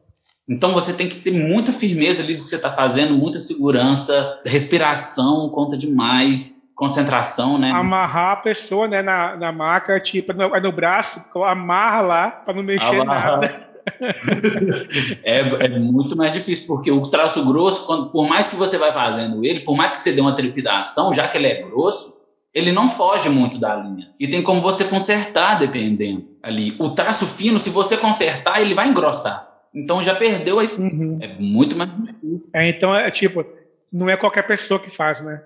Então 0.47 0.71
você 0.73 0.93
tem 0.93 1.09
que 1.09 1.15
ter 1.15 1.31
muita 1.31 1.71
firmeza 1.71 2.21
ali 2.21 2.35
do 2.35 2.43
que 2.43 2.49
você 2.49 2.55
está 2.55 2.71
fazendo, 2.71 3.15
muita 3.15 3.39
segurança, 3.39 4.39
respiração 4.45 5.49
conta 5.49 5.75
demais, 5.75 6.71
concentração, 6.75 7.57
né? 7.57 7.71
Amarrar 7.71 8.33
a 8.33 8.35
pessoa, 8.37 8.87
né, 8.87 9.01
na, 9.01 9.35
na 9.35 9.51
maca, 9.51 9.99
tipo, 9.99 10.33
no, 10.33 10.49
no 10.49 10.71
braço, 10.71 11.19
amarra 11.43 12.01
lá 12.01 12.29
para 12.29 12.53
não 12.53 12.63
mexer 12.63 13.01
Amarra. 13.01 13.31
nada. 13.31 13.74
é, 15.23 15.39
é, 15.39 15.79
muito 15.79 16.17
mais 16.17 16.31
difícil, 16.31 16.67
porque 16.67 16.91
o 16.91 17.01
traço 17.01 17.45
grosso, 17.45 17.85
quando, 17.85 18.09
por 18.09 18.27
mais 18.27 18.47
que 18.47 18.55
você 18.55 18.77
vai 18.77 18.91
fazendo 18.91 19.45
ele, 19.45 19.61
por 19.61 19.75
mais 19.75 19.95
que 19.95 20.01
você 20.01 20.11
dê 20.11 20.21
uma 20.21 20.35
trepidação, 20.35 21.13
já 21.13 21.27
que 21.27 21.37
ele 21.37 21.47
é 21.47 21.61
grosso, 21.61 22.15
ele 22.53 22.71
não 22.71 22.87
foge 22.87 23.29
muito 23.29 23.57
da 23.57 23.75
linha. 23.75 24.13
E 24.19 24.27
tem 24.27 24.41
como 24.41 24.61
você 24.61 24.85
consertar, 24.85 25.59
dependendo 25.59 26.25
ali. 26.41 26.73
O 26.79 26.91
traço 26.91 27.25
fino, 27.25 27.59
se 27.59 27.69
você 27.69 27.97
consertar, 27.97 28.61
ele 28.61 28.73
vai 28.73 28.87
engrossar. 28.87 29.47
Então 29.73 30.01
já 30.01 30.15
perdeu 30.15 30.59
a. 30.59 30.63
Uhum. 30.63 31.19
É 31.21 31.37
muito 31.37 31.75
mais 31.75 31.89
difícil. 32.01 32.49
É, 32.55 32.69
então 32.69 32.95
é 32.95 33.11
tipo, 33.11 33.45
não 33.91 34.09
é 34.09 34.15
qualquer 34.15 34.47
pessoa 34.47 34.79
que 34.79 34.89
faz, 34.89 35.19
né? 35.19 35.41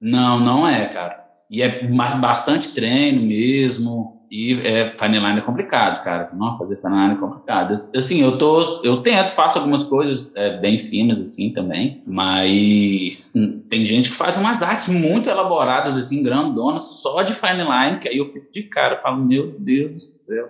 Não, 0.00 0.40
não 0.40 0.66
é, 0.66 0.86
cara. 0.86 1.24
E 1.50 1.62
é 1.62 1.86
bastante 1.86 2.74
treino 2.74 3.22
mesmo. 3.22 4.15
E 4.30 4.54
é, 4.54 4.94
line 5.02 5.38
é 5.38 5.40
complicado, 5.40 6.02
cara. 6.02 6.30
Não, 6.34 6.58
fazer 6.58 6.78
line 6.84 7.14
é 7.14 7.16
complicado. 7.16 7.88
Assim, 7.94 8.22
eu 8.22 8.36
tô, 8.36 8.82
eu 8.82 9.02
tento, 9.02 9.30
faço 9.30 9.58
algumas 9.58 9.84
coisas 9.84 10.32
é, 10.34 10.58
bem 10.58 10.78
finas, 10.78 11.20
assim, 11.20 11.50
também, 11.50 12.02
mas 12.06 13.32
hum, 13.36 13.62
tem 13.68 13.84
gente 13.84 14.10
que 14.10 14.16
faz 14.16 14.36
umas 14.36 14.62
artes 14.62 14.88
muito 14.88 15.28
elaboradas, 15.28 15.96
assim, 15.96 16.22
grandonas, 16.22 16.82
só 17.02 17.22
de 17.22 17.32
fine 17.32 17.62
line, 17.62 18.00
que 18.00 18.08
aí 18.08 18.18
eu 18.18 18.26
fico 18.26 18.50
de 18.52 18.64
cara, 18.64 18.96
falo, 18.96 19.24
meu 19.24 19.54
Deus 19.58 19.90
do 19.90 19.98
céu. 19.98 20.48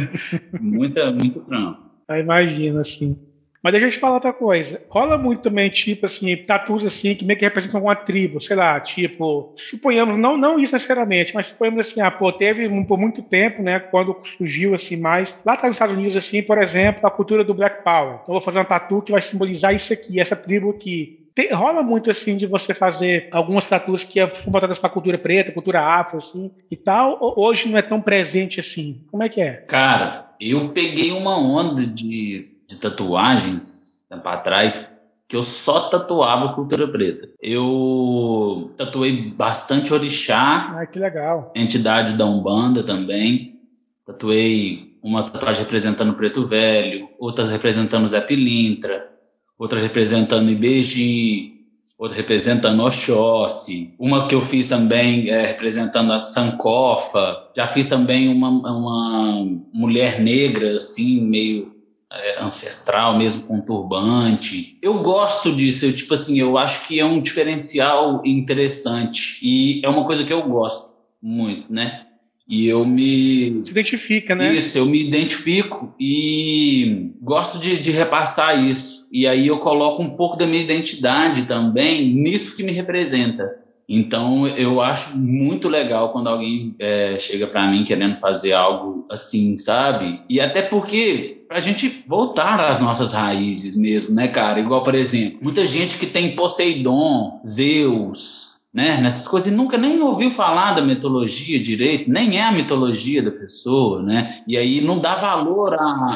Muita, 0.60 1.10
muito 1.10 1.40
trampo. 1.40 1.80
Eu 2.08 2.16
imagino, 2.16 2.80
assim. 2.80 3.16
Mas 3.62 3.72
deixa 3.72 3.86
eu 3.86 3.90
te 3.90 3.98
falar 3.98 4.14
outra 4.14 4.32
coisa. 4.32 4.80
Rola 4.88 5.18
muito 5.18 5.42
também, 5.42 5.68
tipo 5.68 6.06
assim, 6.06 6.34
tatus 6.36 6.84
assim, 6.84 7.14
que 7.14 7.24
meio 7.24 7.38
que 7.38 7.44
representam 7.44 7.78
alguma 7.78 7.94
tribo, 7.94 8.40
sei 8.40 8.56
lá, 8.56 8.80
tipo, 8.80 9.52
suponhamos, 9.56 10.18
não, 10.18 10.36
não 10.36 10.58
isso 10.58 10.72
necessariamente, 10.72 11.34
mas 11.34 11.48
suponhamos 11.48 11.86
assim, 11.86 12.00
ah, 12.00 12.10
pô, 12.10 12.32
teve 12.32 12.68
por 12.84 12.98
muito 12.98 13.22
tempo, 13.22 13.62
né, 13.62 13.78
quando 13.78 14.16
surgiu 14.24 14.74
assim 14.74 14.96
mais, 14.96 15.34
lá 15.44 15.58
nos 15.62 15.72
Estados 15.72 15.96
Unidos, 15.96 16.16
assim, 16.16 16.42
por 16.42 16.56
exemplo, 16.58 17.06
a 17.06 17.10
cultura 17.10 17.44
do 17.44 17.52
Black 17.52 17.84
Power. 17.84 18.14
Então, 18.14 18.24
eu 18.28 18.32
vou 18.32 18.40
fazer 18.40 18.58
uma 18.58 18.64
tatu 18.64 19.02
que 19.02 19.12
vai 19.12 19.20
simbolizar 19.20 19.74
isso 19.74 19.92
aqui, 19.92 20.18
essa 20.18 20.34
tribo 20.34 20.70
aqui. 20.70 21.18
Tem, 21.34 21.52
rola 21.52 21.82
muito 21.82 22.10
assim 22.10 22.36
de 22.36 22.46
você 22.46 22.74
fazer 22.74 23.28
algumas 23.30 23.66
tatuas 23.66 24.02
que 24.02 24.18
são 24.34 24.50
voltadas 24.50 24.78
para 24.78 24.88
a 24.88 24.92
cultura 24.92 25.16
preta, 25.16 25.52
cultura 25.52 25.80
afro, 25.80 26.18
assim, 26.18 26.50
e 26.70 26.76
tal, 26.76 27.18
hoje 27.36 27.68
não 27.68 27.78
é 27.78 27.82
tão 27.82 28.00
presente 28.00 28.58
assim. 28.58 29.04
Como 29.10 29.22
é 29.22 29.28
que 29.28 29.40
é? 29.40 29.52
Cara, 29.68 30.30
eu 30.40 30.70
peguei 30.70 31.12
uma 31.12 31.38
onda 31.38 31.86
de 31.86 32.49
de 32.70 32.76
tatuagens 32.76 34.06
tempo 34.08 34.28
atrás 34.28 34.94
que 35.28 35.36
eu 35.36 35.42
só 35.44 35.88
tatuava 35.88 36.54
cultura 36.54 36.88
preta. 36.88 37.28
Eu 37.40 38.72
tatuei 38.76 39.30
bastante 39.30 39.94
orixá. 39.94 40.76
Ah, 40.76 40.86
que 40.86 40.98
legal. 40.98 41.52
Entidade 41.54 42.14
da 42.14 42.26
Umbanda 42.26 42.82
também. 42.82 43.60
Tatuei 44.04 44.96
uma 45.00 45.22
tatuagem 45.22 45.62
representando 45.62 46.10
o 46.10 46.14
Preto 46.14 46.44
Velho, 46.44 47.08
outra 47.16 47.46
representando 47.46 48.08
Zé 48.08 48.20
Pilintra, 48.20 49.08
outra 49.56 49.78
representando 49.78 50.50
Ibeji, 50.50 51.64
outra 51.96 52.16
representando 52.16 52.82
Oxóssi. 52.82 53.94
Uma 54.00 54.26
que 54.26 54.34
eu 54.34 54.40
fiz 54.40 54.66
também 54.66 55.30
é, 55.30 55.46
representando 55.46 56.12
a 56.12 56.18
Sankofa. 56.18 57.50
Já 57.56 57.68
fiz 57.68 57.86
também 57.86 58.28
uma, 58.28 58.48
uma 58.48 59.46
mulher 59.72 60.20
negra, 60.20 60.72
assim, 60.72 61.20
meio 61.20 61.79
é, 62.12 62.42
ancestral, 62.42 63.16
mesmo 63.16 63.42
com 63.42 63.60
turbante. 63.60 64.78
Eu 64.82 65.02
gosto 65.02 65.54
disso, 65.54 65.86
eu, 65.86 65.92
tipo 65.94 66.12
assim, 66.14 66.38
eu 66.40 66.58
acho 66.58 66.86
que 66.86 66.98
é 66.98 67.04
um 67.04 67.20
diferencial 67.20 68.22
interessante 68.24 69.38
e 69.42 69.80
é 69.84 69.88
uma 69.88 70.04
coisa 70.04 70.24
que 70.24 70.32
eu 70.32 70.42
gosto 70.42 70.94
muito, 71.22 71.72
né? 71.72 72.06
E 72.48 72.66
eu 72.66 72.84
me. 72.84 73.62
Se 73.64 73.70
identifica, 73.70 74.34
né? 74.34 74.52
Isso, 74.52 74.76
eu 74.76 74.84
me 74.84 75.00
identifico 75.00 75.94
e 76.00 77.12
gosto 77.22 77.60
de, 77.60 77.78
de, 77.78 77.92
repassar 77.92 78.66
isso. 78.66 79.06
E 79.12 79.24
aí 79.24 79.46
eu 79.46 79.60
coloco 79.60 80.02
um 80.02 80.16
pouco 80.16 80.36
da 80.36 80.48
minha 80.48 80.60
identidade 80.60 81.44
também 81.44 82.12
nisso 82.12 82.56
que 82.56 82.64
me 82.64 82.72
representa. 82.72 83.48
Então 83.88 84.48
eu 84.48 84.80
acho 84.80 85.16
muito 85.16 85.68
legal 85.68 86.12
quando 86.12 86.28
alguém 86.28 86.74
é, 86.80 87.16
chega 87.16 87.46
para 87.46 87.70
mim 87.70 87.84
querendo 87.84 88.16
fazer 88.16 88.52
algo 88.52 89.06
assim, 89.08 89.56
sabe? 89.56 90.20
E 90.28 90.40
até 90.40 90.60
porque 90.60 91.39
para 91.50 91.58
a 91.58 91.60
gente 91.60 92.04
voltar 92.06 92.60
às 92.60 92.78
nossas 92.78 93.12
raízes 93.12 93.76
mesmo, 93.76 94.14
né, 94.14 94.28
cara? 94.28 94.60
Igual, 94.60 94.84
por 94.84 94.94
exemplo, 94.94 95.40
muita 95.42 95.66
gente 95.66 95.98
que 95.98 96.06
tem 96.06 96.36
Poseidon, 96.36 97.40
Zeus, 97.44 98.60
né? 98.72 99.00
Nessas 99.00 99.26
coisas 99.26 99.52
e 99.52 99.56
nunca 99.56 99.76
nem 99.76 100.00
ouviu 100.00 100.30
falar 100.30 100.74
da 100.74 100.80
mitologia 100.80 101.58
direito, 101.58 102.08
nem 102.08 102.38
é 102.38 102.44
a 102.44 102.52
mitologia 102.52 103.20
da 103.20 103.32
pessoa, 103.32 104.00
né? 104.00 104.40
E 104.46 104.56
aí 104.56 104.80
não 104.80 105.00
dá 105.00 105.16
valor 105.16 105.74
a, 105.74 106.14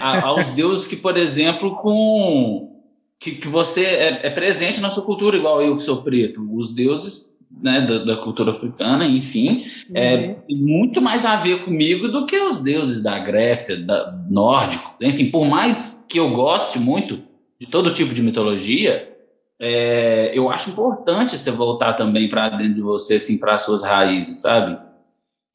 a, 0.00 0.22
aos 0.30 0.46
deuses 0.50 0.86
que, 0.86 0.94
por 0.94 1.16
exemplo, 1.16 1.74
com 1.74 2.80
que, 3.18 3.32
que 3.32 3.48
você 3.48 3.84
é, 3.84 4.26
é, 4.28 4.30
presente 4.30 4.80
na 4.80 4.90
sua 4.90 5.02
cultura, 5.02 5.36
igual 5.36 5.60
eu 5.60 5.74
que 5.74 5.82
sou 5.82 6.02
preto. 6.02 6.40
Os 6.56 6.72
deuses 6.72 7.32
né, 7.50 7.80
da, 7.80 7.98
da, 7.98 8.16
cultura 8.16 8.50
africana, 8.50 9.06
enfim, 9.06 9.62
é, 9.94 10.16
uhum. 10.16 10.36
é 10.50 10.54
muito 10.54 11.00
mais 11.00 11.24
a 11.24 11.36
ver 11.36 11.64
comigo 11.64 12.08
do 12.08 12.26
que 12.26 12.36
os 12.36 12.58
deuses 12.58 13.02
da 13.02 13.18
Grécia, 13.18 13.76
da, 13.76 14.12
nórdicos. 14.28 14.94
Enfim, 15.02 15.30
por 15.30 15.46
mais 15.46 16.00
que 16.08 16.18
eu 16.18 16.30
goste 16.30 16.78
muito 16.78 17.22
de 17.60 17.66
todo 17.66 17.92
tipo 17.92 18.14
de 18.14 18.22
mitologia, 18.22 19.12
é, 19.60 20.30
eu 20.32 20.48
acho 20.50 20.70
importante 20.70 21.36
você 21.36 21.50
voltar 21.50 21.94
também 21.94 22.28
para 22.28 22.50
dentro 22.50 22.74
de 22.74 22.80
você, 22.80 23.14
assim, 23.14 23.38
para 23.38 23.54
as 23.54 23.62
suas 23.62 23.82
raízes, 23.82 24.42
sabe? 24.42 24.78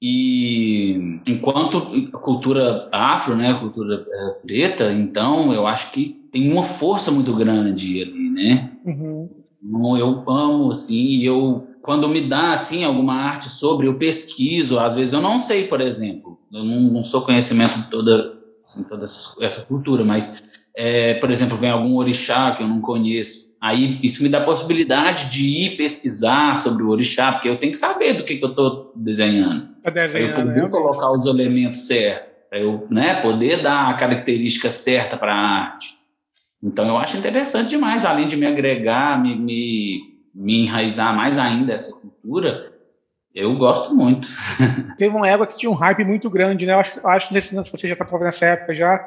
E 0.02 1.22
enquanto 1.26 1.78
a 2.14 2.18
cultura 2.18 2.90
afro, 2.92 3.38
né, 3.38 3.52
a 3.52 3.60
cultura 3.60 4.06
é, 4.06 4.30
preta, 4.46 4.92
então 4.92 5.54
eu 5.54 5.66
acho 5.66 5.94
que 5.94 6.10
tem 6.30 6.52
uma 6.52 6.64
força 6.64 7.10
muito 7.10 7.34
grande 7.34 8.02
ali, 8.02 8.30
né? 8.30 8.72
Uhum. 8.84 9.30
Então, 9.64 9.98
eu 9.98 10.24
amo, 10.28 10.72
assim, 10.72 11.06
e 11.06 11.26
eu 11.26 11.66
quando 11.84 12.08
me 12.08 12.22
dá 12.22 12.54
assim 12.54 12.86
alguma 12.86 13.14
arte 13.14 13.50
sobre, 13.50 13.88
eu 13.88 13.96
pesquiso. 13.96 14.80
Às 14.80 14.96
vezes 14.96 15.14
eu 15.14 15.20
não 15.20 15.38
sei, 15.38 15.68
por 15.68 15.82
exemplo, 15.82 16.40
eu 16.52 16.64
não, 16.64 16.80
não 16.80 17.04
sou 17.04 17.24
conhecimento 17.24 17.78
de 17.78 17.90
toda, 17.90 18.38
assim, 18.58 18.88
toda 18.88 19.04
essa 19.04 19.66
cultura, 19.66 20.06
mas, 20.06 20.42
é, 20.76 21.16
por 21.16 21.30
exemplo, 21.30 21.58
vem 21.58 21.70
algum 21.70 21.98
orixá 21.98 22.56
que 22.56 22.64
eu 22.64 22.68
não 22.68 22.80
conheço. 22.80 23.54
Aí 23.62 24.00
isso 24.02 24.24
me 24.24 24.30
dá 24.30 24.38
a 24.38 24.46
possibilidade 24.46 25.30
de 25.30 25.44
ir 25.44 25.78
pesquisar 25.78 26.56
sobre 26.56 26.84
o 26.84 26.90
orixá, 26.90 27.34
porque 27.34 27.50
eu 27.50 27.60
tenho 27.60 27.74
que 27.74 27.78
saber 27.78 28.14
do 28.14 28.24
que, 28.24 28.38
que 28.38 28.46
eu 28.46 28.52
estou 28.52 28.94
desenhando. 28.96 29.68
Tá 29.84 29.92
desenhando. 29.92 30.40
eu 30.40 30.46
poder 30.46 30.70
colocar 30.70 31.12
os 31.12 31.26
elementos 31.26 31.86
certos, 31.86 32.30
para 32.50 32.60
eu 32.60 32.88
né, 32.90 33.16
poder 33.16 33.62
dar 33.62 33.90
a 33.90 33.94
característica 33.96 34.72
certa 34.72 35.18
para 35.18 35.34
a 35.34 35.66
arte. 35.66 35.98
Então 36.64 36.88
eu 36.88 36.98
acho 36.98 37.18
interessante 37.18 37.72
demais, 37.72 38.06
além 38.06 38.26
de 38.26 38.38
me 38.38 38.48
agregar, 38.48 39.22
me, 39.22 39.36
me 39.38 40.13
me 40.34 40.64
enraizar 40.64 41.16
mais 41.16 41.38
ainda 41.38 41.74
essa 41.74 42.00
cultura, 42.00 42.74
eu 43.34 43.56
gosto 43.58 43.96
muito. 43.96 44.28
Teve 44.98 45.16
uma 45.16 45.28
época 45.28 45.54
que 45.54 45.60
tinha 45.60 45.72
um 45.72 45.76
hype 45.76 46.04
muito 46.04 46.30
grande, 46.30 46.66
né? 46.66 46.74
Eu 46.74 46.80
acho, 46.80 47.08
acho 47.08 47.30
que 47.30 47.72
você 47.72 47.88
já 47.88 47.94
estava 47.94 48.24
nessa 48.24 48.46
época 48.46 48.76
já, 48.76 48.98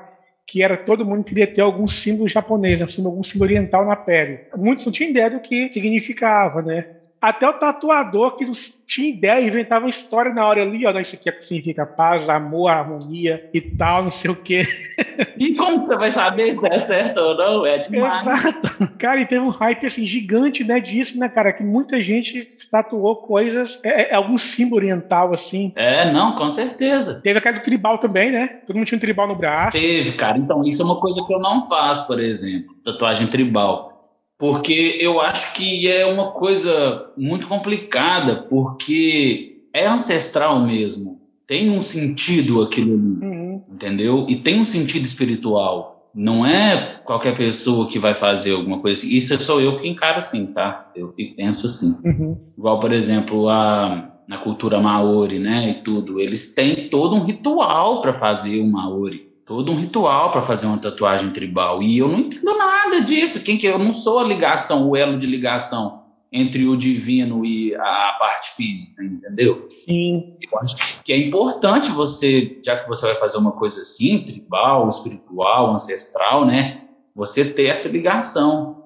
que 0.46 0.62
era 0.62 0.76
todo 0.76 1.04
mundo 1.04 1.24
queria 1.24 1.46
ter 1.46 1.60
algum 1.60 1.88
símbolo 1.88 2.28
japonês, 2.28 2.78
né? 2.78 2.86
algum 3.04 3.22
símbolo 3.22 3.50
oriental 3.50 3.84
na 3.84 3.96
pele. 3.96 4.40
Muitos 4.56 4.84
não 4.84 4.92
tinham 4.92 5.10
ideia 5.10 5.30
do 5.30 5.40
que 5.40 5.72
significava, 5.72 6.62
né? 6.62 6.95
Até 7.20 7.48
o 7.48 7.54
tatuador 7.54 8.36
que 8.36 8.44
não 8.44 8.52
tinha 8.86 9.08
ideia, 9.08 9.44
inventava 9.44 9.88
história 9.88 10.32
na 10.32 10.46
hora 10.46 10.62
ali, 10.62 10.86
ó, 10.86 10.98
isso 11.00 11.16
aqui 11.16 11.32
significa 11.42 11.84
paz, 11.84 12.28
amor, 12.28 12.68
harmonia 12.68 13.50
e 13.52 13.60
tal, 13.60 14.04
não 14.04 14.12
sei 14.12 14.30
o 14.30 14.36
quê. 14.36 14.66
E 15.38 15.54
como 15.54 15.84
você 15.84 15.96
vai 15.96 16.10
saber 16.10 16.58
se 16.58 16.66
é 16.66 16.78
certo 16.80 17.18
ou 17.18 17.36
não? 17.36 17.66
É 17.66 17.78
demais. 17.78 18.26
Exato. 18.26 18.92
Cara, 18.98 19.20
e 19.20 19.26
teve 19.26 19.40
um 19.40 19.48
hype 19.48 19.86
assim, 19.86 20.06
gigante 20.06 20.64
né, 20.64 20.80
disso, 20.80 21.18
né, 21.18 21.28
cara? 21.28 21.52
Que 21.52 21.62
muita 21.62 22.00
gente 22.00 22.48
tatuou 22.70 23.16
coisas, 23.16 23.78
é, 23.82 24.12
é, 24.12 24.14
algum 24.14 24.38
símbolo 24.38 24.76
oriental, 24.76 25.32
assim. 25.32 25.72
É, 25.74 26.10
não, 26.10 26.34
com 26.34 26.48
certeza. 26.48 27.20
Teve 27.22 27.38
aquela 27.38 27.58
do 27.58 27.62
tribal 27.62 27.98
também, 27.98 28.30
né? 28.30 28.46
Todo 28.66 28.76
mundo 28.76 28.86
tinha 28.86 28.96
um 28.96 29.00
tribal 29.00 29.28
no 29.28 29.36
braço. 29.36 29.78
Teve, 29.78 30.12
cara. 30.12 30.38
Então, 30.38 30.62
isso 30.64 30.82
é 30.82 30.84
uma 30.84 31.00
coisa 31.00 31.22
que 31.26 31.32
eu 31.32 31.38
não 31.38 31.66
faço, 31.68 32.06
por 32.06 32.20
exemplo, 32.20 32.74
tatuagem 32.84 33.26
tribal 33.26 33.95
porque 34.38 34.98
eu 35.00 35.20
acho 35.20 35.54
que 35.54 35.90
é 35.90 36.04
uma 36.04 36.32
coisa 36.32 37.10
muito 37.16 37.46
complicada, 37.46 38.36
porque 38.36 39.62
é 39.72 39.86
ancestral 39.86 40.60
mesmo. 40.60 41.20
Tem 41.46 41.70
um 41.70 41.80
sentido 41.80 42.62
aquilo 42.62 42.94
ali, 42.94 43.26
uhum. 43.26 43.62
entendeu? 43.72 44.26
E 44.28 44.36
tem 44.36 44.60
um 44.60 44.64
sentido 44.64 45.04
espiritual. 45.04 46.10
Não 46.14 46.44
é 46.44 47.00
qualquer 47.04 47.36
pessoa 47.36 47.86
que 47.86 47.98
vai 47.98 48.14
fazer 48.14 48.52
alguma 48.52 48.80
coisa 48.80 49.00
assim. 49.00 49.14
Isso 49.14 49.34
é 49.34 49.38
só 49.38 49.60
eu 49.60 49.76
que 49.76 49.86
encaro 49.86 50.18
assim, 50.18 50.46
tá? 50.46 50.90
Eu 50.96 51.14
penso 51.36 51.66
assim. 51.66 51.98
Uhum. 52.04 52.36
Igual, 52.56 52.80
por 52.80 52.92
exemplo, 52.92 53.48
a, 53.48 54.10
na 54.26 54.38
cultura 54.38 54.80
maori, 54.80 55.38
né? 55.38 55.70
E 55.70 55.74
tudo. 55.74 56.18
Eles 56.18 56.54
têm 56.54 56.88
todo 56.88 57.14
um 57.14 57.24
ritual 57.24 58.00
para 58.00 58.12
fazer 58.12 58.60
o 58.60 58.66
maori 58.66 59.26
todo 59.46 59.70
um 59.70 59.76
ritual 59.76 60.32
para 60.32 60.42
fazer 60.42 60.66
uma 60.66 60.76
tatuagem 60.76 61.30
tribal. 61.30 61.80
E 61.80 61.98
eu 61.98 62.08
não 62.08 62.18
entendo 62.18 62.55
nada 62.88 63.00
disso. 63.02 63.42
Quem 63.42 63.58
que 63.58 63.66
eu 63.66 63.78
não 63.78 63.92
sou 63.92 64.18
a 64.18 64.24
ligação, 64.24 64.88
o 64.88 64.96
elo 64.96 65.18
de 65.18 65.26
ligação 65.26 66.04
entre 66.32 66.66
o 66.66 66.76
divino 66.76 67.44
e 67.44 67.74
a 67.74 68.16
parte 68.18 68.56
física, 68.56 69.02
entendeu? 69.02 69.68
Sim. 69.84 70.36
Eu 70.42 70.58
acho 70.58 71.02
que 71.02 71.12
é 71.12 71.16
importante 71.16 71.90
você, 71.90 72.58
já 72.64 72.76
que 72.76 72.88
você 72.88 73.06
vai 73.06 73.14
fazer 73.14 73.38
uma 73.38 73.52
coisa 73.52 73.80
assim, 73.80 74.24
tribal, 74.24 74.88
espiritual, 74.88 75.72
ancestral, 75.72 76.44
né? 76.44 76.82
Você 77.14 77.44
ter 77.44 77.66
essa 77.66 77.88
ligação. 77.88 78.84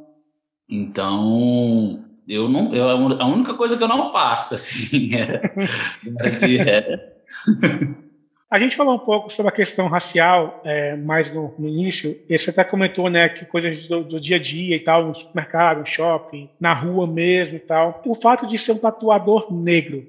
Então, 0.68 2.04
eu 2.28 2.48
não, 2.48 2.72
eu, 2.72 2.88
a 2.88 3.26
única 3.26 3.54
coisa 3.54 3.76
que 3.76 3.82
eu 3.82 3.88
não 3.88 4.12
faço 4.12 4.54
assim 4.54 5.14
é, 5.18 5.52
é 6.68 7.00
a 8.50 8.58
gente 8.58 8.76
falou 8.76 8.94
um 8.94 8.98
pouco 8.98 9.32
sobre 9.32 9.48
a 9.48 9.54
questão 9.54 9.86
racial 9.86 10.60
é, 10.64 10.96
mais 10.96 11.32
no, 11.32 11.54
no, 11.56 11.68
início, 11.68 12.18
e 12.28 12.36
você 12.36 12.50
até 12.50 12.64
comentou 12.64 13.08
né, 13.08 13.28
que 13.28 13.44
coisas 13.44 13.86
do, 13.86 14.02
do, 14.02 14.20
dia 14.20 14.36
a 14.36 14.40
dia 14.40 14.74
e 14.74 14.80
tal, 14.80 15.06
no 15.06 15.14
supermercado, 15.14 15.78
no 15.78 15.86
shopping, 15.86 16.50
na 16.58 16.74
rua 16.74 17.06
mesmo 17.06 17.54
e 17.54 17.60
tal. 17.60 18.02
O 18.04 18.14
fato 18.14 18.48
de 18.48 18.58
ser 18.58 18.72
um 18.72 18.78
tatuador 18.78 19.54
negro, 19.54 20.04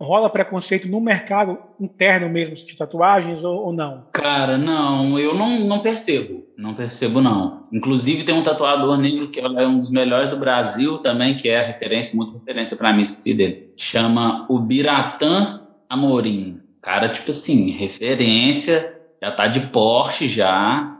rola 0.00 0.28
preconceito 0.28 0.88
no 0.88 1.00
mercado 1.00 1.56
interno 1.80 2.28
mesmo 2.28 2.56
de 2.56 2.76
tatuagens 2.76 3.44
ou, 3.44 3.66
ou, 3.66 3.72
não? 3.72 4.06
Cara, 4.12 4.58
não, 4.58 5.16
eu 5.16 5.32
não, 5.32 5.60
não 5.60 5.78
percebo, 5.78 6.44
não 6.58 6.74
percebo 6.74 7.20
não. 7.20 7.68
Inclusive 7.72 8.24
tem 8.24 8.34
um 8.34 8.42
tatuador 8.42 8.98
negro 8.98 9.28
que 9.28 9.38
é 9.38 9.66
um 9.68 9.78
dos 9.78 9.92
melhores 9.92 10.28
do 10.28 10.36
Brasil 10.36 10.98
também, 10.98 11.36
que 11.36 11.48
é 11.48 11.62
referência, 11.62 12.16
muita 12.16 12.32
referência 12.32 12.76
para 12.76 12.92
mim, 12.92 13.02
esqueci 13.02 13.34
dele. 13.34 13.72
Chama 13.76 14.46
o 14.48 14.58
Biratã 14.58 15.60
Amorim. 15.88 16.63
Cara, 16.84 17.08
tipo 17.08 17.30
assim, 17.30 17.70
referência, 17.70 18.94
já 19.22 19.32
tá 19.32 19.46
de 19.46 19.68
Porsche 19.68 20.28
já, 20.28 20.94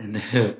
entendeu? 0.00 0.56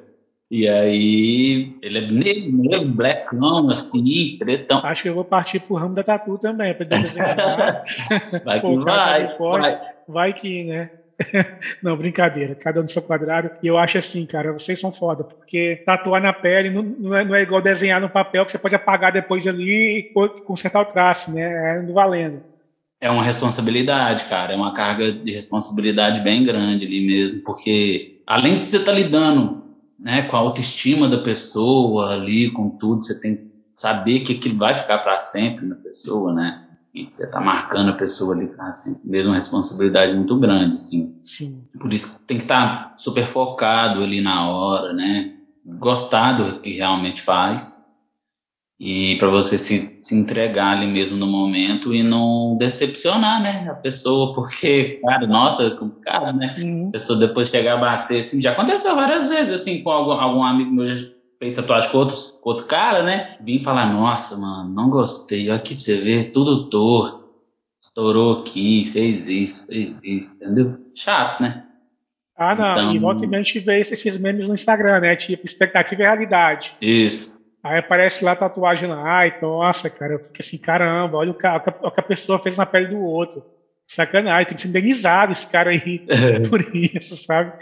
E 0.50 0.68
aí, 0.68 1.74
ele 1.80 1.98
é 1.98 2.00
negro, 2.02 2.52
negro, 2.52 2.88
blackão, 2.88 3.70
assim, 3.70 4.36
pretão. 4.38 4.80
Acho 4.84 5.04
que 5.04 5.08
eu 5.08 5.14
vou 5.14 5.24
partir 5.24 5.60
pro 5.60 5.76
ramo 5.76 5.94
da 5.94 6.02
tatu 6.02 6.36
também, 6.36 6.74
pra 6.74 6.84
desenhar. 6.84 7.82
vai 8.44 8.60
que 8.60 8.76
vai, 8.76 9.36
vai. 9.38 9.80
Vai 10.06 10.32
que, 10.34 10.64
né? 10.64 10.90
não, 11.82 11.96
brincadeira, 11.96 12.54
cada 12.54 12.80
um 12.80 12.82
no 12.82 12.90
seu 12.90 13.00
quadrado. 13.00 13.50
E 13.62 13.66
eu 13.66 13.78
acho 13.78 13.96
assim, 13.96 14.26
cara, 14.26 14.52
vocês 14.52 14.78
são 14.78 14.92
foda, 14.92 15.24
porque 15.24 15.82
tatuar 15.86 16.20
na 16.20 16.34
pele 16.34 16.68
não, 16.68 16.82
não, 16.82 17.16
é, 17.16 17.24
não 17.24 17.34
é 17.34 17.40
igual 17.40 17.62
desenhar 17.62 18.02
no 18.02 18.10
papel 18.10 18.44
que 18.44 18.52
você 18.52 18.58
pode 18.58 18.74
apagar 18.74 19.12
depois 19.12 19.46
ali 19.46 19.98
e 19.98 20.02
consertar 20.44 20.82
o 20.82 20.86
traço, 20.92 21.30
né? 21.30 21.78
É 21.78 21.92
valendo 21.92 22.42
é 23.00 23.10
uma 23.10 23.22
responsabilidade, 23.22 24.24
cara, 24.24 24.52
é 24.52 24.56
uma 24.56 24.74
carga 24.74 25.12
de 25.12 25.32
responsabilidade 25.32 26.20
bem 26.20 26.44
grande 26.44 26.84
ali 26.84 27.06
mesmo, 27.06 27.42
porque 27.42 28.20
além 28.26 28.58
de 28.58 28.64
você 28.64 28.78
estar 28.78 28.92
tá 28.92 28.98
lidando 28.98 29.62
né, 29.98 30.22
com 30.22 30.36
a 30.36 30.40
autoestima 30.40 31.08
da 31.08 31.18
pessoa 31.18 32.12
ali, 32.12 32.50
com 32.50 32.70
tudo, 32.70 33.02
você 33.02 33.20
tem 33.20 33.36
que 33.36 33.48
saber 33.72 34.20
que 34.20 34.34
aquilo 34.34 34.58
vai 34.58 34.74
ficar 34.74 34.98
para 34.98 35.20
sempre 35.20 35.66
na 35.66 35.76
pessoa, 35.76 36.32
né? 36.32 36.64
E 36.94 37.04
você 37.04 37.24
está 37.24 37.40
marcando 37.40 37.90
a 37.90 37.94
pessoa 37.94 38.34
ali 38.34 38.46
para 38.48 38.70
sempre. 38.70 39.02
Mesmo 39.04 39.30
uma 39.30 39.36
responsabilidade 39.36 40.14
muito 40.14 40.36
grande, 40.38 40.76
assim. 40.76 41.14
Sim. 41.24 41.62
Por 41.78 41.92
isso 41.92 42.20
tem 42.26 42.36
que 42.36 42.42
estar 42.42 42.90
tá 42.90 42.94
super 42.96 43.24
focado 43.24 44.02
ali 44.02 44.20
na 44.20 44.48
hora, 44.48 44.92
né? 44.92 45.34
Gostar 45.64 46.32
do 46.32 46.60
que 46.60 46.70
realmente 46.70 47.22
faz 47.22 47.87
e 48.80 49.16
para 49.16 49.28
você 49.28 49.58
se, 49.58 49.96
se 49.98 50.14
entregar 50.14 50.76
ali 50.76 50.86
mesmo 50.86 51.16
no 51.16 51.26
momento 51.26 51.92
e 51.92 52.02
não 52.02 52.56
decepcionar, 52.56 53.42
né, 53.42 53.68
a 53.68 53.74
pessoa, 53.74 54.34
porque, 54.36 55.00
cara, 55.04 55.26
nossa, 55.26 55.64
é 55.64 55.70
complicado, 55.70 56.36
né? 56.36 56.56
Uhum. 56.60 56.88
A 56.88 56.92
pessoa 56.92 57.18
depois 57.18 57.48
chegar 57.48 57.74
a 57.74 57.80
bater, 57.80 58.18
assim, 58.18 58.40
já 58.40 58.52
aconteceu 58.52 58.94
várias 58.94 59.28
vezes, 59.28 59.52
assim, 59.52 59.82
com 59.82 59.90
algum, 59.90 60.12
algum 60.12 60.44
amigo 60.44 60.70
meu 60.70 60.86
já 60.86 61.08
fez 61.40 61.54
tatuagem 61.54 61.90
com, 61.90 61.98
outros, 61.98 62.38
com 62.40 62.50
outro 62.50 62.66
cara, 62.66 63.02
né? 63.02 63.36
Vim 63.40 63.62
falar, 63.62 63.92
nossa, 63.92 64.36
mano, 64.36 64.72
não 64.72 64.88
gostei, 64.88 65.50
aqui 65.50 65.74
pra 65.74 65.82
você 65.82 66.00
ver, 66.00 66.30
tudo 66.30 66.70
torto, 66.70 67.28
estourou 67.82 68.40
aqui, 68.40 68.84
fez 68.84 69.28
isso, 69.28 69.66
fez 69.66 70.02
isso, 70.04 70.36
entendeu? 70.36 70.78
Chato, 70.94 71.42
né? 71.42 71.64
Ah, 72.36 72.54
não, 72.54 72.70
então... 72.70 72.94
e 72.94 72.98
volta 73.00 73.24
e 73.24 73.58
vê 73.58 73.80
esses 73.80 74.16
memes 74.18 74.46
no 74.46 74.54
Instagram, 74.54 75.00
né? 75.00 75.16
Tipo, 75.16 75.44
expectativa 75.44 76.00
e 76.00 76.04
realidade. 76.04 76.76
Isso. 76.80 77.37
Aí 77.62 77.78
aparece 77.78 78.24
lá 78.24 78.32
a 78.32 78.36
tatuagem 78.36 78.88
lá, 78.88 79.02
ai, 79.02 79.36
nossa, 79.42 79.90
cara, 79.90 80.14
eu 80.14 80.18
fico 80.20 80.36
assim, 80.38 80.58
caramba, 80.58 81.18
olha 81.18 81.32
o 81.32 81.34
que, 81.34 81.46
o 81.46 81.90
que 81.90 82.00
a 82.00 82.04
pessoa 82.04 82.38
fez 82.38 82.56
na 82.56 82.64
pele 82.64 82.88
do 82.88 83.00
outro. 83.00 83.42
Sacanagem, 83.86 84.48
tem 84.48 84.54
que 84.54 84.60
ser 84.60 84.68
indenizado 84.68 85.32
esse 85.32 85.46
cara 85.46 85.70
aí 85.70 86.06
por 86.50 86.60
isso, 86.76 87.16
sabe? 87.16 87.52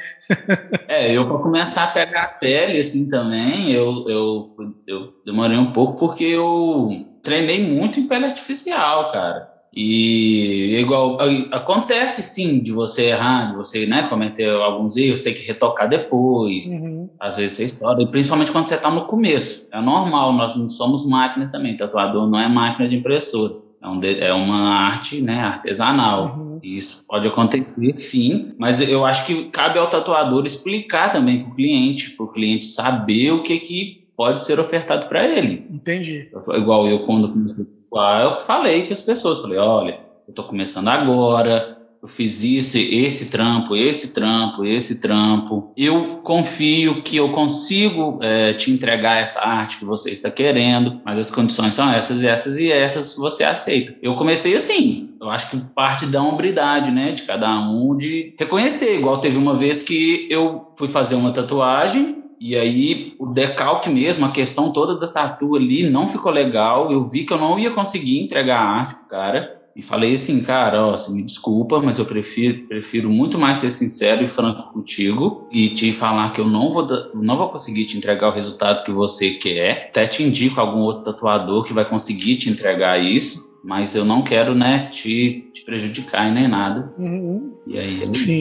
é, 0.89 1.17
eu 1.17 1.27
para 1.27 1.39
começar 1.39 1.85
a 1.85 1.93
pegar 1.93 2.23
a 2.25 2.29
pele 2.29 2.81
assim 2.81 3.09
também, 3.09 3.73
eu, 3.73 4.05
eu, 4.09 4.43
eu 4.89 5.13
demorei 5.25 5.57
um 5.57 5.73
pouco 5.73 5.97
porque 5.97 6.25
eu 6.25 7.07
treinei 7.23 7.63
muito 7.63 8.01
em 8.01 8.09
pele 8.09 8.25
artificial, 8.25 9.13
cara. 9.13 9.56
E 9.77 10.75
igual 10.81 11.19
acontece 11.53 12.23
sim 12.23 12.61
de 12.61 12.73
você 12.73 13.11
errar, 13.11 13.51
de 13.51 13.57
você 13.57 13.85
né, 13.85 14.05
cometer 14.05 14.49
alguns 14.49 14.97
erros, 14.97 15.21
ter 15.21 15.35
que 15.35 15.47
retocar 15.47 15.87
depois. 15.87 16.67
Uhum. 16.73 17.11
Às 17.21 17.37
vezes 17.37 17.59
você 17.59 17.65
estoura, 17.65 18.03
e 18.03 18.07
principalmente 18.07 18.51
quando 18.51 18.69
você 18.69 18.77
está 18.77 18.91
no 18.91 19.05
começo. 19.05 19.69
É 19.71 19.79
normal, 19.79 20.33
nós 20.33 20.57
não 20.57 20.67
somos 20.67 21.07
máquina 21.07 21.51
também. 21.53 21.77
Tatuador 21.77 22.27
não 22.27 22.41
é 22.41 22.49
máquina 22.49 22.89
de 22.89 22.97
impressora. 22.97 23.55
É, 23.83 23.87
um, 23.87 24.03
é 24.03 24.33
uma 24.33 24.87
arte 24.87 25.21
né, 25.21 25.41
artesanal. 25.41 26.37
Uhum. 26.39 26.59
Isso 26.63 27.05
pode 27.07 27.29
acontecer, 27.29 27.95
sim, 27.97 28.55
mas 28.59 28.81
eu 28.81 29.05
acho 29.05 29.27
que 29.27 29.45
cabe 29.51 29.79
ao 29.79 29.91
tatuador 29.91 30.47
explicar 30.47 31.13
também 31.13 31.43
para 31.43 31.53
o 31.53 31.55
cliente, 31.55 32.11
para 32.13 32.25
o 32.25 32.33
cliente 32.33 32.65
saber 32.65 33.31
o 33.33 33.43
que, 33.43 33.59
que 33.59 34.07
pode 34.17 34.43
ser 34.43 34.59
ofertado 34.59 35.07
para 35.07 35.29
ele. 35.29 35.67
Entendi. 35.71 36.31
Igual 36.55 36.89
eu, 36.89 37.01
quando 37.01 37.29
comecei 37.29 37.67
eu 37.93 38.43
falei 38.43 38.87
com 38.87 38.93
as 38.93 39.01
pessoas, 39.01 39.41
falei, 39.41 39.59
olha, 39.59 40.01
eu 40.27 40.31
estou 40.31 40.45
começando 40.45 40.89
agora, 40.89 41.77
eu 42.03 42.09
fiz 42.09 42.43
isso, 42.45 42.79
esse 42.79 43.31
trampo, 43.31 43.75
esse 43.75 44.15
trampo, 44.15 44.65
esse 44.65 45.01
trampo. 45.01 45.73
Eu 45.77 46.21
confio 46.23 47.03
que 47.03 47.17
eu 47.17 47.33
consigo 47.33 48.19
é, 48.23 48.53
te 48.53 48.71
entregar 48.71 49.21
essa 49.21 49.41
arte 49.41 49.79
que 49.79 49.85
você 49.85 50.11
está 50.11 50.31
querendo, 50.31 51.01
mas 51.05 51.19
as 51.19 51.31
condições 51.31 51.75
são 51.75 51.91
essas 51.91 52.23
e 52.23 52.29
essas 52.29 52.59
e 52.59 52.71
essas, 52.71 53.17
você 53.17 53.43
aceita. 53.43 53.95
Eu 54.01 54.15
comecei 54.15 54.55
assim, 54.55 55.11
eu 55.21 55.29
acho 55.31 55.51
que 55.51 55.57
parte 55.75 56.07
da 56.07 56.23
hombridade, 56.23 56.91
né, 56.91 57.13
de 57.13 57.23
cada 57.23 57.59
um, 57.61 57.97
de 57.97 58.35
reconhecer. 58.39 58.95
Igual 58.95 59.21
teve 59.21 59.39
uma 59.39 59.57
vez 59.57 59.83
que 59.83 60.29
eu 60.31 60.73
fui 60.77 60.89
fazer 60.89 61.17
uma 61.17 61.33
tatuagem 61.33 62.26
e 62.41 62.57
aí 62.57 63.15
o 63.19 63.27
decalque 63.27 63.89
mesmo, 63.89 64.27
a 64.27 64.31
questão 64.31 64.73
toda 64.73 64.99
da 64.99 65.09
tatu 65.09 65.57
ali 65.57 65.89
não 65.89 66.07
ficou 66.07 66.31
legal. 66.31 66.93
Eu 66.93 67.05
vi 67.05 67.25
que 67.25 67.33
eu 67.33 67.39
não 67.39 67.59
ia 67.59 67.71
conseguir 67.71 68.21
entregar 68.21 68.59
a 68.59 68.81
arte 68.81 68.95
pro 68.95 69.09
cara 69.09 69.57
e 69.77 69.83
falei 69.83 70.15
assim, 70.15 70.43
cara, 70.43 70.87
ó, 70.87 70.97
você 70.97 71.13
me 71.13 71.23
desculpa, 71.23 71.81
mas 71.81 71.99
eu 71.99 72.07
prefiro, 72.07 72.67
prefiro 72.67 73.11
muito 73.11 73.39
mais 73.39 73.59
ser 73.59 73.71
sincero 73.71 74.25
e 74.25 74.29
franco 74.29 74.73
contigo 74.73 75.47
e 75.53 75.69
te 75.69 75.93
falar 75.93 76.33
que 76.33 76.41
eu 76.41 76.47
não 76.47 76.73
vou, 76.73 76.87
não 77.15 77.37
vou 77.37 77.51
conseguir 77.51 77.85
te 77.85 77.99
entregar 77.99 78.31
o 78.31 78.35
resultado 78.35 78.85
que 78.85 78.91
você 78.91 79.33
quer. 79.33 79.89
Até 79.91 80.07
te 80.07 80.23
indico 80.23 80.61
algum 80.61 80.81
outro 80.81 81.05
tatuador 81.05 81.63
que 81.63 81.75
vai 81.75 81.87
conseguir 81.87 82.37
te 82.37 82.49
entregar 82.49 82.99
isso, 82.99 83.51
mas 83.63 83.95
eu 83.95 84.05
não 84.05 84.23
quero, 84.23 84.55
né, 84.55 84.89
te, 84.91 85.51
te 85.53 85.63
prejudicar 85.63 86.27
e 86.27 86.33
nem 86.33 86.49
nada. 86.49 86.95
Uhum. 86.97 87.55
E 87.67 87.79
aí 87.79 88.03
é 88.03 88.07
Sim. 88.07 88.39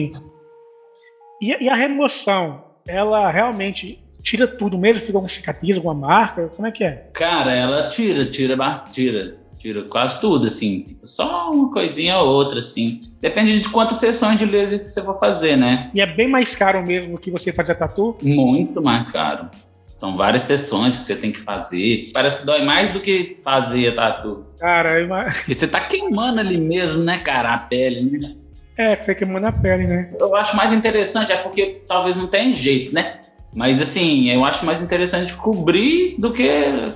E, 1.42 1.64
e 1.64 1.68
a 1.68 1.74
remoção, 1.74 2.64
ela 2.86 3.30
realmente 3.30 4.02
tira 4.22 4.46
tudo 4.46 4.78
mesmo? 4.78 5.00
Fica 5.00 5.18
alguma 5.18 5.28
cicatriz, 5.28 5.76
alguma 5.76 5.94
marca? 5.94 6.48
Como 6.48 6.66
é 6.66 6.70
que 6.70 6.84
é? 6.84 7.08
Cara, 7.12 7.54
ela 7.54 7.88
tira, 7.88 8.24
tira, 8.24 8.56
tira 8.90 9.36
Tira 9.58 9.82
quase 9.84 10.20
tudo, 10.20 10.46
assim. 10.46 10.96
Só 11.02 11.50
uma 11.50 11.70
coisinha 11.72 12.18
ou 12.18 12.28
outra, 12.28 12.58
assim. 12.58 13.00
Depende 13.20 13.58
de 13.60 13.68
quantas 13.68 13.96
sessões 13.96 14.38
de 14.38 14.44
laser 14.44 14.84
que 14.84 14.88
você 14.88 15.02
for 15.02 15.18
fazer, 15.18 15.56
né? 15.56 15.90
E 15.94 16.00
é 16.00 16.06
bem 16.06 16.28
mais 16.28 16.54
caro 16.54 16.84
mesmo 16.86 17.18
que 17.18 17.30
você 17.30 17.52
fazer 17.52 17.74
tatu? 17.74 18.16
Muito 18.22 18.82
mais 18.82 19.08
caro. 19.08 19.48
São 19.94 20.14
várias 20.14 20.42
sessões 20.42 20.94
que 20.94 21.02
você 21.02 21.16
tem 21.16 21.32
que 21.32 21.40
fazer. 21.40 22.10
Parece 22.12 22.40
que 22.40 22.46
dói 22.46 22.62
mais 22.62 22.90
do 22.90 23.00
que 23.00 23.38
fazer 23.42 23.94
tatu. 23.94 24.44
Cara, 24.58 25.00
eu... 25.00 25.08
Porque 25.08 25.54
você 25.54 25.66
tá 25.66 25.80
queimando 25.80 26.38
ali 26.38 26.58
mesmo, 26.58 27.02
né, 27.02 27.18
cara? 27.18 27.54
A 27.54 27.58
pele, 27.58 28.18
né? 28.18 28.36
É, 28.76 28.94
tá 28.94 29.14
queimando 29.14 29.46
a 29.46 29.52
pele, 29.52 29.86
né? 29.86 30.10
Eu 30.18 30.36
acho 30.36 30.56
mais 30.56 30.72
interessante, 30.72 31.32
é 31.32 31.36
porque 31.36 31.80
talvez 31.88 32.14
não 32.14 32.26
tenha 32.26 32.52
jeito, 32.52 32.94
né? 32.94 33.20
Mas 33.54 33.80
assim, 33.80 34.30
eu 34.30 34.44
acho 34.44 34.66
mais 34.66 34.82
interessante 34.82 35.34
cobrir 35.34 36.14
do 36.18 36.30
que, 36.30 36.50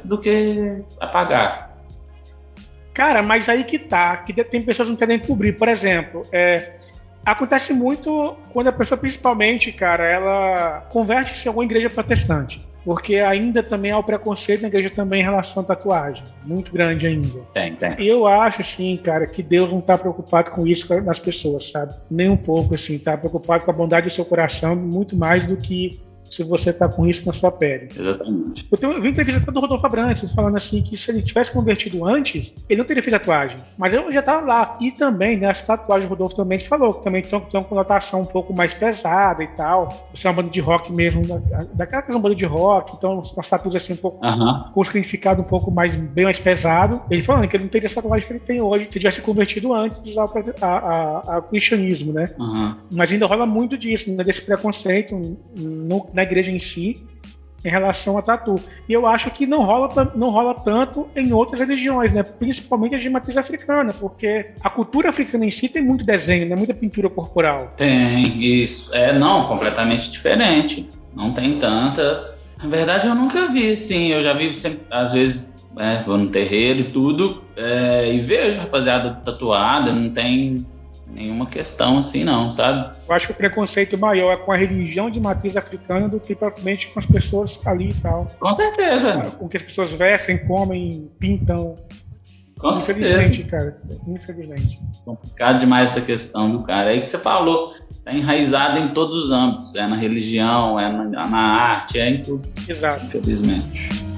do 0.04 0.18
que 0.18 0.82
apagar. 1.00 1.70
Cara, 2.92 3.22
mas 3.22 3.48
aí 3.48 3.64
que 3.64 3.78
tá, 3.78 4.18
que 4.18 4.32
tem 4.44 4.60
pessoas 4.60 4.88
que 4.88 4.92
não 4.92 4.98
querem 4.98 5.18
cobrir. 5.18 5.56
Por 5.56 5.68
exemplo, 5.68 6.26
é, 6.30 6.72
acontece 7.24 7.72
muito 7.72 8.36
quando 8.52 8.68
a 8.68 8.72
pessoa, 8.72 8.98
principalmente, 8.98 9.72
cara, 9.72 10.04
ela 10.04 10.86
converte-se 10.90 11.48
a 11.48 11.50
alguma 11.50 11.64
igreja 11.64 11.88
protestante. 11.88 12.60
Porque 12.84 13.16
ainda 13.16 13.62
também 13.62 13.90
há 13.90 13.98
o 13.98 14.02
preconceito 14.02 14.62
na 14.62 14.68
igreja 14.68 14.90
também 14.90 15.20
em 15.20 15.24
relação 15.24 15.62
à 15.62 15.66
tatuagem. 15.66 16.22
Muito 16.44 16.72
grande 16.72 17.06
ainda. 17.06 17.40
Tem, 17.52 17.74
tem. 17.74 17.94
E 17.98 18.08
eu 18.08 18.26
acho, 18.26 18.62
assim, 18.62 18.96
cara, 18.96 19.26
que 19.26 19.42
Deus 19.42 19.70
não 19.70 19.80
está 19.80 19.98
preocupado 19.98 20.50
com 20.50 20.66
isso 20.66 20.88
nas 21.02 21.18
pessoas, 21.18 21.70
sabe? 21.70 21.94
Nem 22.10 22.28
um 22.28 22.36
pouco, 22.36 22.74
assim. 22.74 22.94
Está 22.94 23.16
preocupado 23.16 23.64
com 23.64 23.70
a 23.70 23.74
bondade 23.74 24.08
do 24.08 24.14
seu 24.14 24.24
coração 24.24 24.74
muito 24.74 25.16
mais 25.16 25.46
do 25.46 25.56
que 25.56 26.00
se 26.30 26.44
você 26.44 26.70
está 26.70 26.88
com 26.88 27.04
risco 27.04 27.26
na 27.26 27.32
sua 27.32 27.50
pele. 27.50 27.88
Exatamente. 27.98 28.66
Eu, 28.70 28.78
tenho, 28.78 28.92
eu 28.92 29.02
vi 29.02 29.08
entrevista 29.08 29.50
do 29.50 29.60
Rodolfo 29.60 29.84
Abrantes 29.84 30.32
falando 30.32 30.56
assim 30.56 30.80
que 30.80 30.96
se 30.96 31.10
ele 31.10 31.22
tivesse 31.22 31.50
convertido 31.50 32.06
antes, 32.06 32.54
ele 32.68 32.78
não 32.78 32.86
teria 32.86 33.02
feito 33.02 33.18
tatuagem. 33.18 33.56
Mas 33.76 33.92
eu 33.92 34.12
já 34.12 34.20
estava 34.20 34.46
lá. 34.46 34.78
E 34.80 34.92
também, 34.92 35.36
né, 35.36 35.50
as 35.50 35.60
tatuagens 35.60 36.08
do 36.08 36.10
Rodolfo 36.10 36.36
também 36.36 36.58
falou 36.60 36.94
que 36.94 37.04
também 37.04 37.22
tem, 37.22 37.38
uma 37.52 37.64
conotação 37.64 38.20
um 38.20 38.26
pouco 38.26 38.54
mais 38.54 38.72
pesada 38.72 39.42
e 39.42 39.48
tal. 39.48 40.08
Você 40.14 40.26
é 40.26 40.30
uma 40.30 40.42
banda 40.42 40.50
de 40.50 40.60
rock 40.60 40.92
mesmo, 40.92 41.22
daquela 41.74 42.02
que 42.02 42.10
é 42.10 42.14
uma 42.14 42.20
banda 42.20 42.36
de 42.36 42.46
rock, 42.46 42.94
então 42.96 43.22
as 43.36 43.48
tatuagens 43.48 43.82
assim 43.82 43.92
um 43.94 43.96
pouco 43.96 44.20
com 44.72 44.80
um 44.80 44.84
significado 44.84 45.40
um 45.40 45.44
pouco 45.44 45.70
mais, 45.70 45.94
bem 45.94 46.24
mais 46.24 46.38
pesado. 46.38 47.02
Ele 47.10 47.22
falando 47.22 47.48
que 47.48 47.56
ele 47.56 47.64
não 47.64 47.70
teria 47.70 47.86
essa 47.86 48.00
tatuagem 48.00 48.26
que 48.26 48.32
ele 48.32 48.40
tem 48.40 48.60
hoje, 48.60 48.84
se 48.84 48.98
tivesse 48.98 49.20
convertido 49.20 49.74
antes 49.74 50.16
ao, 50.16 50.32
a, 50.60 51.34
ao 51.34 51.42
cristianismo, 51.42 52.12
né? 52.12 52.30
Mas 52.92 53.10
ainda 53.10 53.26
rola 53.26 53.46
muito 53.46 53.76
disso, 53.76 54.10
né, 54.12 54.22
desse 54.22 54.40
preconceito 54.42 55.14
no, 55.56 56.08
na 56.12 56.19
igreja 56.22 56.50
em 56.50 56.60
si 56.60 57.06
em 57.64 57.70
relação 57.70 58.16
a 58.16 58.22
tatu. 58.22 58.56
E 58.88 58.92
eu 58.92 59.06
acho 59.06 59.30
que 59.30 59.46
não 59.46 59.62
rola, 59.64 60.12
não 60.14 60.30
rola 60.30 60.54
tanto 60.54 61.08
em 61.14 61.32
outras 61.32 61.60
religiões, 61.60 62.12
né? 62.12 62.22
principalmente 62.22 62.94
as 62.94 63.02
de 63.02 63.10
matriz 63.10 63.36
africana, 63.36 63.92
porque 63.92 64.46
a 64.60 64.70
cultura 64.70 65.10
africana 65.10 65.44
em 65.44 65.50
si 65.50 65.68
tem 65.68 65.82
muito 65.82 66.04
desenho, 66.04 66.48
né? 66.48 66.56
muita 66.56 66.74
pintura 66.74 67.08
corporal. 67.08 67.72
Tem, 67.76 68.42
isso. 68.42 68.94
É, 68.94 69.16
não, 69.18 69.46
completamente 69.46 70.10
diferente. 70.10 70.88
Não 71.14 71.32
tem 71.32 71.58
tanta. 71.58 72.34
Na 72.62 72.68
verdade, 72.68 73.06
eu 73.06 73.14
nunca 73.14 73.46
vi, 73.46 73.74
sim. 73.76 74.08
Eu 74.08 74.22
já 74.22 74.32
vi, 74.32 74.52
sempre, 74.54 74.80
às 74.90 75.12
vezes, 75.12 75.54
é, 75.76 75.96
vou 75.98 76.16
no 76.16 76.28
terreiro 76.28 76.80
e 76.80 76.84
tudo, 76.84 77.42
é, 77.56 78.12
e 78.12 78.20
vejo 78.20 78.58
rapaziada 78.58 79.20
tatuada, 79.24 79.92
não 79.92 80.10
tem 80.10 80.66
nenhuma 81.12 81.46
questão 81.46 81.98
assim, 81.98 82.24
não, 82.24 82.50
sabe? 82.50 82.96
Eu 83.08 83.14
acho 83.14 83.26
que 83.26 83.32
o 83.32 83.36
preconceito 83.36 83.98
maior 83.98 84.32
é 84.32 84.36
com 84.36 84.52
a 84.52 84.56
religião 84.56 85.10
de 85.10 85.20
matriz 85.20 85.56
africana 85.56 86.08
do 86.08 86.20
que 86.20 86.34
propriamente 86.34 86.88
com 86.88 86.98
as 86.98 87.06
pessoas 87.06 87.58
ali 87.64 87.90
e 87.90 87.94
tal. 87.94 88.26
Com 88.38 88.52
certeza. 88.52 89.20
Com 89.38 89.48
que 89.48 89.56
as 89.56 89.62
pessoas 89.62 89.90
vestem, 89.90 90.38
comem, 90.46 91.10
pintam. 91.18 91.76
Com 92.58 92.68
Infelizmente, 92.68 93.36
certeza. 93.36 93.48
cara. 93.48 93.80
Infelizmente. 94.06 94.80
Complicado 95.04 95.58
demais 95.58 95.90
essa 95.90 96.02
questão 96.02 96.52
do 96.52 96.62
cara. 96.62 96.90
É 96.90 96.94
aí 96.94 97.00
que 97.00 97.08
você 97.08 97.18
falou, 97.18 97.72
tá 98.04 98.12
enraizado 98.12 98.78
em 98.78 98.88
todos 98.88 99.16
os 99.16 99.32
âmbitos. 99.32 99.74
É 99.74 99.86
na 99.86 99.96
religião, 99.96 100.78
é 100.78 100.92
na, 100.92 101.04
na 101.04 101.40
arte, 101.40 101.98
é 101.98 102.10
em 102.10 102.22
tudo. 102.22 102.46
Exato. 102.68 103.06
Infelizmente. 103.06 104.09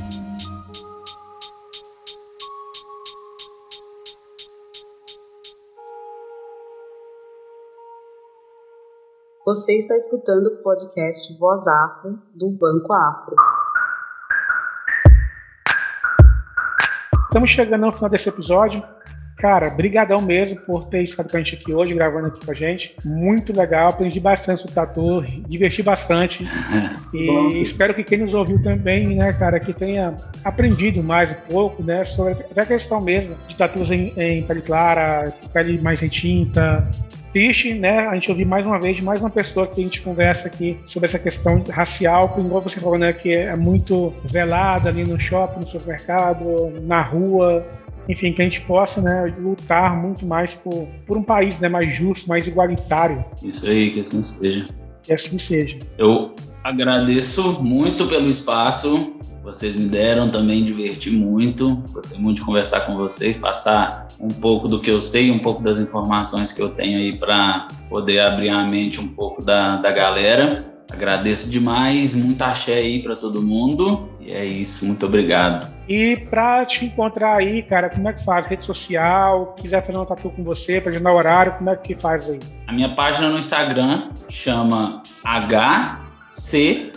Você 9.53 9.77
está 9.77 9.95
escutando 9.95 10.47
o 10.47 10.57
podcast 10.63 11.37
Voz 11.39 11.67
Afro 11.67 12.19
do 12.35 12.49
Banco 12.49 12.91
Afro. 12.91 13.37
Estamos 17.25 17.51
chegando 17.51 17.85
ao 17.85 17.93
final 17.93 18.09
desse 18.09 18.31
episódio. 18.31 18.83
Cara, 19.43 19.69
brigadão 19.71 20.23
mesmo 20.23 20.61
por 20.61 20.87
ter 20.87 21.03
estado 21.03 21.29
com 21.29 21.37
a 21.37 21.41
gente 21.41 21.57
aqui 21.57 21.75
hoje, 21.75 21.93
gravando 21.93 22.29
aqui 22.29 22.47
com 22.47 22.53
a 22.53 22.55
gente. 22.55 22.95
Muito 23.05 23.53
legal, 23.53 23.89
aprendi 23.89 24.21
bastante 24.21 24.61
sobre 24.61 24.73
tatu, 24.73 25.21
diverti 25.49 25.83
bastante. 25.83 26.45
e 27.13 27.27
Bom. 27.27 27.49
espero 27.49 27.93
que 27.93 28.05
quem 28.05 28.19
nos 28.19 28.35
ouviu 28.35 28.63
também, 28.63 29.17
né, 29.17 29.33
cara, 29.33 29.59
que 29.59 29.73
tenha 29.73 30.15
aprendido 30.45 31.03
mais 31.03 31.29
um 31.29 31.51
pouco, 31.51 31.83
né, 31.83 32.05
sobre 32.05 32.37
a 32.57 32.65
questão 32.65 33.01
mesmo 33.01 33.35
de 33.49 33.57
tatus 33.57 33.91
em, 33.91 34.13
em 34.17 34.45
pele 34.45 34.63
clara, 34.63 35.33
pele 35.53 35.77
mais 35.83 35.99
retinta, 35.99 36.89
triste, 37.33 37.75
né, 37.75 38.07
a 38.07 38.15
gente 38.15 38.31
ouvir 38.31 38.45
mais 38.45 38.65
uma 38.65 38.79
vez 38.79 38.99
de 38.99 39.03
mais 39.03 39.21
uma 39.21 39.31
pessoa 39.31 39.67
que 39.67 39.81
a 39.81 39.83
gente 39.83 40.03
conversa 40.03 40.47
aqui 40.47 40.79
sobre 40.87 41.09
essa 41.09 41.19
questão 41.19 41.65
racial, 41.69 42.29
que 42.29 42.41
igual 42.41 42.63
você 42.63 42.79
falou, 42.79 42.97
né, 42.97 43.13
que 43.13 43.33
é 43.33 43.57
muito 43.57 44.15
velada 44.23 44.89
ali 44.89 45.03
no 45.03 45.19
shopping, 45.19 45.61
no 45.61 45.67
supermercado, 45.67 46.81
na 46.83 47.03
rua, 47.03 47.67
enfim, 48.09 48.33
que 48.33 48.43
a 48.43 48.45
gente 48.45 48.61
possa 48.63 49.01
né, 49.01 49.35
lutar 49.39 49.97
muito 49.97 50.27
mais 50.27 50.55
por, 50.55 50.89
por 51.07 51.17
um 51.17 51.23
país 51.23 51.59
né, 51.59 51.69
mais 51.69 51.89
justo, 51.89 52.29
mais 52.29 52.47
igualitário. 52.47 53.25
Isso 53.43 53.69
aí, 53.69 53.91
que 53.91 54.01
assim 54.01 54.23
seja. 54.23 54.65
Que 55.03 55.13
assim 55.13 55.39
seja. 55.39 55.79
Eu 55.99 56.35
agradeço 56.63 57.63
muito 57.63 58.07
pelo 58.07 58.29
espaço. 58.29 59.15
Vocês 59.43 59.75
me 59.75 59.89
deram 59.89 60.31
também, 60.31 60.65
diverti 60.65 61.11
muito. 61.11 61.75
Gostei 61.93 62.19
muito 62.19 62.37
de 62.39 62.45
conversar 62.45 62.83
com 62.83 62.97
vocês, 62.97 63.37
passar 63.37 64.07
um 64.21 64.29
pouco 64.29 64.69
do 64.69 64.81
que 64.81 64.91
eu 64.91 65.01
sei, 65.01 65.33
um 65.33 65.41
pouco 65.41 65.63
das 65.63 65.81
informações 65.81 66.53
que 66.53 66.63
eu 66.63 66.69
tenho 66.69 66.97
aí 66.97 67.17
para 67.17 67.67
poder 67.89 68.21
abrir 68.21 68.51
a 68.51 68.65
mente 68.65 69.01
um 69.01 69.09
pouco 69.09 69.43
da, 69.43 69.79
da 69.79 69.91
galera. 69.91 70.65
Agradeço 70.93 71.51
demais, 71.51 72.15
muito 72.15 72.43
axé 72.43 72.75
aí 72.75 73.03
para 73.03 73.17
todo 73.17 73.43
mundo. 73.43 74.11
E 74.25 74.31
é 74.31 74.47
isso, 74.47 74.87
muito 74.87 75.05
obrigado. 75.05 75.67
E 75.89 76.17
para 76.17 76.65
te 76.65 76.85
encontrar 76.85 77.39
aí, 77.39 77.61
cara, 77.63 77.91
como 77.91 78.09
é 78.09 78.13
que 78.13 78.25
faz? 78.25 78.47
Rede 78.47 78.65
social, 78.65 79.57
quiser 79.61 79.85
fazer 79.85 79.99
um 79.99 80.05
tatu 80.05 80.31
com 80.31 80.45
você, 80.45 80.81
para 80.81 80.91
agendar 80.93 81.13
horário, 81.13 81.55
como 81.55 81.69
é 81.71 81.77
que 81.77 81.97
faz 81.97 82.31
aí? 82.31 82.39
A 82.69 82.73
minha 82.73 82.95
página 82.95 83.29
no 83.29 83.39
Instagram 83.39 84.11
chama 84.29 85.03
hclh.tatuarte. 85.25 86.93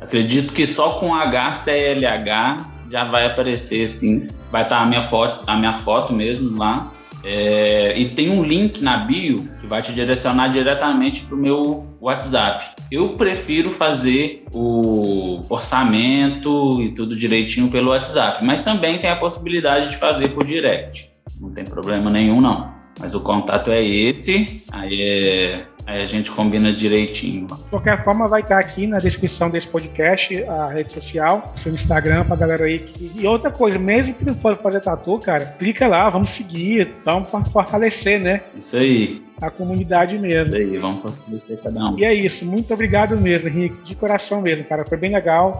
Acredito 0.00 0.52
que 0.52 0.66
só 0.66 0.98
com 0.98 1.14
HCLH 1.14 2.56
já 2.90 3.04
vai 3.04 3.26
aparecer 3.26 3.84
assim. 3.84 4.26
Vai 4.50 4.62
estar 4.62 4.82
a 4.82 4.86
minha 4.86 5.00
foto, 5.00 5.44
a 5.46 5.56
minha 5.56 5.72
foto 5.72 6.12
mesmo 6.12 6.58
lá. 6.58 6.92
É, 7.22 7.96
e 7.96 8.08
tem 8.10 8.30
um 8.30 8.42
link 8.42 8.82
na 8.82 8.98
bio 8.98 9.53
que 9.64 9.70
vai 9.70 9.80
te 9.80 9.92
direcionar 9.92 10.48
diretamente 10.48 11.22
para 11.22 11.34
o 11.34 11.38
meu 11.38 11.86
WhatsApp. 12.00 12.74
Eu 12.92 13.16
prefiro 13.16 13.70
fazer 13.70 14.44
o 14.52 15.42
orçamento 15.48 16.82
e 16.82 16.90
tudo 16.90 17.16
direitinho 17.16 17.68
pelo 17.68 17.90
WhatsApp, 17.90 18.44
mas 18.46 18.62
também 18.62 18.98
tem 18.98 19.10
a 19.10 19.16
possibilidade 19.16 19.88
de 19.88 19.96
fazer 19.96 20.28
por 20.28 20.44
direct. 20.44 21.10
Não 21.40 21.50
tem 21.50 21.64
problema 21.64 22.10
nenhum, 22.10 22.40
não. 22.40 22.72
Mas 23.00 23.14
o 23.14 23.20
contato 23.20 23.70
é 23.70 23.82
esse, 23.82 24.62
aí, 24.70 25.02
é, 25.02 25.66
aí 25.86 26.02
a 26.02 26.06
gente 26.06 26.30
combina 26.30 26.72
direitinho. 26.72 27.46
De 27.46 27.54
qualquer 27.70 28.02
forma, 28.04 28.28
vai 28.28 28.40
estar 28.40 28.58
aqui 28.58 28.86
na 28.86 28.98
descrição 28.98 29.50
desse 29.50 29.66
podcast 29.66 30.42
a 30.44 30.68
rede 30.68 30.92
social, 30.92 31.54
seu 31.62 31.74
Instagram, 31.74 32.24
pra 32.24 32.36
galera 32.36 32.64
aí. 32.64 32.78
Que... 32.80 33.12
E 33.14 33.26
outra 33.26 33.50
coisa, 33.50 33.78
mesmo 33.78 34.14
que 34.14 34.24
não 34.24 34.34
for 34.34 34.56
fazer 34.58 34.80
tatu, 34.80 35.18
cara, 35.18 35.44
clica 35.44 35.86
lá, 35.86 36.08
vamos 36.10 36.30
seguir, 36.30 36.92
vamos 37.04 37.30
fortalecer, 37.52 38.20
né? 38.20 38.42
Isso 38.56 38.76
aí. 38.76 39.22
A 39.40 39.50
comunidade 39.50 40.18
mesmo. 40.18 40.56
Isso 40.56 40.70
aí, 40.70 40.78
vamos 40.78 41.02
fortalecer 41.02 41.58
cada 41.62 41.90
um. 41.90 41.98
E 41.98 42.04
é 42.04 42.14
isso, 42.14 42.44
muito 42.44 42.72
obrigado 42.72 43.16
mesmo, 43.16 43.48
Henrique, 43.48 43.76
de 43.84 43.94
coração 43.94 44.40
mesmo, 44.40 44.64
cara, 44.64 44.84
foi 44.86 44.96
bem 44.96 45.12
legal. 45.12 45.58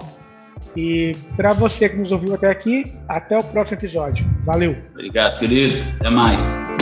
E 0.76 1.12
para 1.36 1.50
você 1.52 1.88
que 1.88 1.96
nos 1.96 2.10
ouviu 2.10 2.34
até 2.34 2.50
aqui, 2.50 2.92
até 3.08 3.36
o 3.36 3.44
próximo 3.44 3.76
episódio. 3.76 4.26
Valeu. 4.44 4.76
Obrigado, 4.92 5.38
querido. 5.38 5.84
Até 6.00 6.10
mais. 6.10 6.74